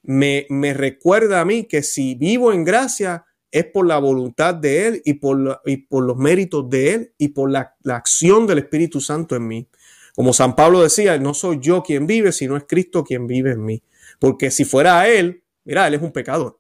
me, 0.01 0.47
me 0.49 0.74
recuerda 0.74 1.41
a 1.41 1.45
mí 1.45 1.65
que 1.65 1.84
si 1.84 2.15
vivo 2.15 2.51
en 2.51 2.63
gracia 2.63 3.26
es 3.52 3.66
por 3.66 3.86
la 3.86 3.99
voluntad 3.99 4.56
de 4.56 4.88
Él 4.88 5.02
y 5.06 5.16
por, 5.16 5.38
los 5.38 6.18
méritos 6.18 6.70
de 6.70 6.93
Él 6.93 7.14
y 7.18 7.30
por 7.30 7.52
la, 7.52 7.76
la 7.84 7.97
acción 7.97 8.47
del 8.47 8.60
Espíritu 8.60 9.02
Santo 9.02 9.36
en 9.36 9.47
mí. 9.47 9.68
Como 10.16 10.34
San 10.34 10.56
Pablo 10.56 10.82
decía, 10.82 11.18
no 11.18 11.34
soy 11.34 11.60
yo 11.62 11.84
quien 11.84 12.08
vive, 12.08 12.32
sino 12.32 12.58
es 12.58 12.64
Cristo 12.68 13.04
quien 13.04 13.28
vive 13.28 13.52
en 13.52 13.64
mí. 13.64 13.84
Porque 14.20 14.52
si 14.52 14.66
fuera 14.66 15.08
Él, 15.08 15.43
mira, 15.64 15.88
Él 15.88 15.95
es 15.95 16.02
un 16.02 16.12
pecador. 16.12 16.60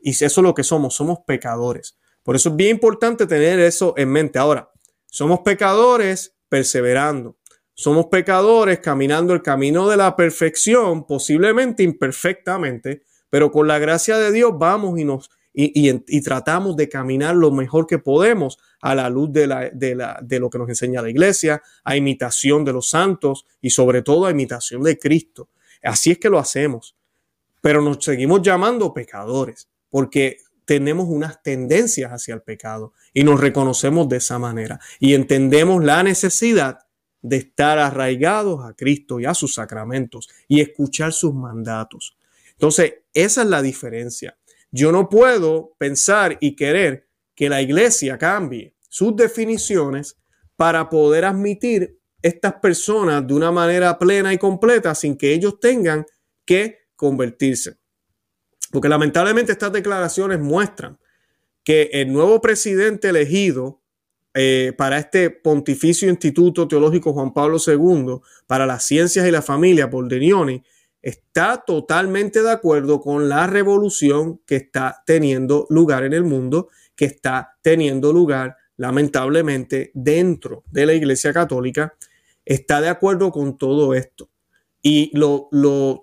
Y 0.00 0.10
eso 0.10 0.24
es 0.24 0.36
lo 0.38 0.54
que 0.54 0.62
somos, 0.62 0.94
somos 0.94 1.20
pecadores. 1.26 1.98
Por 2.22 2.36
eso 2.36 2.50
es 2.50 2.56
bien 2.56 2.72
importante 2.72 3.26
tener 3.26 3.58
eso 3.58 3.94
en 3.96 4.10
mente. 4.10 4.38
Ahora, 4.38 4.70
somos 5.06 5.40
pecadores 5.40 6.34
perseverando. 6.48 7.36
Somos 7.74 8.06
pecadores 8.06 8.80
caminando 8.80 9.34
el 9.34 9.42
camino 9.42 9.88
de 9.88 9.96
la 9.96 10.16
perfección, 10.16 11.06
posiblemente 11.06 11.84
imperfectamente, 11.84 13.02
pero 13.30 13.52
con 13.52 13.68
la 13.68 13.78
gracia 13.78 14.18
de 14.18 14.32
Dios 14.32 14.52
vamos 14.58 14.98
y 14.98 15.04
nos 15.04 15.30
y, 15.60 16.20
tratamos 16.20 16.76
de 16.76 16.88
caminar 16.88 17.34
lo 17.34 17.50
mejor 17.50 17.88
que 17.88 17.98
podemos 17.98 18.58
a 18.80 18.94
la 18.94 19.10
luz 19.10 19.32
de, 19.32 19.72
de 20.22 20.38
lo 20.38 20.50
que 20.50 20.58
nos 20.58 20.68
enseña 20.68 21.02
la 21.02 21.10
iglesia, 21.10 21.60
a 21.82 21.96
imitación 21.96 22.64
de 22.64 22.72
los 22.72 22.90
santos 22.90 23.44
y 23.60 23.70
sobre 23.70 24.02
todo 24.02 24.26
a 24.26 24.30
imitación 24.30 24.84
de 24.84 24.96
Cristo. 24.96 25.48
Así 25.82 26.12
es 26.12 26.18
que 26.18 26.30
lo 26.30 26.38
hacemos, 26.38 26.96
pero 27.60 27.82
nos 27.82 28.04
seguimos 28.04 28.42
llamando 28.42 28.94
pecadores 28.94 29.68
porque 29.90 30.36
tenemos 30.64 31.08
unas 31.08 31.42
tendencias 31.42 32.12
hacia 32.12 32.34
el 32.34 32.42
pecado 32.42 32.92
y 33.12 33.24
nos 33.24 33.40
reconocemos 33.40 34.08
de 34.08 34.18
esa 34.18 34.38
manera 34.38 34.78
y 35.00 35.14
entendemos 35.14 35.82
la 35.82 36.04
necesidad 36.04 36.78
de 37.20 37.38
estar 37.38 37.80
arraigados 37.80 38.64
a 38.64 38.74
Cristo 38.74 39.18
y 39.18 39.24
a 39.24 39.34
sus 39.34 39.54
sacramentos 39.54 40.28
y 40.46 40.60
escuchar 40.60 41.12
sus 41.12 41.34
mandatos. 41.34 42.16
Entonces, 42.52 42.94
esa 43.12 43.42
es 43.42 43.48
la 43.48 43.60
diferencia. 43.60 44.37
Yo 44.70 44.92
no 44.92 45.08
puedo 45.08 45.74
pensar 45.78 46.36
y 46.40 46.56
querer 46.56 47.08
que 47.34 47.48
la 47.48 47.62
iglesia 47.62 48.18
cambie 48.18 48.74
sus 48.88 49.14
definiciones 49.16 50.16
para 50.56 50.88
poder 50.90 51.24
admitir 51.24 51.98
estas 52.20 52.54
personas 52.54 53.26
de 53.26 53.34
una 53.34 53.52
manera 53.52 53.98
plena 53.98 54.32
y 54.32 54.38
completa 54.38 54.94
sin 54.94 55.16
que 55.16 55.32
ellos 55.32 55.60
tengan 55.60 56.04
que 56.44 56.88
convertirse. 56.96 57.76
Porque 58.72 58.88
lamentablemente 58.88 59.52
estas 59.52 59.72
declaraciones 59.72 60.40
muestran 60.40 60.98
que 61.62 61.90
el 61.92 62.12
nuevo 62.12 62.40
presidente 62.40 63.08
elegido 63.08 63.82
eh, 64.34 64.72
para 64.76 64.98
este 64.98 65.30
Pontificio 65.30 66.08
Instituto 66.08 66.68
Teológico 66.68 67.12
Juan 67.12 67.32
Pablo 67.32 67.58
II 67.64 68.20
para 68.46 68.66
las 68.66 68.84
Ciencias 68.84 69.26
y 69.26 69.30
la 69.30 69.42
Familia, 69.42 69.88
por 69.88 70.06
Denioni, 70.08 70.62
está 71.02 71.62
totalmente 71.66 72.42
de 72.42 72.50
acuerdo 72.50 73.00
con 73.00 73.28
la 73.28 73.46
revolución 73.46 74.40
que 74.46 74.56
está 74.56 75.02
teniendo 75.06 75.66
lugar 75.70 76.04
en 76.04 76.12
el 76.12 76.24
mundo, 76.24 76.68
que 76.96 77.04
está 77.04 77.56
teniendo 77.62 78.12
lugar 78.12 78.56
lamentablemente 78.76 79.90
dentro 79.94 80.64
de 80.70 80.86
la 80.86 80.94
Iglesia 80.94 81.32
Católica, 81.32 81.94
está 82.44 82.80
de 82.80 82.88
acuerdo 82.88 83.30
con 83.30 83.58
todo 83.58 83.94
esto. 83.94 84.30
Y 84.82 85.10
lo, 85.16 85.48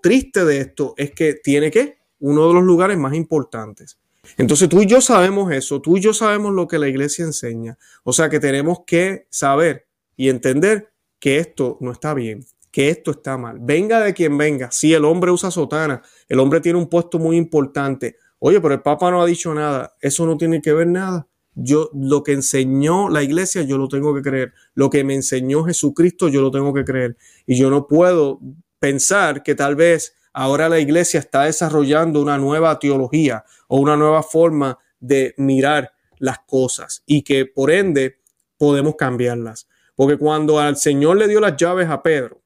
triste 0.04 0.46
de 0.46 0.60
esto 0.60 0.94
es 0.98 1.12
que 1.12 1.34
tiene 1.34 1.72
que 1.72 1.98
uno 2.20 2.48
de 2.48 2.54
los 2.54 2.64
lugares 2.64 2.98
más 2.98 3.14
importantes. 3.14 3.98
Entonces 4.38 4.70
tú 4.70 4.82
y 4.82 4.88
yo 4.88 5.02
sabemos 5.02 5.52
eso, 5.52 5.82
tú 5.82 5.98
y 5.98 6.02
yo 6.02 6.14
sabemos 6.14 6.54
lo 6.54 6.68
que 6.68 6.80
la 6.80 6.88
iglesia 6.88 7.26
enseña. 7.26 7.78
O 8.04 8.12
sea 8.12 8.30
que 8.30 8.40
tenemos 8.40 8.80
que 8.86 9.28
saber 9.30 9.88
y 10.18 10.30
entender 10.30 10.92
que 11.20 11.38
esto 11.38 11.78
no 11.80 11.92
está 11.92 12.14
bien, 12.14 12.46
que 12.76 12.90
esto 12.90 13.12
está 13.12 13.38
mal. 13.38 13.58
Venga 13.62 14.02
de 14.02 14.14
quien 14.14 14.38
venga. 14.38 14.70
Si 14.70 14.94
el 14.94 15.06
hombre 15.06 15.32
usa 15.32 15.50
sotana, 15.50 16.02
el 16.28 16.42
hombre 16.42 16.60
tiene 16.60 16.78
un 16.78 16.90
puesto 16.90 17.18
muy 17.18 17.38
importante. 17.38 18.18
Oye, 18.38 18.60
pero 18.60 18.74
el 18.74 18.82
Papa 18.82 19.10
no 19.10 19.22
ha 19.22 19.26
dicho 19.26 19.54
nada. 19.54 19.96
Eso 20.02 20.26
no 20.26 20.36
tiene 20.36 20.62
que 20.62 20.74
ver 20.74 20.88
nada. 20.88 21.26
Yo 21.54 21.90
lo 21.94 22.22
que 22.22 22.34
enseñó 22.34 23.08
la 23.08 23.24
iglesia, 23.24 23.62
yo 23.62 23.78
lo 23.78 23.88
tengo 23.88 24.14
que 24.14 24.22
creer. 24.22 24.52
Lo 24.74 24.90
que 24.90 25.06
me 25.06 25.16
enseñó 25.16 25.64
Jesucristo, 25.64 26.28
yo 26.28 26.42
lo 26.42 26.52
tengo 26.52 26.74
que 26.74 26.84
creer. 26.84 27.16
Y 27.46 27.58
yo 27.58 27.70
no 27.70 27.88
puedo 27.88 28.42
pensar 28.78 29.42
que 29.42 29.56
tal 29.56 29.78
vez 29.78 30.14
ahora 30.34 30.68
la 30.68 30.80
iglesia 30.80 31.22
está 31.22 31.44
desarrollando 31.44 32.22
una 32.22 32.38
nueva 32.38 32.78
teología 32.78 33.46
o 33.70 33.78
una 33.78 33.96
nueva 33.96 34.22
forma 34.22 34.80
de 35.00 35.34
mirar 35.38 35.94
las 36.18 36.40
cosas 36.40 37.04
y 37.06 37.22
que 37.22 37.46
por 37.46 37.72
ende 37.72 38.20
podemos 38.58 38.96
cambiarlas. 38.98 39.66
Porque 39.96 40.18
cuando 40.18 40.60
al 40.60 40.76
Señor 40.76 41.16
le 41.16 41.30
dio 41.30 41.40
las 41.40 41.56
llaves 41.56 41.88
a 41.88 42.04
Pedro, 42.04 42.42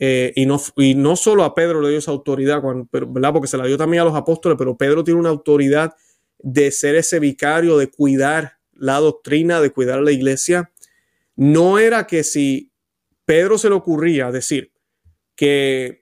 eh, 0.00 0.32
y, 0.34 0.46
no, 0.46 0.60
y 0.76 0.96
no 0.96 1.14
solo 1.14 1.44
a 1.44 1.54
Pedro 1.54 1.80
le 1.80 1.90
dio 1.90 1.98
esa 1.98 2.10
autoridad, 2.10 2.60
¿verdad? 2.90 3.32
porque 3.32 3.46
se 3.46 3.56
la 3.56 3.66
dio 3.66 3.78
también 3.78 4.00
a 4.00 4.06
los 4.06 4.16
apóstoles, 4.16 4.58
pero 4.58 4.76
Pedro 4.76 5.04
tiene 5.04 5.20
una 5.20 5.28
autoridad 5.28 5.94
de 6.38 6.72
ser 6.72 6.96
ese 6.96 7.20
vicario, 7.20 7.78
de 7.78 7.88
cuidar 7.88 8.54
la 8.72 8.98
doctrina, 8.98 9.60
de 9.60 9.70
cuidar 9.70 10.00
la 10.00 10.10
iglesia. 10.10 10.72
No 11.36 11.78
era 11.78 12.08
que 12.08 12.24
si 12.24 12.72
Pedro 13.24 13.58
se 13.58 13.68
le 13.68 13.76
ocurría 13.76 14.32
decir 14.32 14.72
que 15.36 16.00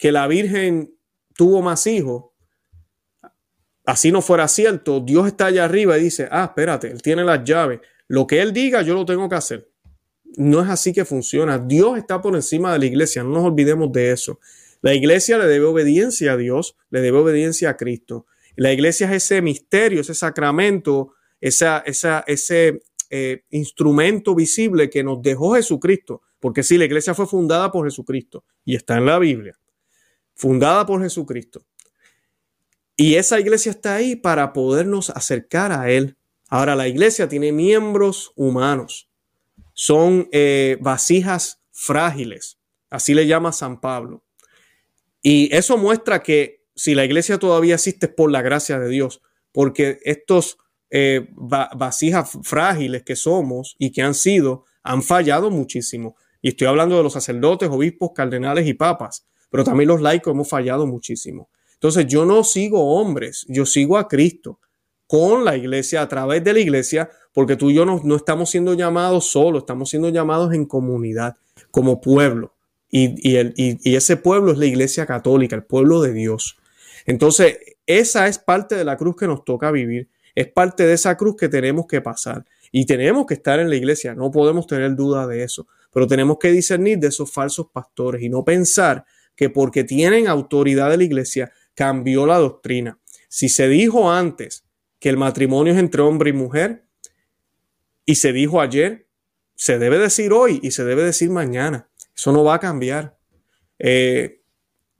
que 0.00 0.10
la 0.10 0.26
Virgen 0.26 0.96
tuvo 1.36 1.60
más 1.60 1.86
hijos, 1.86 2.30
así 3.84 4.10
no 4.10 4.22
fuera 4.22 4.48
cierto, 4.48 5.00
Dios 5.00 5.26
está 5.26 5.46
allá 5.46 5.66
arriba 5.66 5.98
y 5.98 6.04
dice, 6.04 6.26
ah, 6.32 6.44
espérate, 6.44 6.90
Él 6.90 7.02
tiene 7.02 7.22
las 7.22 7.44
llaves, 7.44 7.80
lo 8.08 8.26
que 8.26 8.40
Él 8.40 8.54
diga 8.54 8.80
yo 8.80 8.94
lo 8.94 9.04
tengo 9.04 9.28
que 9.28 9.34
hacer. 9.34 9.69
No 10.36 10.62
es 10.62 10.68
así 10.68 10.92
que 10.92 11.04
funciona. 11.04 11.58
Dios 11.58 11.98
está 11.98 12.20
por 12.20 12.34
encima 12.34 12.72
de 12.72 12.78
la 12.78 12.86
iglesia, 12.86 13.22
no 13.22 13.30
nos 13.30 13.44
olvidemos 13.44 13.92
de 13.92 14.12
eso. 14.12 14.40
La 14.82 14.94
iglesia 14.94 15.38
le 15.38 15.46
debe 15.46 15.66
obediencia 15.66 16.32
a 16.32 16.36
Dios, 16.36 16.76
le 16.90 17.00
debe 17.00 17.18
obediencia 17.18 17.70
a 17.70 17.76
Cristo. 17.76 18.26
La 18.56 18.72
iglesia 18.72 19.06
es 19.08 19.24
ese 19.24 19.42
misterio, 19.42 20.00
ese 20.00 20.14
sacramento, 20.14 21.12
esa, 21.40 21.78
esa, 21.80 22.24
ese 22.26 22.80
eh, 23.10 23.44
instrumento 23.50 24.34
visible 24.34 24.88
que 24.88 25.02
nos 25.02 25.20
dejó 25.22 25.54
Jesucristo. 25.54 26.22
Porque 26.38 26.62
sí, 26.62 26.78
la 26.78 26.86
iglesia 26.86 27.14
fue 27.14 27.26
fundada 27.26 27.70
por 27.70 27.86
Jesucristo 27.86 28.44
y 28.64 28.74
está 28.74 28.96
en 28.96 29.06
la 29.06 29.18
Biblia 29.18 29.60
fundada 30.40 30.86
por 30.86 31.02
Jesucristo. 31.02 31.62
Y 32.96 33.16
esa 33.16 33.38
iglesia 33.38 33.70
está 33.70 33.96
ahí 33.96 34.16
para 34.16 34.54
podernos 34.54 35.10
acercar 35.10 35.70
a 35.70 35.90
Él. 35.90 36.16
Ahora, 36.48 36.74
la 36.74 36.88
iglesia 36.88 37.28
tiene 37.28 37.52
miembros 37.52 38.32
humanos. 38.36 39.09
Son 39.82 40.28
eh, 40.32 40.76
vasijas 40.80 41.62
frágiles. 41.70 42.58
Así 42.90 43.14
le 43.14 43.26
llama 43.26 43.52
San 43.52 43.80
Pablo. 43.80 44.24
Y 45.22 45.54
eso 45.56 45.78
muestra 45.78 46.22
que 46.22 46.64
si 46.74 46.94
la 46.94 47.04
iglesia 47.04 47.38
todavía 47.38 47.76
existe 47.76 48.06
es 48.06 48.12
por 48.12 48.30
la 48.30 48.42
gracia 48.42 48.78
de 48.78 48.88
Dios. 48.88 49.22
Porque 49.52 49.98
estos 50.04 50.58
eh, 50.90 51.28
vasijas 51.32 52.38
frágiles 52.42 53.04
que 53.04 53.16
somos 53.16 53.76
y 53.78 53.92
que 53.92 54.02
han 54.02 54.14
sido, 54.14 54.64
han 54.82 55.02
fallado 55.02 55.50
muchísimo. 55.50 56.16
Y 56.42 56.48
estoy 56.48 56.66
hablando 56.66 56.96
de 56.98 57.02
los 57.02 57.14
sacerdotes, 57.14 57.70
obispos, 57.70 58.10
cardenales 58.14 58.66
y 58.66 58.74
papas 58.74 59.24
pero 59.50 59.64
también 59.64 59.88
los 59.88 60.00
laicos 60.00 60.32
hemos 60.32 60.48
fallado 60.48 60.86
muchísimo. 60.86 61.50
Entonces 61.74 62.06
yo 62.06 62.24
no 62.24 62.44
sigo 62.44 62.96
hombres, 62.96 63.44
yo 63.48 63.66
sigo 63.66 63.98
a 63.98 64.08
Cristo. 64.08 64.60
con 65.06 65.44
la 65.44 65.56
iglesia, 65.56 66.02
a 66.02 66.08
través 66.08 66.44
de 66.44 66.52
la 66.52 66.60
iglesia, 66.60 67.10
porque 67.32 67.56
tú 67.56 67.70
y 67.70 67.74
yo 67.74 67.84
no, 67.84 68.16
estamos 68.16 68.50
siendo 68.50 68.74
llamados 68.74 69.26
solos, 69.30 69.62
estamos 69.62 69.90
siendo 69.90 70.08
llamados 70.08 70.52
en 70.52 70.66
comunidad, 70.66 71.36
como 71.70 72.00
pueblo. 72.00 72.54
Y, 72.92 73.36
el, 73.36 73.54
y 73.56 73.94
ese 73.94 74.16
pueblo 74.16 74.50
es 74.50 74.58
la 74.58 74.66
iglesia 74.66 75.06
católica, 75.06 75.54
el 75.54 75.62
pueblo 75.62 76.02
de 76.02 76.12
Dios. 76.12 76.56
Entonces, 77.06 77.58
esa 77.86 78.26
es 78.28 78.38
parte 78.38 78.74
de 78.74 78.84
la 78.84 78.96
cruz 78.96 79.16
que 79.16 79.26
nos 79.26 79.44
toca 79.44 79.70
vivir, 79.70 80.08
es 80.34 80.48
parte 80.48 80.86
de 80.86 80.94
esa 80.94 81.16
cruz 81.16 81.36
que 81.36 81.48
tenemos 81.48 81.86
que 81.86 82.00
pasar. 82.00 82.44
Y 82.72 82.86
tenemos 82.86 83.26
que 83.26 83.34
estar 83.34 83.58
en 83.58 83.68
la 83.68 83.76
iglesia, 83.76 84.14
no 84.14 84.30
podemos 84.30 84.66
tener 84.66 84.94
duda 84.94 85.26
de 85.26 85.42
eso, 85.42 85.66
pero 85.92 86.06
tenemos 86.06 86.38
que 86.38 86.52
discernir 86.52 86.98
de 86.98 87.08
esos 87.08 87.30
falsos 87.32 87.66
pastores 87.72 88.22
y 88.22 88.28
no 88.28 88.44
pensar 88.44 89.04
que 89.34 89.50
porque 89.50 89.82
tienen 89.84 90.28
autoridad 90.28 90.90
de 90.90 90.98
la 90.98 91.04
iglesia 91.04 91.52
cambió 91.74 92.26
la 92.26 92.38
doctrina. 92.38 92.98
Si 93.28 93.48
se 93.48 93.68
dijo 93.68 94.10
antes 94.10 94.64
que 94.98 95.08
el 95.08 95.16
matrimonio 95.16 95.72
es 95.72 95.78
entre 95.78 96.02
hombre 96.02 96.30
y 96.30 96.34
mujer 96.34 96.84
y 98.10 98.16
se 98.16 98.32
dijo 98.32 98.60
ayer, 98.60 99.06
se 99.54 99.78
debe 99.78 99.96
decir 99.96 100.32
hoy 100.32 100.58
y 100.64 100.72
se 100.72 100.82
debe 100.82 101.04
decir 101.04 101.30
mañana. 101.30 101.88
Eso 102.12 102.32
no 102.32 102.42
va 102.42 102.54
a 102.54 102.58
cambiar. 102.58 103.16
Eh, 103.78 104.40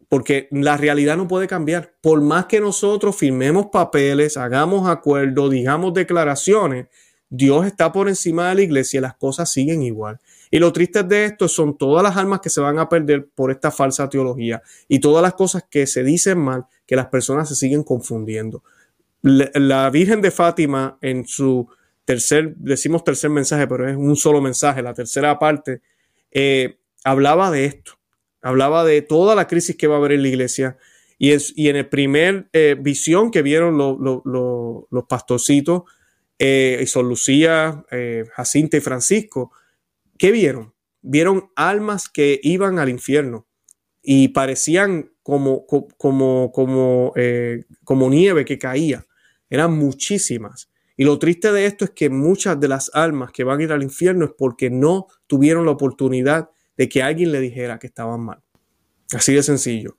porque 0.09 0.47
la 0.53 0.77
realidad 0.77 1.17
no 1.17 1.27
puede 1.27 1.49
cambiar. 1.49 1.93
Por 2.01 2.21
más 2.21 2.47
que 2.47 2.61
nosotros 2.61 3.17
firmemos 3.17 3.67
papeles, 3.73 4.37
hagamos 4.37 4.89
acuerdos, 4.89 5.51
digamos 5.51 5.93
declaraciones, 5.93 6.87
Dios 7.29 7.67
está 7.67 7.91
por 7.91 8.09
encima 8.09 8.49
de 8.49 8.55
la 8.55 8.63
iglesia 8.63 8.99
y 8.99 9.01
las 9.01 9.17
cosas 9.17 9.51
siguen 9.51 9.83
igual. 9.83 10.21
Y 10.49 10.61
lo 10.61 10.73
triste 10.73 11.03
de 11.03 11.25
esto 11.25 11.49
son 11.49 11.77
todas 11.77 12.05
las 12.05 12.17
almas 12.17 12.39
que 12.39 12.49
se 12.49 12.61
van 12.61 12.79
a 12.79 12.89
perder 12.89 13.29
por 13.35 13.51
esta 13.51 13.73
falsa 13.73 14.09
teología 14.09 14.63
y 14.87 15.01
todas 15.01 15.21
las 15.21 15.35
cosas 15.35 15.65
que 15.69 15.89
se 15.89 16.05
dicen 16.05 16.39
mal, 16.39 16.67
que 16.87 16.95
las 16.95 17.07
personas 17.07 17.49
se 17.49 17.57
siguen 17.57 17.83
confundiendo. 17.83 18.63
La, 19.23 19.91
Virgen 19.91 20.23
de 20.23 20.31
Fátima 20.31 20.97
en 21.01 21.27
su 21.27 21.69
tercer, 22.11 22.57
decimos 22.57 23.05
tercer 23.05 23.31
mensaje, 23.31 23.69
pero 23.69 23.89
es 23.89 23.97
un 23.97 24.17
solo 24.17 24.41
mensaje, 24.41 24.83
la 24.83 24.95
tercera 24.95 25.39
parte, 25.39 25.81
eh, 26.33 26.81
hablaba 27.05 27.53
de 27.53 27.67
esto, 27.67 28.01
hablaba 28.43 28.85
de 28.85 29.01
toda 29.01 29.37
la 29.37 29.47
crisis 29.47 29.77
que 29.77 29.87
va 29.87 29.95
a 29.95 29.99
haber 29.99 30.13
en 30.13 30.23
la 30.23 30.29
iglesia. 30.29 30.77
Y, 31.19 31.31
es, 31.31 31.53
y 31.55 31.69
en 31.69 31.77
el 31.77 31.89
primer 31.89 32.49
eh, 32.53 32.75
visión 32.81 33.31
que 33.31 33.43
vieron 33.43 33.79
los 33.79 35.05
pastorcitos, 35.09 35.83
eh, 36.37 36.83
Son 36.89 37.09
Lucía, 37.09 37.85
Jacinta 38.33 38.77
y 38.77 38.81
Francisco, 38.81 39.53
¿qué 40.19 40.33
vieron? 40.33 40.75
Vieron 41.03 41.51
almas 41.55 42.09
que 42.09 42.41
iban 42.43 42.81
al 42.81 42.89
infierno 42.89 43.47
y 44.03 44.29
parecían 44.29 45.13
como, 45.23 45.65
como, 45.97 46.51
como, 46.51 47.13
eh, 47.15 47.67
como 47.85 48.11
nieve 48.11 48.45
que 48.45 48.59
caía. 48.59 49.07
Eran 49.49 49.79
muchísimas. 49.79 50.71
Y 51.01 51.05
lo 51.05 51.18
triste 51.18 51.51
de 51.51 51.64
esto 51.64 51.86
es 51.86 51.92
que 51.92 52.11
muchas 52.11 52.61
de 52.61 52.68
las 52.68 52.90
almas 52.92 53.32
que 53.32 53.42
van 53.42 53.59
a 53.59 53.62
ir 53.62 53.72
al 53.72 53.82
infierno 53.82 54.26
es 54.26 54.32
porque 54.36 54.68
no 54.68 55.07
tuvieron 55.26 55.64
la 55.64 55.70
oportunidad 55.70 56.51
de 56.76 56.90
que 56.90 57.03
alguien 57.03 57.32
le 57.32 57.40
dijera 57.40 57.78
que 57.78 57.86
estaban 57.86 58.20
mal. 58.20 58.42
Así 59.14 59.32
de 59.32 59.42
sencillo. 59.42 59.96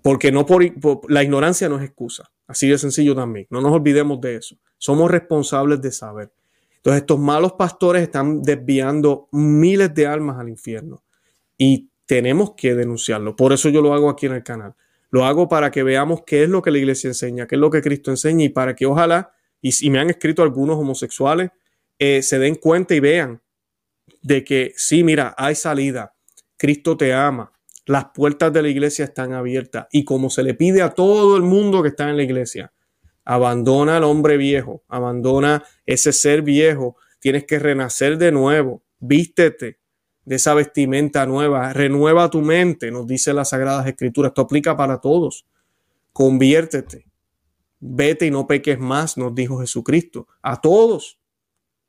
Porque 0.00 0.32
no 0.32 0.46
por, 0.46 0.64
la 1.12 1.22
ignorancia 1.22 1.68
no 1.68 1.76
es 1.76 1.84
excusa. 1.84 2.32
Así 2.46 2.66
de 2.70 2.78
sencillo 2.78 3.14
también. 3.14 3.46
No 3.50 3.60
nos 3.60 3.72
olvidemos 3.72 4.18
de 4.22 4.36
eso. 4.36 4.56
Somos 4.78 5.10
responsables 5.10 5.82
de 5.82 5.92
saber. 5.92 6.32
Entonces 6.76 7.02
estos 7.02 7.18
malos 7.18 7.52
pastores 7.58 8.02
están 8.02 8.40
desviando 8.40 9.28
miles 9.30 9.92
de 9.92 10.06
almas 10.06 10.40
al 10.40 10.48
infierno 10.48 11.02
y 11.58 11.90
tenemos 12.06 12.54
que 12.56 12.74
denunciarlo. 12.74 13.36
Por 13.36 13.52
eso 13.52 13.68
yo 13.68 13.82
lo 13.82 13.92
hago 13.92 14.08
aquí 14.08 14.24
en 14.24 14.32
el 14.32 14.42
canal. 14.42 14.74
Lo 15.10 15.26
hago 15.26 15.50
para 15.50 15.70
que 15.70 15.82
veamos 15.82 16.22
qué 16.26 16.44
es 16.44 16.48
lo 16.48 16.62
que 16.62 16.70
la 16.70 16.78
iglesia 16.78 17.08
enseña, 17.08 17.46
qué 17.46 17.56
es 17.56 17.60
lo 17.60 17.68
que 17.68 17.82
Cristo 17.82 18.10
enseña 18.10 18.46
y 18.46 18.48
para 18.48 18.74
que 18.74 18.86
ojalá, 18.86 19.30
y, 19.64 19.90
me 19.90 19.98
han 19.98 20.10
escrito 20.10 20.42
algunos 20.42 20.76
homosexuales, 20.76 21.50
eh, 21.98 22.22
se 22.22 22.38
den 22.38 22.56
cuenta 22.56 22.94
y 22.94 23.00
vean 23.00 23.40
de 24.22 24.44
que 24.44 24.72
sí, 24.76 25.02
mira, 25.02 25.34
hay 25.38 25.54
salida, 25.54 26.14
Cristo 26.56 26.96
te 26.96 27.14
ama, 27.14 27.52
las 27.86 28.06
puertas 28.14 28.52
de 28.52 28.62
la 28.62 28.68
iglesia 28.68 29.04
están 29.06 29.32
abiertas 29.32 29.86
y 29.90 30.04
como 30.04 30.30
se 30.30 30.42
le 30.42 30.54
pide 30.54 30.82
a 30.82 30.90
todo 30.90 31.36
el 31.36 31.42
mundo 31.42 31.82
que 31.82 31.88
está 31.88 32.08
en 32.10 32.16
la 32.16 32.22
iglesia, 32.22 32.72
Abandona 33.24 33.96
al 33.96 34.04
hombre 34.04 34.36
viejo, 34.36 34.82
abandona 34.88 35.64
ese 35.86 36.12
ser 36.12 36.42
viejo. 36.42 36.96
Tienes 37.20 37.44
que 37.44 37.58
renacer 37.58 38.18
de 38.18 38.30
nuevo. 38.30 38.82
Vístete 38.98 39.78
de 40.24 40.36
esa 40.36 40.52
vestimenta 40.52 41.24
nueva. 41.24 41.72
Renueva 41.72 42.28
tu 42.28 42.42
mente, 42.42 42.90
nos 42.90 43.06
dice 43.06 43.32
las 43.32 43.50
Sagradas 43.50 43.86
Escrituras. 43.86 44.30
Esto 44.30 44.42
aplica 44.42 44.76
para 44.76 45.00
todos. 45.00 45.46
Conviértete. 46.12 47.06
Vete 47.80 48.26
y 48.26 48.30
no 48.30 48.46
peques 48.46 48.78
más, 48.78 49.16
nos 49.16 49.34
dijo 49.34 49.60
Jesucristo. 49.60 50.26
A 50.42 50.60
todos. 50.60 51.18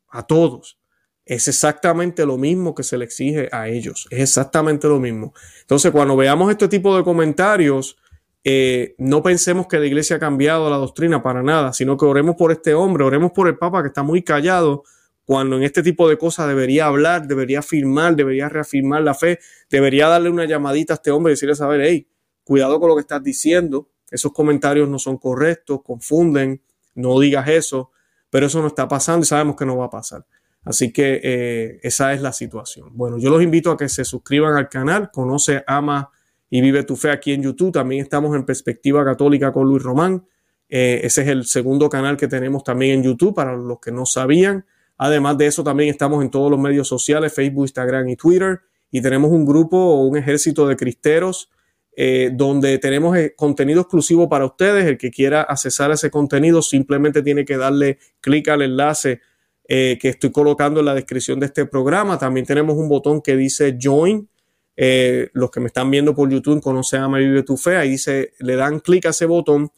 A 0.09 0.25
todos. 0.25 0.79
Es 1.25 1.47
exactamente 1.47 2.25
lo 2.25 2.37
mismo 2.37 2.75
que 2.75 2.83
se 2.83 2.97
le 2.97 3.05
exige 3.05 3.49
a 3.51 3.67
ellos. 3.67 4.07
Es 4.11 4.19
exactamente 4.19 4.87
lo 4.87 4.99
mismo. 4.99 5.33
Entonces, 5.61 5.91
cuando 5.91 6.15
veamos 6.15 6.51
este 6.51 6.67
tipo 6.67 6.95
de 6.95 7.03
comentarios, 7.03 7.97
eh, 8.43 8.93
no 8.99 9.23
pensemos 9.23 9.65
que 9.65 9.79
la 9.79 9.87
iglesia 9.87 10.17
ha 10.17 10.19
cambiado 10.19 10.69
la 10.69 10.77
doctrina 10.77 11.23
para 11.23 11.41
nada, 11.41 11.73
sino 11.73 11.97
que 11.97 12.05
oremos 12.05 12.35
por 12.35 12.51
este 12.51 12.75
hombre, 12.75 13.03
oremos 13.03 13.31
por 13.31 13.47
el 13.47 13.57
Papa 13.57 13.81
que 13.81 13.87
está 13.87 14.03
muy 14.03 14.21
callado 14.21 14.83
cuando 15.25 15.57
en 15.57 15.63
este 15.63 15.81
tipo 15.81 16.07
de 16.07 16.17
cosas 16.17 16.47
debería 16.47 16.85
hablar, 16.85 17.27
debería 17.27 17.59
afirmar, 17.59 18.15
debería 18.15 18.47
reafirmar 18.47 19.01
la 19.01 19.15
fe, 19.15 19.39
debería 19.69 20.07
darle 20.07 20.29
una 20.29 20.45
llamadita 20.45 20.93
a 20.93 20.95
este 20.95 21.09
hombre 21.09 21.31
y 21.31 21.33
decirle, 21.33 21.55
saber, 21.55 21.81
hey, 21.81 22.07
cuidado 22.43 22.79
con 22.79 22.89
lo 22.89 22.95
que 22.95 23.01
estás 23.01 23.23
diciendo, 23.23 23.89
esos 24.11 24.31
comentarios 24.31 24.87
no 24.89 24.99
son 24.99 25.17
correctos, 25.17 25.81
confunden, 25.83 26.61
no 26.95 27.19
digas 27.19 27.47
eso, 27.47 27.91
pero 28.29 28.47
eso 28.47 28.61
no 28.61 28.67
está 28.67 28.87
pasando 28.87 29.23
y 29.23 29.27
sabemos 29.27 29.55
que 29.55 29.65
no 29.65 29.77
va 29.77 29.85
a 29.85 29.89
pasar. 29.89 30.25
Así 30.63 30.91
que 30.91 31.21
eh, 31.23 31.79
esa 31.83 32.13
es 32.13 32.21
la 32.21 32.33
situación. 32.33 32.89
Bueno, 32.93 33.17
yo 33.19 33.29
los 33.29 33.41
invito 33.43 33.71
a 33.71 33.77
que 33.77 33.87
se 33.87 34.03
suscriban 34.03 34.55
al 34.55 34.67
canal, 34.67 35.11
conoce, 35.11 35.63
ama 35.67 36.09
y 36.49 36.61
Vive 36.61 36.83
tu 36.83 36.95
Fe 36.95 37.11
aquí 37.11 37.33
en 37.33 37.43
YouTube. 37.43 37.71
También 37.71 38.03
estamos 38.03 38.35
en 38.35 38.45
Perspectiva 38.45 39.05
Católica 39.05 39.51
con 39.51 39.67
Luis 39.67 39.83
Román. 39.83 40.25
Eh, 40.67 41.01
ese 41.03 41.21
es 41.21 41.27
el 41.27 41.45
segundo 41.45 41.87
canal 41.87 42.17
que 42.17 42.27
tenemos 42.27 42.63
también 42.63 42.99
en 42.99 43.03
YouTube 43.03 43.35
para 43.35 43.55
los 43.55 43.79
que 43.79 43.91
no 43.91 44.05
sabían. 44.07 44.65
Además 44.97 45.37
de 45.37 45.47
eso, 45.47 45.63
también 45.63 45.89
estamos 45.89 46.23
en 46.23 46.31
todos 46.31 46.49
los 46.49 46.59
medios 46.59 46.87
sociales, 46.87 47.33
Facebook, 47.33 47.65
Instagram 47.65 48.09
y 48.09 48.15
Twitter. 48.15 48.61
Y 48.89 49.01
tenemos 49.01 49.31
un 49.31 49.45
grupo 49.45 49.77
o 49.77 50.05
un 50.05 50.17
ejército 50.17 50.67
de 50.67 50.75
cristeros 50.75 51.51
eh, 51.95 52.31
donde 52.33 52.77
tenemos 52.77 53.17
eh, 53.17 53.33
contenido 53.35 53.81
exclusivo 53.81 54.29
para 54.29 54.45
ustedes. 54.45 54.85
El 54.85 54.97
que 54.97 55.11
quiera 55.11 55.41
accesar 55.41 55.91
ese 55.91 56.09
contenido 56.09 56.61
simplemente 56.61 57.21
tiene 57.21 57.45
que 57.45 57.57
darle 57.57 57.99
clic 58.21 58.47
al 58.49 58.61
enlace 58.61 59.21
que 59.67 59.97
estoy 60.03 60.31
colocando 60.31 60.79
en 60.81 60.85
la 60.85 60.93
descripción 60.93 61.39
de 61.39 61.47
este 61.47 61.65
programa. 61.65 62.19
También 62.19 62.45
tenemos 62.45 62.77
un 62.77 62.87
botón 62.87 63.19
que 63.19 63.35
dice 63.35 63.75
Join 63.81 64.29
eh, 64.77 65.29
los 65.33 65.51
que 65.51 65.59
me 65.59 65.67
están 65.67 65.89
viendo 65.89 66.13
por 66.13 66.29
YouTube, 66.29 66.61
conoce 66.61 66.97
a 66.97 67.07
Vive 67.07 67.43
tu 67.43 67.55
Fe, 67.55 67.77
ahí 67.77 67.91
dice, 67.91 68.33
le 68.39 68.55
dan 68.55 68.79
clic 68.79 69.05
a 69.05 69.09
ese 69.09 69.25
botón 69.25 69.71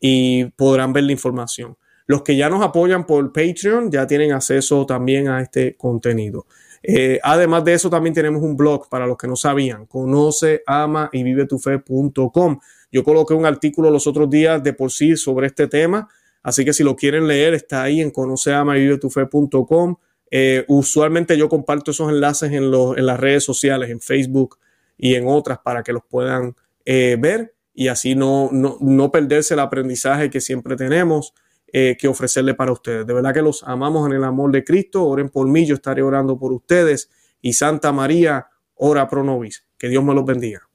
y 0.00 0.44
podrán 0.44 0.92
ver 0.92 1.04
la 1.04 1.12
información. 1.12 1.76
Los 2.06 2.22
que 2.22 2.36
ya 2.36 2.48
nos 2.50 2.62
apoyan 2.62 3.06
por 3.06 3.32
Patreon 3.32 3.90
ya 3.90 4.06
tienen 4.06 4.32
acceso 4.32 4.84
también 4.86 5.28
a 5.28 5.40
este 5.40 5.74
contenido. 5.76 6.46
Eh, 6.86 7.18
además 7.22 7.64
de 7.64 7.72
eso, 7.72 7.88
también 7.88 8.14
tenemos 8.14 8.42
un 8.42 8.58
blog 8.58 8.90
para 8.90 9.06
los 9.06 9.16
que 9.16 9.26
no 9.26 9.36
sabían. 9.36 9.86
Conoce, 9.86 10.62
ama 10.66 11.08
y 11.12 11.22
vive 11.22 11.46
tu 11.46 11.58
fe.com. 11.58 12.60
Yo 12.92 13.02
coloqué 13.02 13.32
un 13.32 13.46
artículo 13.46 13.90
los 13.90 14.06
otros 14.06 14.28
días 14.28 14.62
de 14.62 14.74
por 14.74 14.92
sí 14.92 15.16
sobre 15.16 15.46
este 15.46 15.66
tema. 15.66 16.08
Así 16.42 16.62
que 16.62 16.74
si 16.74 16.84
lo 16.84 16.94
quieren 16.94 17.26
leer, 17.26 17.54
está 17.54 17.82
ahí 17.82 18.02
en 18.02 18.10
conoce, 18.10 18.52
ama 18.52 18.76
y 18.76 18.82
vive 18.82 18.98
tu 18.98 19.08
fe.com. 19.08 19.96
Eh, 20.30 20.66
usualmente 20.68 21.38
yo 21.38 21.48
comparto 21.48 21.90
esos 21.90 22.10
enlaces 22.10 22.52
en, 22.52 22.64
en, 22.64 23.06
las 23.06 23.18
redes 23.18 23.44
sociales, 23.44 23.88
en 23.88 24.00
Facebook 24.00 24.58
y 24.98 25.14
en 25.14 25.26
otras, 25.26 25.58
para 25.60 25.82
que 25.82 25.94
los 25.94 26.04
puedan 26.04 26.54
eh, 26.84 27.16
ver 27.18 27.54
y 27.72 27.88
así 27.88 28.14
no, 28.14 28.50
no, 28.52 29.10
perderse 29.10 29.54
el 29.54 29.60
aprendizaje 29.60 30.30
que 30.30 30.40
siempre 30.40 30.76
tenemos 30.76 31.34
eh, 31.76 31.96
que 31.98 32.06
ofrecerle 32.06 32.54
para 32.54 32.70
ustedes. 32.70 33.04
De 33.04 33.12
verdad 33.12 33.34
que 33.34 33.42
los 33.42 33.64
amamos 33.64 34.06
en 34.06 34.12
el 34.12 34.22
amor 34.22 34.52
de 34.52 34.62
Cristo. 34.62 35.04
Oren 35.04 35.28
por 35.28 35.48
mí, 35.48 35.66
yo 35.66 35.74
estaré 35.74 36.02
orando 36.02 36.38
por 36.38 36.52
ustedes. 36.52 37.10
Y 37.40 37.54
Santa 37.54 37.90
María, 37.90 38.46
ora 38.76 39.08
pro 39.08 39.24
nobis. 39.24 39.66
Que 39.76 39.88
Dios 39.88 40.04
me 40.04 40.14
los 40.14 40.24
bendiga. 40.24 40.68